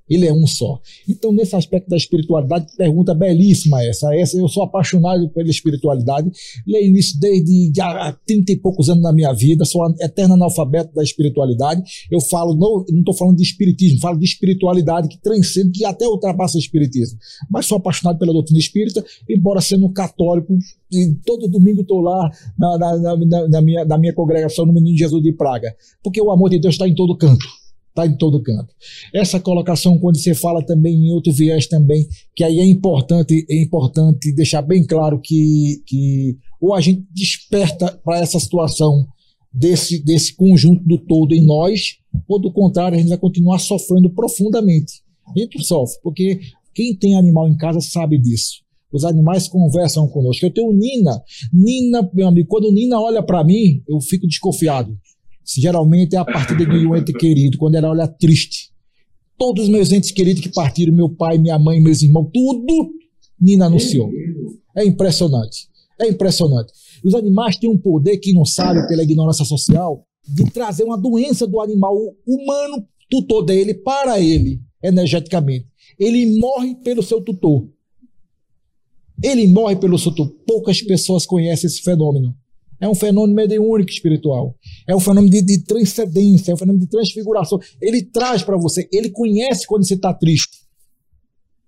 Ele 0.09 0.27
é 0.27 0.33
um 0.33 0.47
só. 0.47 0.81
Então, 1.09 1.33
nesse 1.33 1.57
aspecto 1.57 1.89
da 1.89 1.97
espiritualidade, 1.97 2.67
pergunta 2.77 3.15
belíssima 3.15 3.83
essa. 3.83 4.15
Essa 4.15 4.37
eu 4.37 4.49
sou 4.49 4.63
apaixonado 4.63 5.29
pela 5.31 5.49
espiritualidade. 5.49 6.31
Leio 6.67 6.95
isso 6.97 7.19
desde 7.19 7.73
há 7.81 8.13
30 8.27 8.53
e 8.53 8.57
poucos 8.57 8.91
anos 8.91 9.03
na 9.03 9.13
minha 9.13 9.33
vida. 9.33 9.65
Sou 9.65 9.83
eterno 10.01 10.35
analfabeto 10.35 10.95
da 10.95 11.03
espiritualidade. 11.03 11.83
Eu 12.11 12.21
falo, 12.21 12.55
não 12.55 12.85
estou 12.99 13.15
falando 13.15 13.37
de 13.37 13.43
espiritismo, 13.43 14.01
falo 14.01 14.19
de 14.19 14.27
espiritualidade 14.27 15.09
que 15.09 15.21
transcende, 15.23 15.71
que 15.71 15.85
até 15.87 16.07
ultrapassa 16.07 16.59
o 16.59 16.61
espiritismo. 16.61 17.19
Mas 17.51 17.67
sou 17.67 17.79
apaixonado 17.79 18.19
pela 18.19 18.33
doutrina 18.33 18.59
espírita, 18.59 19.03
embora 19.29 19.61
sendo 19.63 19.89
católico. 19.91 20.59
E 20.93 21.15
todo 21.25 21.49
domingo 21.49 21.81
estou 21.81 22.01
lá 22.01 22.31
na, 22.59 22.79
na, 22.79 22.99
na, 22.99 23.49
na, 23.49 23.61
minha, 23.63 23.85
na 23.85 23.97
minha 23.97 24.13
congregação 24.13 24.67
no 24.67 24.73
Menino 24.73 24.97
Jesus 24.99 25.23
de 25.23 25.33
Praga. 25.33 25.75
Porque 26.03 26.21
o 26.21 26.31
amor 26.31 26.51
de 26.51 26.59
Deus 26.59 26.75
está 26.75 26.87
em 26.87 26.95
todo 26.95 27.17
canto. 27.17 27.64
Está 27.95 28.09
em 28.09 28.17
todo 28.17 28.43
canto. 28.43 28.75
Essa 29.15 29.39
colocação, 29.39 29.97
quando 30.01 30.19
você 30.19 30.35
fala 30.35 30.67
também 30.67 30.97
em 30.97 31.13
outro 31.13 31.33
viés 31.33 31.69
também, 31.69 32.09
que 32.35 32.43
aí 32.43 32.59
é 32.59 32.65
importante, 32.67 33.47
é 33.49 33.63
importante 33.63 34.35
deixar 34.35 34.63
bem 34.63 34.85
claro 34.85 35.21
que, 35.23 35.81
que 35.87 36.37
ou 36.61 36.75
a 36.75 36.81
gente 36.81 37.07
desperta 37.15 37.93
para 38.05 38.19
essa 38.19 38.41
situação 38.41 39.07
desse, 39.53 40.03
desse 40.03 40.35
conjunto 40.35 40.83
do 40.85 40.99
todo 40.99 41.35
em 41.35 41.47
nós, 41.47 41.99
ou 42.27 42.41
do 42.41 42.53
contrário, 42.53 42.97
a 42.97 42.99
gente 42.99 43.11
vai 43.11 43.19
continuar 43.19 43.61
sofrendo 43.61 44.11
profundamente. 44.11 44.95
A 45.29 45.39
gente 45.39 45.65
sofre, 45.65 45.97
porque 46.03 46.41
quem 46.75 46.97
tem 46.97 47.15
animal 47.15 47.49
em 47.49 47.57
casa 47.57 47.81
sabe 47.81 48.19
disso. 48.19 48.65
Os 48.93 49.05
animais 49.05 49.47
conversam 49.47 50.09
conosco. 50.09 50.45
Eu 50.45 50.53
tenho 50.53 50.73
Nina. 50.73 51.23
Nina, 51.53 52.09
meu 52.13 52.27
amigo, 52.27 52.49
quando 52.49 52.73
Nina 52.73 53.01
olha 53.01 53.23
para 53.23 53.45
mim, 53.45 53.83
eu 53.89 54.01
fico 54.01 54.27
desconfiado. 54.27 54.97
Geralmente 55.45 56.17
é 56.17 56.19
a 56.19 56.25
partida 56.25 56.65
de 56.65 56.87
um 56.87 56.97
ente 56.97 57.13
querido, 57.13 57.59
quando 57.59 57.75
ela 57.75 57.91
olha 57.91 58.09
triste. 58.09 58.71
Todos 59.37 59.65
os 59.65 59.69
meus 59.69 59.93
entes 59.93 60.11
queridos 60.11 60.43
que 60.43 60.49
partiram, 60.49 60.95
meu 60.95 61.09
pai, 61.09 61.39
minha 61.39 61.59
mãe, 61.59 61.81
meus 61.81 62.03
irmãos, 62.03 62.31
tudo, 62.33 62.93
Nina 63.41 63.67
anunciou. 63.67 64.11
É 64.77 64.85
impressionante. 64.85 65.69
É 66.01 66.09
impressionante. 66.09 66.73
Os 67.05 67.15
animais 67.15 67.57
têm 67.57 67.71
um 67.71 67.77
poder 67.77 68.19
que 68.19 68.33
não 68.33 68.45
sabe 68.45 68.87
pela 68.89 69.03
ignorância 69.03 69.45
social 69.45 70.07
de 70.27 70.51
trazer 70.51 70.85
uma 70.85 70.97
doença 70.97 71.47
do 71.47 71.61
animal 71.61 71.95
humano, 72.27 72.87
tutor 73.11 73.45
dele, 73.45 73.75
para 73.75 74.19
ele, 74.19 74.61
energeticamente. 74.83 75.67
Ele 75.99 76.39
morre 76.39 76.75
pelo 76.77 77.03
seu 77.03 77.21
tutor. 77.21 77.69
Ele 79.23 79.47
morre 79.47 79.77
pelo 79.77 79.99
seu 79.99 80.13
tutor. 80.13 80.35
Poucas 80.47 80.81
pessoas 80.81 81.27
conhecem 81.27 81.69
esse 81.69 81.83
fenômeno. 81.83 82.35
É 82.85 82.89
um 82.89 82.95
fenômeno 82.95 83.35
mediúnico 83.35 83.91
espiritual. 83.91 84.55
É 84.87 84.95
um 84.95 85.01
fenômeno 85.01 85.31
de, 85.31 85.41
de 85.41 85.65
transcendência, 85.65 86.51
é 86.51 86.55
um 86.55 86.59
fenômeno 86.59 86.85
de 86.85 86.91
transfiguração. 86.91 87.59
Ele 87.81 88.03
traz 88.03 88.43
para 88.43 88.59
você, 88.59 88.87
ele 88.93 89.09
conhece 89.09 89.67
quando 89.67 89.87
você 89.87 89.95
está 89.95 90.13
triste. 90.13 90.59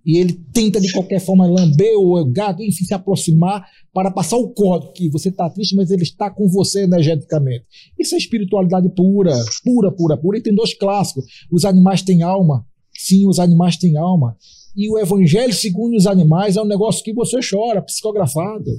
E 0.04 0.18
ele 0.18 0.34
tenta 0.52 0.78
de 0.78 0.92
qualquer 0.92 1.18
forma 1.18 1.46
lamber 1.46 1.96
o 1.96 2.22
gato, 2.26 2.62
enfim, 2.62 2.84
se 2.84 2.92
aproximar 2.92 3.66
para 3.94 4.10
passar 4.10 4.36
o 4.36 4.50
código 4.50 4.92
que 4.92 5.08
você 5.08 5.30
está 5.30 5.48
triste, 5.48 5.74
mas 5.74 5.90
ele 5.90 6.02
está 6.02 6.30
com 6.30 6.46
você 6.48 6.82
energeticamente. 6.82 7.64
Isso 7.98 8.14
é 8.14 8.18
espiritualidade 8.18 8.90
pura, 8.90 9.32
pura, 9.64 9.90
pura, 9.90 10.18
pura. 10.18 10.36
E 10.36 10.42
tem 10.42 10.54
dois 10.54 10.74
clássicos. 10.74 11.24
Os 11.50 11.64
animais 11.64 12.02
têm 12.02 12.22
alma. 12.22 12.66
Sim, 12.94 13.26
os 13.26 13.38
animais 13.38 13.78
têm 13.78 13.96
alma. 13.96 14.36
E 14.76 14.86
o 14.90 14.98
evangelho 14.98 15.54
segundo 15.54 15.96
os 15.96 16.06
animais 16.06 16.58
é 16.58 16.62
um 16.62 16.66
negócio 16.66 17.02
que 17.02 17.14
você 17.14 17.38
chora, 17.40 17.80
psicografado 17.80 18.70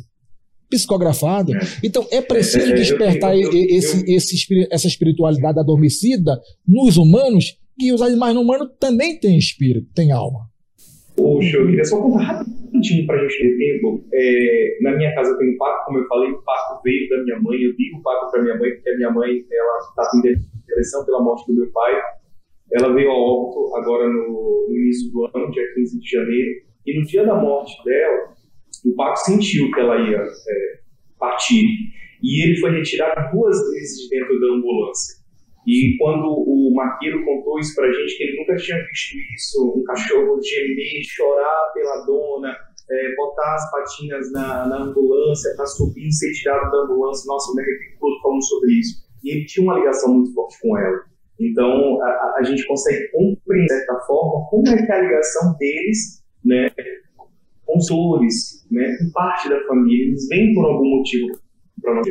psicografado. 0.70 1.56
É. 1.56 1.60
Então 1.84 2.06
é 2.12 2.22
preciso 2.22 2.72
é, 2.72 2.76
despertar 2.76 3.36
eu, 3.36 3.52
eu, 3.52 3.54
eu, 3.54 3.78
esse, 3.78 4.14
esse, 4.14 4.68
essa 4.72 4.88
espiritualidade 4.88 5.60
adormecida 5.60 6.40
nos 6.68 6.98
humanos, 6.98 7.58
que 7.78 7.92
os 7.94 8.02
animais 8.02 8.34
não 8.34 8.42
humanos 8.42 8.70
também 8.80 9.20
têm 9.20 9.38
espírito, 9.38 9.88
têm 9.94 10.12
alma. 10.12 10.48
Poxa, 11.16 11.58
eu 11.58 11.66
queria 11.66 11.84
só 11.84 12.00
contar 12.00 12.24
rapidinho 12.24 13.08
para 13.08 13.16
a 13.20 13.28
gente 13.28 13.38
ter 13.40 13.58
tempo. 13.58 14.06
É, 14.14 14.78
na 14.82 14.96
minha 14.96 15.14
casa 15.16 15.36
tem 15.38 15.50
um 15.50 15.58
paco, 15.58 15.86
como 15.86 15.98
eu 15.98 16.08
falei, 16.08 16.30
o 16.30 16.42
paco 16.44 16.82
veio 16.84 17.10
da 17.10 17.24
minha 17.24 17.40
mãe. 17.40 17.60
Eu 17.60 17.76
digo 17.76 17.98
o 17.98 18.02
paco 18.04 18.32
para 18.32 18.44
minha 18.44 18.56
mãe, 18.56 18.70
porque 18.72 18.90
a 18.90 18.98
minha 18.98 19.12
mãe 19.12 19.30
ela 19.52 19.78
está 19.80 20.10
em 20.16 20.22
depressão 20.22 21.04
pela 21.06 21.24
morte 21.24 21.48
do 21.48 21.56
meu 21.56 21.72
pai. 21.72 21.94
Ela 22.72 22.94
veio 22.94 23.10
ao 23.10 23.20
óbito 23.20 23.76
agora 23.78 24.08
no, 24.08 24.68
no 24.70 24.76
início 24.76 25.12
do 25.12 25.26
ano, 25.26 25.52
dia 25.52 25.64
15 25.74 26.00
de 26.00 26.10
janeiro. 26.10 26.52
E 26.86 27.00
no 27.00 27.06
dia 27.06 27.26
da 27.26 27.36
morte 27.36 27.74
dela, 27.84 28.37
o 28.86 28.96
Paco 28.96 29.18
sentiu 29.18 29.72
que 29.72 29.80
ela 29.80 29.98
ia 29.98 30.18
é, 30.18 30.80
partir 31.20 31.66
e 32.24 32.44
ele 32.44 32.60
foi 32.60 32.72
retirado 32.72 33.36
duas 33.36 33.58
vezes 33.72 34.04
de 34.04 34.10
dentro 34.10 34.40
da 34.40 34.56
ambulância. 34.56 35.18
E 35.68 35.98
quando 36.00 36.26
o 36.26 36.74
Marqueiro 36.74 37.26
contou 37.26 37.60
isso 37.60 37.76
pra 37.76 37.92
gente, 37.92 38.18
que 38.18 38.24
ele 38.24 38.40
nunca 38.40 38.56
tinha 38.56 38.78
visto 38.78 39.18
isso, 39.36 39.74
um 39.78 39.84
cachorro 39.84 40.40
gemer, 40.42 41.04
chorar 41.04 41.72
pela 41.74 42.06
dona, 42.06 42.56
é, 42.90 43.16
botar 43.16 43.56
as 43.56 43.70
patinhas 43.72 44.32
na, 44.32 44.66
na 44.66 44.84
ambulância 44.84 45.54
subir 45.66 46.08
e 46.08 46.12
ser 46.12 46.32
tirado 46.32 46.72
da 46.72 46.84
ambulância. 46.84 47.28
Nossa, 47.28 47.54
me 47.54 47.62
arrepio 47.62 48.00
todo 48.00 48.22
falando 48.22 48.44
sobre 48.46 48.80
isso. 48.80 49.06
E 49.24 49.30
ele 49.30 49.46
tinha 49.46 49.66
uma 49.66 49.78
ligação 49.78 50.14
muito 50.14 50.34
forte 50.34 50.58
com 50.62 50.78
ela. 50.78 51.04
Então, 51.38 52.02
a, 52.02 52.36
a 52.38 52.44
gente 52.44 52.66
consegue 52.66 53.12
compreender, 53.12 53.66
de 53.66 53.68
certa 53.68 54.00
forma, 54.08 54.48
como 54.50 54.68
é 54.70 54.86
que 54.86 54.92
é 54.92 54.96
a 54.96 55.02
ligação 55.02 55.56
deles 55.58 56.24
né, 56.46 56.72
consultores, 57.68 58.66
né, 58.72 58.86
com 58.98 59.12
parte 59.12 59.50
da 59.50 59.60
família, 59.68 60.08
eles 60.08 60.28
vêm 60.28 60.54
por 60.54 60.66
algum 60.66 60.98
motivo 60.98 61.40
para 61.82 61.96
nós. 61.96 62.08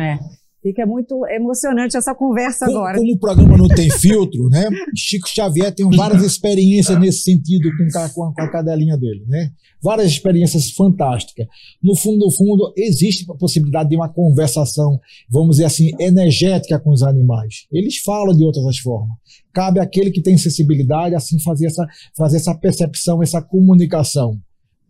É. 0.00 0.38
Fica 0.60 0.84
muito 0.84 1.24
emocionante 1.28 1.96
essa 1.96 2.14
conversa 2.14 2.66
como, 2.66 2.78
agora. 2.78 2.98
Como 2.98 3.12
o 3.12 3.18
programa 3.18 3.56
não 3.56 3.68
tem 3.68 3.88
filtro, 3.88 4.48
né? 4.48 4.68
Chico 4.94 5.28
Xavier 5.28 5.72
tem 5.72 5.88
várias 5.88 6.22
experiências 6.24 6.98
nesse 6.98 7.22
sentido 7.22 7.70
com 7.76 7.98
a, 7.98 8.32
com 8.34 8.42
a 8.42 8.50
cadelinha 8.50 8.96
dele, 8.96 9.24
né? 9.28 9.52
Várias 9.80 10.08
experiências 10.08 10.72
fantásticas. 10.72 11.46
No 11.80 11.94
fundo, 11.94 12.26
no 12.26 12.32
fundo, 12.32 12.72
existe 12.76 13.24
a 13.30 13.34
possibilidade 13.34 13.88
de 13.88 13.96
uma 13.96 14.08
conversação, 14.08 14.98
vamos 15.30 15.56
dizer 15.56 15.66
assim, 15.66 15.92
energética 16.00 16.80
com 16.80 16.90
os 16.90 17.04
animais. 17.04 17.66
Eles 17.72 17.98
falam 17.98 18.36
de 18.36 18.44
outras 18.44 18.78
formas. 18.78 19.16
Cabe 19.54 19.78
àquele 19.78 20.10
que 20.10 20.20
tem 20.20 20.36
sensibilidade, 20.36 21.14
assim, 21.14 21.40
fazer 21.40 21.66
essa, 21.66 21.86
fazer 22.16 22.36
essa 22.38 22.54
percepção, 22.54 23.22
essa 23.22 23.40
comunicação 23.40 24.38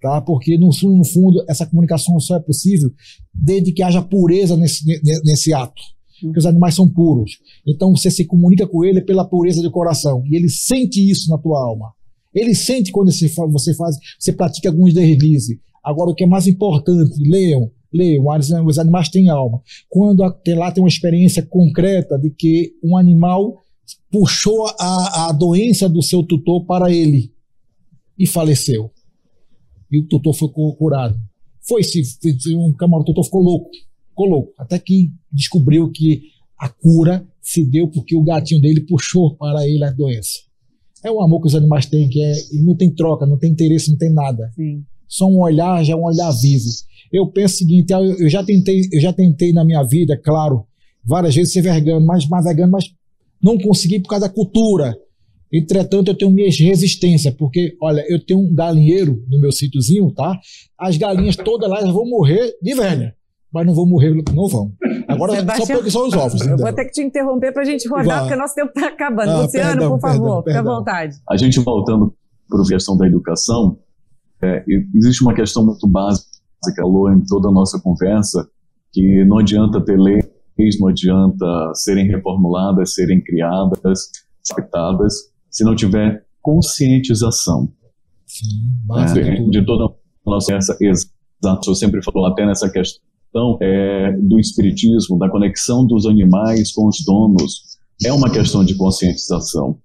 tá? 0.01 0.21
Porque 0.21 0.57
no, 0.59 0.71
no 0.83 1.05
fundo 1.05 1.45
essa 1.49 1.67
comunicação 1.67 2.19
só 2.21 2.37
é 2.37 2.41
possível 2.41 2.91
desde 3.35 3.73
que 3.73 3.83
haja 3.83 4.03
pureza 4.03 4.57
nesse, 4.57 4.85
nesse 5.25 5.53
ato. 5.53 5.83
Porque 6.21 6.39
os 6.39 6.47
animais 6.47 6.75
são 6.75 6.89
puros. 6.89 7.39
Então 7.67 7.95
você 7.95 8.11
se 8.11 8.25
comunica 8.25 8.67
com 8.67 8.85
ele 8.85 9.01
pela 9.01 9.25
pureza 9.25 9.63
do 9.63 9.71
coração. 9.71 10.23
E 10.27 10.37
ele 10.37 10.49
sente 10.49 10.99
isso 11.09 11.31
na 11.31 11.39
tua 11.39 11.61
alma. 11.61 11.93
Ele 12.35 12.55
sente 12.55 12.93
quando 12.93 13.11
você 13.13 13.75
faz, 13.75 13.97
você 14.19 14.33
pratica 14.33 14.69
alguns 14.69 14.93
deslizes. 14.93 15.59
Agora, 15.83 16.11
o 16.11 16.15
que 16.15 16.25
é 16.25 16.27
mais 16.27 16.47
importante, 16.47 17.13
leiam, 17.21 17.71
leiam, 17.93 18.25
os 18.67 18.79
animais 18.79 19.09
têm 19.09 19.29
alma. 19.29 19.61
Quando 19.89 20.23
lá 20.23 20.71
tem 20.71 20.83
uma 20.83 20.89
experiência 20.89 21.43
concreta 21.43 22.19
de 22.19 22.31
que 22.31 22.73
um 22.83 22.97
animal 22.97 23.63
puxou 24.11 24.67
a, 24.79 25.29
a 25.29 25.33
doença 25.33 25.89
do 25.89 26.03
seu 26.03 26.23
tutor 26.23 26.65
para 26.67 26.93
ele 26.93 27.33
e 28.19 28.27
faleceu. 28.27 28.91
E 29.91 30.01
o 30.01 30.07
tutor 30.07 30.35
foi 30.35 30.49
curado. 30.51 31.19
Foi-se, 31.67 32.03
um 32.57 32.73
camarão, 32.73 33.03
o 33.03 33.05
tutor 33.05 33.25
ficou 33.25 33.43
louco, 33.43 33.71
ficou 34.11 34.27
louco. 34.27 34.53
Até 34.59 34.79
que 34.79 35.13
descobriu 35.33 35.91
que 35.91 36.23
a 36.59 36.69
cura 36.69 37.27
se 37.41 37.65
deu 37.65 37.89
porque 37.89 38.17
o 38.17 38.23
gatinho 38.23 38.61
dele 38.61 38.81
puxou 38.83 39.37
para 39.37 39.67
ele 39.67 39.85
a 39.85 39.91
doença. 39.91 40.39
É 41.05 41.11
o 41.11 41.21
amor 41.21 41.41
que 41.41 41.47
os 41.47 41.55
animais 41.55 41.87
têm, 41.87 42.09
que 42.09 42.21
é, 42.21 42.33
não 42.55 42.75
tem 42.75 42.91
troca, 42.91 43.25
não 43.25 43.39
tem 43.39 43.53
interesse, 43.53 43.91
não 43.91 43.99
tem 43.99 44.13
nada. 44.13 44.51
Sim. 44.55 44.85
Só 45.07 45.27
um 45.27 45.41
olhar, 45.41 45.85
já 45.85 45.93
é 45.93 45.97
um 45.97 46.05
olhar 46.05 46.31
vivo. 46.33 46.69
Eu 47.13 47.27
penso 47.29 47.55
o 47.55 47.59
seguinte, 47.59 47.93
eu 47.93 48.29
já 48.29 48.43
tentei, 48.45 48.83
eu 48.93 49.01
já 49.01 49.13
tentei 49.13 49.53
na 49.53 49.65
minha 49.65 49.83
vida, 49.83 50.21
claro, 50.23 50.67
várias 51.05 51.35
vezes 51.35 51.53
ser 51.53 51.63
vegano, 51.63 52.05
mas, 52.05 52.29
mas 52.29 52.45
vegano, 52.45 52.73
mas 52.73 52.85
não 53.43 53.57
consegui 53.59 54.01
por 54.01 54.09
causa 54.09 54.29
da 54.29 54.35
cultura. 54.35 54.95
Entretanto, 55.53 56.09
eu 56.09 56.15
tenho 56.15 56.31
minhas 56.31 56.59
resistências, 56.59 57.35
porque, 57.35 57.77
olha, 57.81 58.05
eu 58.09 58.25
tenho 58.25 58.41
um 58.41 58.55
galinheiro 58.55 59.23
no 59.31 59.41
meu 59.41 59.51
sítiozinho, 59.51 60.11
tá? 60.13 60.39
As 60.79 60.97
galinhas 60.97 61.37
todas 61.37 61.69
lá 61.69 61.81
vão 61.91 62.05
morrer 62.07 62.55
de 62.63 62.75
velha, 62.75 63.15
mas 63.53 63.67
não 63.67 63.75
vão 63.75 63.87
morrer, 63.87 64.15
não 64.35 64.47
vão. 64.47 64.73
Agora, 65.09 65.37
Sebastião, 65.37 65.67
só 65.67 65.75
porque 65.75 65.91
são 65.91 66.07
os 66.07 66.15
ovos. 66.15 66.47
Eu 66.47 66.59
vou 66.59 66.73
ter 66.73 66.85
que 66.85 66.93
te 66.93 67.03
interromper 67.03 67.53
para 67.53 67.63
a 67.63 67.65
gente 67.65 67.89
rodar, 67.89 68.05
Vá. 68.05 68.21
porque 68.21 68.37
nosso 68.37 68.55
tempo 68.55 68.73
está 68.77 68.89
acabando. 68.89 69.31
Ah, 69.31 69.41
Luciano, 69.43 69.71
perdão, 69.71 69.91
por 69.93 70.01
favor, 70.01 70.45
fique 70.45 70.57
à 70.57 70.63
vontade. 70.63 71.17
A 71.29 71.37
gente 71.37 71.59
voltando 71.61 72.15
para 72.49 72.63
a 72.63 72.67
questão 72.67 72.97
da 72.97 73.07
educação, 73.07 73.79
é, 74.43 74.65
existe 74.95 75.23
uma 75.23 75.35
questão 75.35 75.65
muito 75.65 75.87
básica, 75.89 76.29
falou 76.77 77.11
em 77.11 77.25
toda 77.25 77.49
a 77.49 77.53
nossa 77.53 77.81
conversa, 77.81 78.47
que 78.93 79.25
não 79.25 79.39
adianta 79.39 79.83
ter 79.83 79.99
leis, 79.99 80.79
não 80.79 80.89
adianta 80.89 81.47
serem 81.75 82.07
reformuladas, 82.07 82.95
serem 82.95 83.23
criadas, 83.23 84.11
adaptadas, 84.51 85.15
se 85.51 85.65
não 85.65 85.75
tiver 85.75 86.25
conscientização. 86.43 87.73
Sim, 88.27 89.21
é, 89.21 89.43
de 89.51 89.65
toda 89.65 89.85
a 89.85 90.31
nossa 90.31 90.55
essa 90.55 90.77
exato, 90.81 91.71
eu 91.71 91.75
sempre 91.75 92.03
falo 92.03 92.27
até 92.27 92.47
nessa 92.47 92.71
questão 92.71 93.59
é, 93.61 94.13
do 94.13 94.39
espiritismo, 94.39 95.19
da 95.19 95.29
conexão 95.31 95.87
dos 95.87 96.07
animais 96.07 96.73
com 96.73 96.87
os 96.87 97.05
donos, 97.05 97.79
é 98.05 98.13
uma 98.13 98.31
questão 98.31 98.65
de 98.65 98.77
conscientização. 98.77 99.79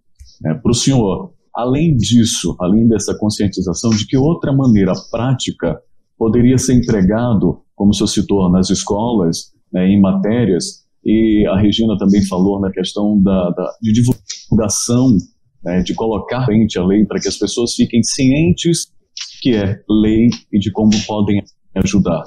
É, 0.46 0.54
Para 0.54 0.72
o 0.72 0.76
senhor, 0.76 1.34
além 1.56 1.96
disso, 1.96 2.56
além 2.60 2.88
dessa 2.88 3.18
conscientização, 3.18 3.92
de 3.92 4.06
que 4.06 4.18
outra 4.18 4.52
maneira 4.52 4.94
prática 5.12 5.80
poderia 6.18 6.58
ser 6.58 6.74
empregado, 6.76 7.62
como 7.76 7.92
o 7.92 7.94
senhor 7.94 8.08
citou, 8.08 8.50
nas 8.52 8.70
escolas, 8.70 9.52
né, 9.72 9.88
em 9.88 10.00
matérias, 10.00 10.84
e 11.04 11.46
a 11.48 11.58
Regina 11.60 11.98
também 11.98 12.24
falou 12.26 12.60
na 12.62 12.72
questão 12.72 13.22
da, 13.22 13.50
da 13.50 13.74
de 13.82 13.92
divulgação 13.92 15.18
né, 15.64 15.82
de 15.82 15.94
colocar 15.94 16.46
frente 16.46 16.78
a 16.78 16.86
lei 16.86 17.06
para 17.06 17.20
que 17.20 17.28
as 17.28 17.38
pessoas 17.38 17.74
fiquem 17.74 18.04
cientes 18.04 18.92
que 19.42 19.56
é 19.56 19.82
lei 19.90 20.30
e 20.52 20.60
de 20.60 20.72
como 20.72 20.92
podem 21.06 21.44
ajudar. 21.76 22.24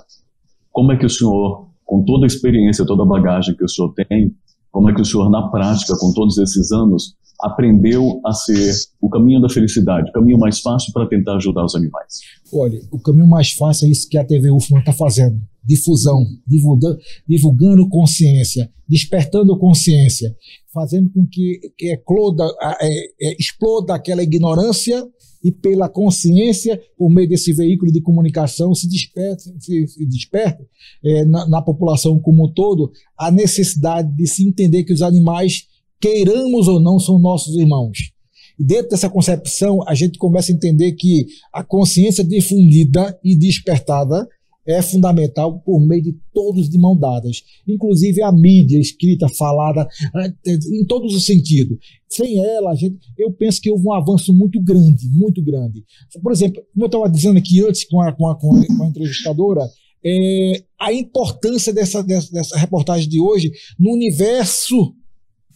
Como 0.70 0.92
é 0.92 0.96
que 0.96 1.06
o 1.06 1.10
senhor, 1.10 1.68
com 1.84 2.04
toda 2.04 2.26
a 2.26 2.28
experiência, 2.28 2.86
toda 2.86 3.02
a 3.02 3.06
bagagem 3.06 3.56
que 3.56 3.64
o 3.64 3.68
senhor 3.68 3.94
tem, 3.94 4.34
como 4.76 4.90
é 4.90 4.94
que 4.94 5.00
o 5.00 5.04
senhor, 5.06 5.30
na 5.30 5.48
prática, 5.48 5.96
com 5.98 6.12
todos 6.12 6.36
esses 6.36 6.70
anos, 6.70 7.14
aprendeu 7.40 8.20
a 8.26 8.32
ser 8.34 8.74
o 9.00 9.08
caminho 9.08 9.40
da 9.40 9.48
felicidade, 9.48 10.10
o 10.10 10.12
caminho 10.12 10.38
mais 10.38 10.60
fácil 10.60 10.92
para 10.92 11.08
tentar 11.08 11.36
ajudar 11.36 11.64
os 11.64 11.74
animais? 11.74 12.20
Olha, 12.52 12.78
o 12.92 13.00
caminho 13.00 13.26
mais 13.26 13.52
fácil 13.52 13.86
é 13.86 13.90
isso 13.90 14.06
que 14.06 14.18
a 14.18 14.24
TV 14.24 14.50
UFMA 14.50 14.80
está 14.80 14.92
fazendo 14.92 15.40
difusão, 15.64 16.26
divulgando, 16.46 16.98
divulgando 17.26 17.88
consciência, 17.88 18.70
despertando 18.86 19.58
consciência, 19.58 20.36
fazendo 20.74 21.10
com 21.10 21.26
que, 21.26 21.58
que 21.78 21.94
ecloda, 21.94 22.44
é, 22.78 23.30
é, 23.30 23.36
exploda 23.38 23.94
aquela 23.94 24.22
ignorância 24.22 25.02
e 25.46 25.52
pela 25.52 25.88
consciência, 25.88 26.80
por 26.98 27.08
meio 27.08 27.28
desse 27.28 27.52
veículo 27.52 27.92
de 27.92 28.00
comunicação, 28.00 28.74
se 28.74 28.88
desperte, 28.88 29.44
se, 29.60 29.86
se 29.86 30.04
desperte 30.04 30.64
é, 31.04 31.24
na, 31.24 31.48
na 31.48 31.62
população 31.62 32.18
como 32.18 32.46
um 32.46 32.52
todo 32.52 32.90
a 33.16 33.30
necessidade 33.30 34.12
de 34.16 34.26
se 34.26 34.44
entender 34.44 34.82
que 34.82 34.92
os 34.92 35.02
animais, 35.02 35.68
queiramos 36.00 36.66
ou 36.66 36.80
não, 36.80 36.98
são 36.98 37.16
nossos 37.16 37.56
irmãos. 37.56 38.10
E 38.58 38.64
dentro 38.64 38.88
dessa 38.88 39.08
concepção, 39.08 39.86
a 39.86 39.94
gente 39.94 40.18
começa 40.18 40.50
a 40.50 40.54
entender 40.54 40.92
que 40.94 41.26
a 41.52 41.62
consciência 41.62 42.24
difundida 42.24 43.16
e 43.22 43.36
despertada 43.36 44.26
é 44.66 44.82
fundamental 44.82 45.60
por 45.60 45.80
meio 45.80 46.02
de 46.02 46.16
todos 46.32 46.68
de 46.68 46.78
mão 46.78 46.96
dadas, 46.96 47.42
inclusive 47.66 48.22
a 48.22 48.32
mídia 48.32 48.78
escrita, 48.78 49.28
falada, 49.28 49.88
é, 50.16 50.52
em 50.72 50.84
todos 50.86 51.14
os 51.14 51.24
sentidos. 51.24 51.78
Sem 52.08 52.44
ela, 52.44 52.70
a 52.70 52.74
gente, 52.74 52.98
eu 53.18 53.32
penso 53.32 53.60
que 53.60 53.70
houve 53.70 53.86
um 53.86 53.92
avanço 53.92 54.32
muito 54.32 54.60
grande, 54.60 55.08
muito 55.10 55.42
grande. 55.42 55.84
Por 56.22 56.32
exemplo, 56.32 56.62
como 56.72 56.84
eu 56.84 56.86
estava 56.86 57.08
dizendo 57.08 57.38
aqui 57.38 57.64
antes 57.64 57.84
com 57.84 58.00
a, 58.00 58.12
com 58.12 58.28
a, 58.28 58.34
com 58.34 58.56
a, 58.56 58.66
com 58.66 58.82
a 58.82 58.88
entrevistadora, 58.88 59.62
é, 60.04 60.62
a 60.80 60.92
importância 60.92 61.72
dessa, 61.72 62.02
dessa, 62.02 62.32
dessa 62.32 62.56
reportagem 62.56 63.08
de 63.08 63.20
hoje 63.20 63.50
no 63.78 63.92
universo 63.92 64.94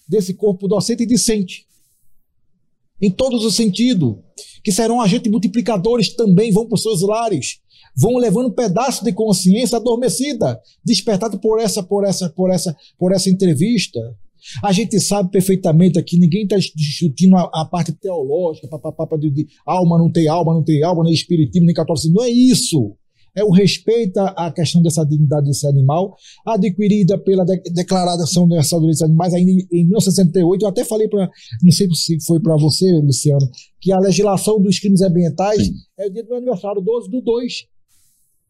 desse 0.09 0.35
corpo 0.35 0.67
docente 0.67 1.05
e 1.05 1.07
discente. 1.07 1.67
Em 3.01 3.11
todos 3.11 3.45
os 3.45 3.55
sentidos. 3.55 4.17
Que 4.63 4.73
serão 4.73 5.01
agentes 5.01 5.31
multiplicadores 5.31 6.15
também, 6.15 6.53
vão 6.53 6.67
para 6.67 6.75
os 6.75 6.83
seus 6.83 7.01
lares 7.03 7.61
vão 7.97 8.17
levando 8.17 8.49
um 8.49 8.55
pedaço 8.55 9.05
de 9.05 9.13
consciência 9.13 9.77
adormecida, 9.77 10.61
despertado 10.85 11.39
por 11.39 11.61
essa, 11.61 11.83
por 11.83 12.05
essa, 12.05 12.31
por 12.31 12.51
essa, 12.51 12.77
por 12.99 13.13
essa 13.13 13.29
entrevista. 13.29 14.01
A 14.65 14.73
gente 14.73 14.99
sabe 15.01 15.31
perfeitamente 15.31 15.99
aqui, 15.99 16.19
ninguém 16.19 16.45
está 16.45 16.57
discutindo 16.57 17.37
a, 17.37 17.51
a, 17.53 17.65
parte 17.65 17.93
teológica, 17.93 18.69
papapá, 18.69 19.17
de, 19.19 19.31
de, 19.31 19.47
alma 19.67 19.99
não 19.99 20.11
tem 20.11 20.29
alma, 20.29 20.55
não 20.55 20.65
tem 20.65 20.83
alma, 20.83 21.05
nem 21.05 21.13
espiritismo, 21.13 21.67
nem 21.67 21.75
catolicismo. 21.75 22.17
Não 22.17 22.25
é 22.25 22.31
isso. 22.31 22.97
É 23.35 23.45
o 23.45 23.51
respeito 23.51 24.19
à 24.19 24.51
questão 24.53 24.83
dessa 24.83 25.05
dignidade 25.05 25.47
desse 25.47 25.67
animal, 25.67 26.17
adquirida 26.47 27.19
pela 27.19 27.45
de, 27.45 27.61
Declaração 27.73 28.45
Universal 28.45 28.81
dos 28.81 28.87
Direitos 28.87 29.01
dos 29.01 29.09
Animais 29.09 29.35
ainda 29.35 29.51
em, 29.51 29.67
em 29.73 29.85
1968. 29.85 30.63
Eu 30.63 30.69
até 30.69 30.85
falei 30.85 31.09
para, 31.09 31.29
não 31.63 31.73
sei 31.73 31.89
se 31.93 32.19
foi 32.25 32.41
para 32.41 32.57
você, 32.57 32.91
Luciano, 32.93 33.49
que 33.81 33.93
a 33.93 33.99
legislação 33.99 34.61
dos 34.61 34.79
crimes 34.79 35.01
ambientais 35.03 35.67
Sim. 35.67 35.75
é 35.99 36.07
o 36.07 36.11
dia 36.11 36.23
do 36.23 36.29
meu 36.29 36.39
aniversário, 36.39 36.81
12 36.81 37.11
do 37.11 37.21
2 37.21 37.53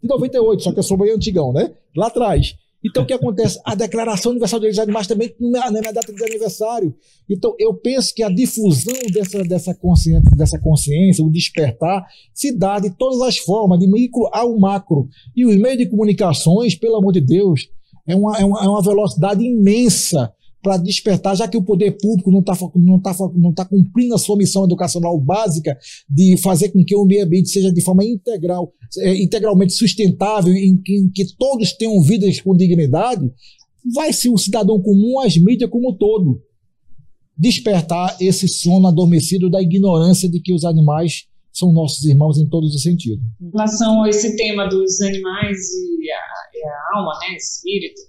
de 0.02 0.08
98, 0.08 0.62
só 0.62 0.72
que 0.72 0.78
eu 0.78 0.82
sou 0.82 0.96
bem 0.96 1.12
antigão, 1.12 1.52
né? 1.52 1.72
Lá 1.94 2.06
atrás. 2.06 2.54
Então, 2.82 3.02
o 3.02 3.06
que 3.06 3.12
acontece? 3.12 3.60
A 3.64 3.74
Declaração 3.74 4.30
Universal 4.30 4.58
dos 4.58 4.70
Direitos 4.70 4.82
Animais 4.82 5.06
também 5.06 5.34
não 5.38 5.62
é, 5.62 5.68
é 5.68 5.92
data 5.92 6.12
de 6.12 6.24
aniversário. 6.24 6.94
Então, 7.28 7.54
eu 7.58 7.74
penso 7.74 8.14
que 8.14 8.22
a 8.22 8.30
difusão 8.30 8.94
dessa, 9.12 9.42
dessa, 9.44 9.74
consciência, 9.74 10.30
dessa 10.34 10.58
consciência, 10.58 11.24
o 11.24 11.30
despertar, 11.30 12.06
se 12.32 12.56
dá 12.56 12.78
de 12.78 12.90
todas 12.90 13.20
as 13.20 13.36
formas, 13.36 13.78
de 13.78 13.86
micro 13.86 14.28
ao 14.32 14.58
macro. 14.58 15.08
E 15.36 15.44
os 15.44 15.56
meios 15.56 15.78
de 15.78 15.86
comunicações, 15.86 16.74
pelo 16.74 16.96
amor 16.96 17.12
de 17.12 17.20
Deus, 17.20 17.68
é 18.06 18.16
uma, 18.16 18.38
é 18.38 18.44
uma, 18.44 18.64
é 18.64 18.68
uma 18.68 18.82
velocidade 18.82 19.44
imensa 19.44 20.32
para 20.62 20.76
despertar, 20.76 21.36
já 21.36 21.48
que 21.48 21.56
o 21.56 21.62
poder 21.62 21.92
público 21.92 22.30
não 22.30 22.40
está 22.40 22.52
não 22.76 23.00
tá, 23.00 23.16
não 23.34 23.52
tá 23.52 23.64
cumprindo 23.64 24.14
a 24.14 24.18
sua 24.18 24.36
missão 24.36 24.64
educacional 24.64 25.18
básica 25.18 25.76
de 26.08 26.36
fazer 26.36 26.70
com 26.70 26.84
que 26.84 26.94
o 26.94 27.04
meio 27.04 27.24
ambiente 27.24 27.48
seja 27.48 27.72
de 27.72 27.80
forma 27.82 28.04
integral, 28.04 28.72
é, 28.98 29.14
integralmente 29.22 29.72
sustentável, 29.72 30.54
em 30.54 30.76
que, 30.76 30.96
em 30.96 31.10
que 31.10 31.24
todos 31.36 31.72
tenham 31.72 32.00
vidas 32.02 32.40
com 32.40 32.56
dignidade, 32.56 33.30
vai 33.94 34.12
ser 34.12 34.28
o 34.28 34.38
cidadão 34.38 34.80
comum, 34.80 35.20
as 35.20 35.36
mídias 35.36 35.70
como 35.70 35.90
um 35.90 35.96
todo, 35.96 36.42
despertar 37.36 38.16
esse 38.20 38.46
sono 38.46 38.86
adormecido 38.86 39.48
da 39.48 39.62
ignorância 39.62 40.28
de 40.28 40.40
que 40.40 40.52
os 40.52 40.64
animais 40.64 41.26
são 41.52 41.72
nossos 41.72 42.04
irmãos 42.04 42.38
em 42.38 42.48
todos 42.48 42.74
os 42.74 42.82
sentidos. 42.82 43.24
Em 43.40 43.50
relação 43.50 44.04
a 44.04 44.08
esse 44.08 44.36
tema 44.36 44.68
dos 44.68 45.00
animais 45.00 45.56
e 45.72 46.10
a, 46.10 46.58
e 46.58 46.64
a 46.64 46.98
alma, 46.98 47.12
né, 47.20 47.36
espírito, 47.36 48.00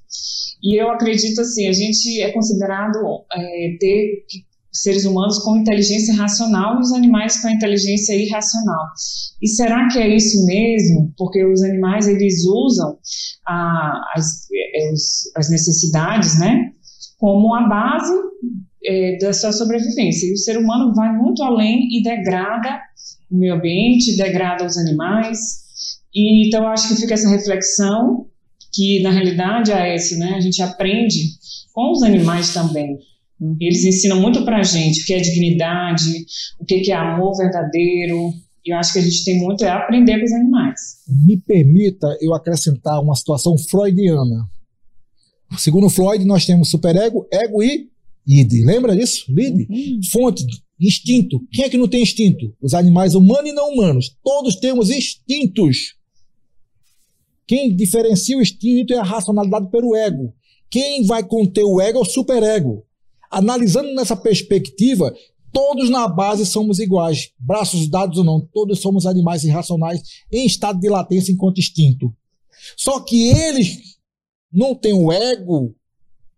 e 0.64 0.82
eu 0.82 0.90
acredito 0.92 1.42
assim, 1.42 1.68
a 1.68 1.74
gente 1.74 2.22
é 2.22 2.32
considerado 2.32 2.98
é, 3.34 3.78
ter 3.80 4.26
seres 4.72 5.06
humanos 5.06 5.40
com 5.40 5.58
inteligência 5.58 6.16
racional 6.16 6.78
e 6.78 6.82
os 6.82 6.94
animais 6.94 7.42
com 7.42 7.50
inteligência 7.50 8.14
irracional. 8.14 8.86
E 9.42 9.48
será 9.48 9.88
que 9.90 10.00
é 10.00 10.16
isso 10.16 10.46
mesmo? 10.46 11.14
Porque 11.18 11.44
os 11.44 11.62
animais 11.62 12.08
eles 12.08 12.46
usam 12.46 12.98
a, 13.46 14.02
as, 14.16 14.48
é, 14.54 14.92
as 15.38 15.50
necessidades, 15.50 16.40
né, 16.40 16.72
como 17.18 17.54
a 17.54 17.68
base 17.68 18.14
é, 18.86 19.18
da 19.18 19.34
sua 19.34 19.52
sobrevivência. 19.52 20.28
E 20.28 20.34
o 20.34 20.38
ser 20.38 20.58
humano 20.58 20.94
vai 20.94 21.12
muito 21.16 21.44
além 21.44 21.88
e 21.92 22.02
degrada 22.02 22.80
o 23.30 23.38
meio 23.38 23.56
ambiente, 23.56 24.18
degrada 24.18 24.66
os 24.66 24.78
animais. 24.78 25.38
E, 26.14 26.48
então, 26.48 26.68
acho 26.68 26.90
que 26.90 27.02
fica 27.02 27.14
essa 27.14 27.30
reflexão 27.30 28.28
que, 28.74 29.02
na 29.02 29.12
realidade, 29.12 29.72
é 29.72 29.96
esse, 29.96 30.18
né? 30.18 30.34
A 30.36 30.40
gente 30.40 30.62
aprende 30.62 31.20
com 31.74 31.92
os 31.92 32.04
animais 32.04 32.54
também. 32.54 32.98
Eles 33.60 33.84
ensinam 33.84 34.22
muito 34.22 34.46
para 34.46 34.60
a 34.60 34.64
gente 34.64 35.02
o 35.02 35.06
que 35.06 35.14
é 35.14 35.20
dignidade, 35.20 36.26
o 36.60 36.66
que 36.66 36.92
é 36.92 36.96
amor 36.96 37.36
verdadeiro. 37.36 38.32
E 38.64 38.72
eu 38.72 38.78
acho 38.78 38.94
que 38.94 39.00
a 39.00 39.02
gente 39.02 39.24
tem 39.24 39.40
muito 39.40 39.66
a 39.66 39.78
aprender 39.78 40.20
com 40.20 40.26
os 40.26 40.32
animais. 40.32 40.80
Me 41.08 41.38
permita 41.38 42.16
eu 42.22 42.36
acrescentar 42.36 43.02
uma 43.02 43.16
situação 43.16 43.58
freudiana. 43.58 44.48
Segundo 45.58 45.90
Freud, 45.90 46.24
nós 46.24 46.46
temos 46.46 46.70
superego, 46.70 47.28
ego 47.32 47.64
e 47.64 47.90
id. 48.28 48.64
Lembra 48.64 48.96
disso? 48.96 49.26
Id? 49.32 49.68
Uhum. 49.68 50.00
Fonte, 50.12 50.46
instinto. 50.80 51.42
Quem 51.52 51.66
é 51.66 51.70
que 51.70 51.78
não 51.78 51.88
tem 51.88 52.04
instinto? 52.04 52.56
Os 52.62 52.76
animais 52.76 53.16
humanos 53.16 53.50
e 53.50 53.54
não 53.54 53.74
humanos. 53.74 54.16
Todos 54.24 54.56
temos 54.58 54.92
instintos. 54.92 55.96
Quem 57.52 57.76
diferencia 57.76 58.38
o 58.38 58.42
instinto 58.42 58.94
é 58.94 58.98
a 58.98 59.04
racionalidade 59.04 59.70
pelo 59.70 59.94
ego. 59.94 60.34
Quem 60.70 61.04
vai 61.04 61.22
conter 61.22 61.66
o 61.66 61.82
ego 61.82 62.00
é 62.00 62.02
o 62.02 62.06
superego. 62.06 62.86
Analisando 63.30 63.94
nessa 63.94 64.16
perspectiva, 64.16 65.14
todos 65.52 65.90
na 65.90 66.08
base 66.08 66.46
somos 66.46 66.80
iguais, 66.80 67.32
braços 67.38 67.90
dados 67.90 68.18
ou 68.20 68.24
não, 68.24 68.40
todos 68.40 68.80
somos 68.80 69.06
animais 69.06 69.44
irracionais 69.44 70.02
em 70.32 70.46
estado 70.46 70.80
de 70.80 70.88
latência 70.88 71.34
enquanto 71.34 71.60
instinto. 71.60 72.16
Só 72.78 73.02
que 73.02 73.32
eles 73.32 73.98
não 74.50 74.74
têm 74.74 74.94
o 74.94 75.12
ego, 75.12 75.76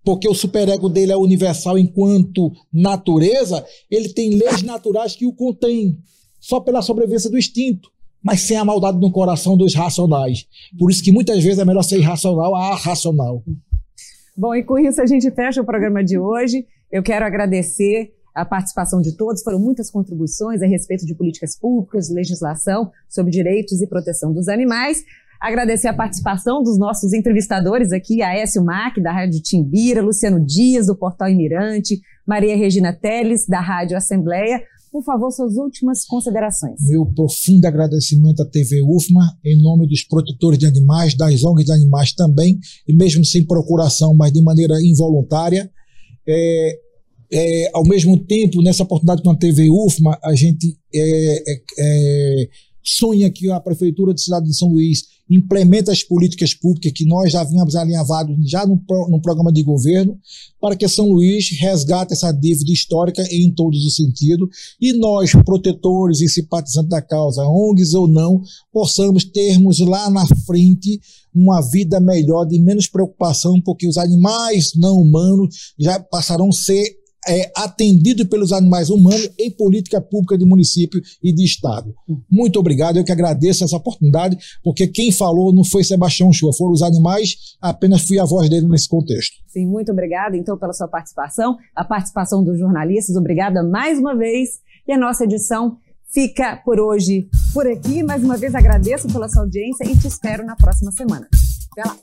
porque 0.03 0.27
o 0.27 0.33
superego 0.33 0.89
dele 0.89 1.11
é 1.11 1.15
universal 1.15 1.77
enquanto 1.77 2.51
natureza, 2.73 3.63
ele 3.87 4.09
tem 4.09 4.31
leis 4.31 4.63
naturais 4.63 5.15
que 5.15 5.27
o 5.27 5.33
contêm, 5.33 5.95
só 6.39 6.59
pela 6.59 6.81
sobrevivência 6.81 7.29
do 7.29 7.37
instinto, 7.37 7.92
mas 8.23 8.41
sem 8.41 8.57
a 8.57 8.65
maldade 8.65 8.99
no 8.99 9.11
coração 9.11 9.57
dos 9.57 9.75
racionais. 9.75 10.47
Por 10.79 10.89
isso 10.89 11.03
que 11.03 11.11
muitas 11.11 11.43
vezes 11.43 11.59
é 11.59 11.65
melhor 11.65 11.83
ser 11.83 11.97
irracional 11.97 12.55
a 12.55 12.75
racional. 12.75 13.43
Bom, 14.35 14.55
e 14.55 14.63
com 14.63 14.79
isso 14.79 15.01
a 15.01 15.05
gente 15.05 15.29
fecha 15.31 15.61
o 15.61 15.65
programa 15.65 16.03
de 16.03 16.17
hoje. 16.17 16.65
Eu 16.91 17.03
quero 17.03 17.25
agradecer 17.25 18.13
a 18.33 18.43
participação 18.43 19.01
de 19.01 19.15
todos. 19.15 19.43
Foram 19.43 19.59
muitas 19.59 19.91
contribuições 19.91 20.61
a 20.61 20.65
respeito 20.65 21.05
de 21.05 21.13
políticas 21.13 21.57
públicas, 21.57 22.09
legislação 22.09 22.91
sobre 23.07 23.31
direitos 23.31 23.81
e 23.81 23.87
proteção 23.87 24.33
dos 24.33 24.47
animais. 24.47 25.03
Agradecer 25.39 25.89
a 25.89 25.93
participação 25.93 26.63
dos 26.63 26.79
nossos 26.79 27.11
entrevistadores 27.13 27.91
aqui, 27.91 28.21
Aécio 28.21 28.63
Mac, 28.63 28.97
da 28.99 29.11
Rádio 29.11 29.41
Timbira, 29.41 30.01
Luciano 30.01 30.39
Dias, 30.39 30.87
do 30.87 30.95
Portal 30.95 31.29
Imirante, 31.29 31.99
Maria 32.25 32.55
Regina 32.55 32.93
Teles, 32.93 33.45
da 33.45 33.59
Rádio 33.59 33.97
Assembleia. 33.97 34.63
Por 34.93 35.03
favor, 35.03 35.31
suas 35.31 35.55
últimas 35.55 36.05
considerações. 36.05 36.75
Meu 36.81 37.03
profundo 37.03 37.65
agradecimento 37.65 38.43
à 38.43 38.45
TV 38.45 38.83
UFMA, 38.83 39.39
em 39.43 39.59
nome 39.59 39.87
dos 39.87 40.03
protetores 40.03 40.59
de 40.59 40.67
animais, 40.67 41.17
das 41.17 41.43
ONGs 41.43 41.65
de 41.65 41.71
animais 41.71 42.13
também, 42.13 42.59
e 42.87 42.95
mesmo 42.95 43.25
sem 43.25 43.43
procuração, 43.43 44.13
mas 44.13 44.31
de 44.31 44.39
maneira 44.43 44.75
involuntária. 44.85 45.67
É, 46.29 46.79
é, 47.33 47.71
ao 47.73 47.83
mesmo 47.83 48.23
tempo, 48.23 48.61
nessa 48.61 48.83
oportunidade 48.83 49.23
com 49.23 49.31
a 49.31 49.35
TV 49.35 49.67
UFMA, 49.67 50.15
a 50.23 50.35
gente 50.35 50.77
é, 50.93 51.51
é, 51.51 51.61
é, 51.79 52.49
sonha 52.83 53.31
que 53.31 53.49
a 53.49 53.59
Prefeitura 53.59 54.13
de 54.13 54.21
Cidade 54.21 54.45
de 54.45 54.55
São 54.55 54.69
Luís 54.69 55.13
implemente 55.29 55.89
as 55.89 56.03
políticas 56.03 56.53
públicas 56.53 56.91
que 56.91 57.05
nós 57.05 57.31
já 57.31 57.43
vínhamos 57.43 57.75
alinhavados 57.75 58.35
já 58.49 58.65
no, 58.65 58.81
no 59.09 59.21
programa 59.21 59.51
de 59.51 59.63
governo, 59.63 60.17
para 60.59 60.75
que 60.75 60.87
São 60.87 61.09
Luís 61.09 61.49
resgate 61.59 62.13
essa 62.13 62.31
dívida 62.31 62.71
histórica 62.71 63.23
em 63.31 63.51
todos 63.51 63.85
os 63.85 63.95
sentidos, 63.95 64.49
e 64.79 64.93
nós, 64.93 65.31
protetores 65.45 66.21
e 66.21 66.29
simpatizantes 66.29 66.89
da 66.89 67.01
causa, 67.01 67.47
ONGs 67.47 67.93
ou 67.93 68.07
não, 68.07 68.41
possamos 68.71 69.23
termos 69.23 69.79
lá 69.79 70.09
na 70.09 70.25
frente 70.45 70.99
uma 71.33 71.61
vida 71.61 71.99
melhor, 71.99 72.45
de 72.45 72.59
menos 72.59 72.87
preocupação, 72.87 73.59
porque 73.61 73.87
os 73.87 73.97
animais 73.97 74.71
não 74.75 74.97
humanos 74.97 75.73
já 75.79 75.99
passarão 75.99 76.49
a 76.49 76.53
ser 76.53 77.02
é, 77.27 77.51
atendido 77.55 78.25
pelos 78.27 78.51
animais 78.51 78.89
humanos 78.89 79.29
em 79.39 79.51
política 79.51 80.01
pública 80.01 80.37
de 80.37 80.45
município 80.45 81.01
e 81.21 81.33
de 81.33 81.43
estado. 81.43 81.93
Muito 82.29 82.59
obrigado, 82.59 82.97
eu 82.97 83.03
que 83.03 83.11
agradeço 83.11 83.63
essa 83.63 83.77
oportunidade, 83.77 84.37
porque 84.63 84.87
quem 84.87 85.11
falou 85.11 85.53
não 85.53 85.63
foi 85.63 85.83
Sebastião 85.83 86.31
Chua, 86.31 86.53
foram 86.53 86.73
os 86.73 86.81
animais, 86.81 87.35
apenas 87.61 88.01
fui 88.03 88.19
a 88.19 88.25
voz 88.25 88.49
dele 88.49 88.67
nesse 88.67 88.87
contexto. 88.87 89.35
Sim, 89.47 89.65
muito 89.67 89.91
obrigada 89.91 90.35
então 90.35 90.57
pela 90.57 90.73
sua 90.73 90.87
participação, 90.87 91.57
a 91.75 91.83
participação 91.83 92.43
dos 92.43 92.57
jornalistas, 92.59 93.15
obrigada 93.15 93.63
mais 93.63 93.99
uma 93.99 94.15
vez, 94.15 94.61
e 94.87 94.91
a 94.91 94.97
nossa 94.97 95.23
edição 95.23 95.77
fica 96.13 96.57
por 96.57 96.79
hoje 96.79 97.27
por 97.53 97.65
aqui. 97.67 98.03
Mais 98.03 98.23
uma 98.23 98.37
vez 98.37 98.53
agradeço 98.53 99.07
pela 99.07 99.27
sua 99.27 99.43
audiência 99.43 99.85
e 99.85 99.97
te 99.97 100.07
espero 100.07 100.45
na 100.45 100.55
próxima 100.55 100.91
semana. 100.91 101.27
Até 101.71 101.89
lá! 101.89 101.97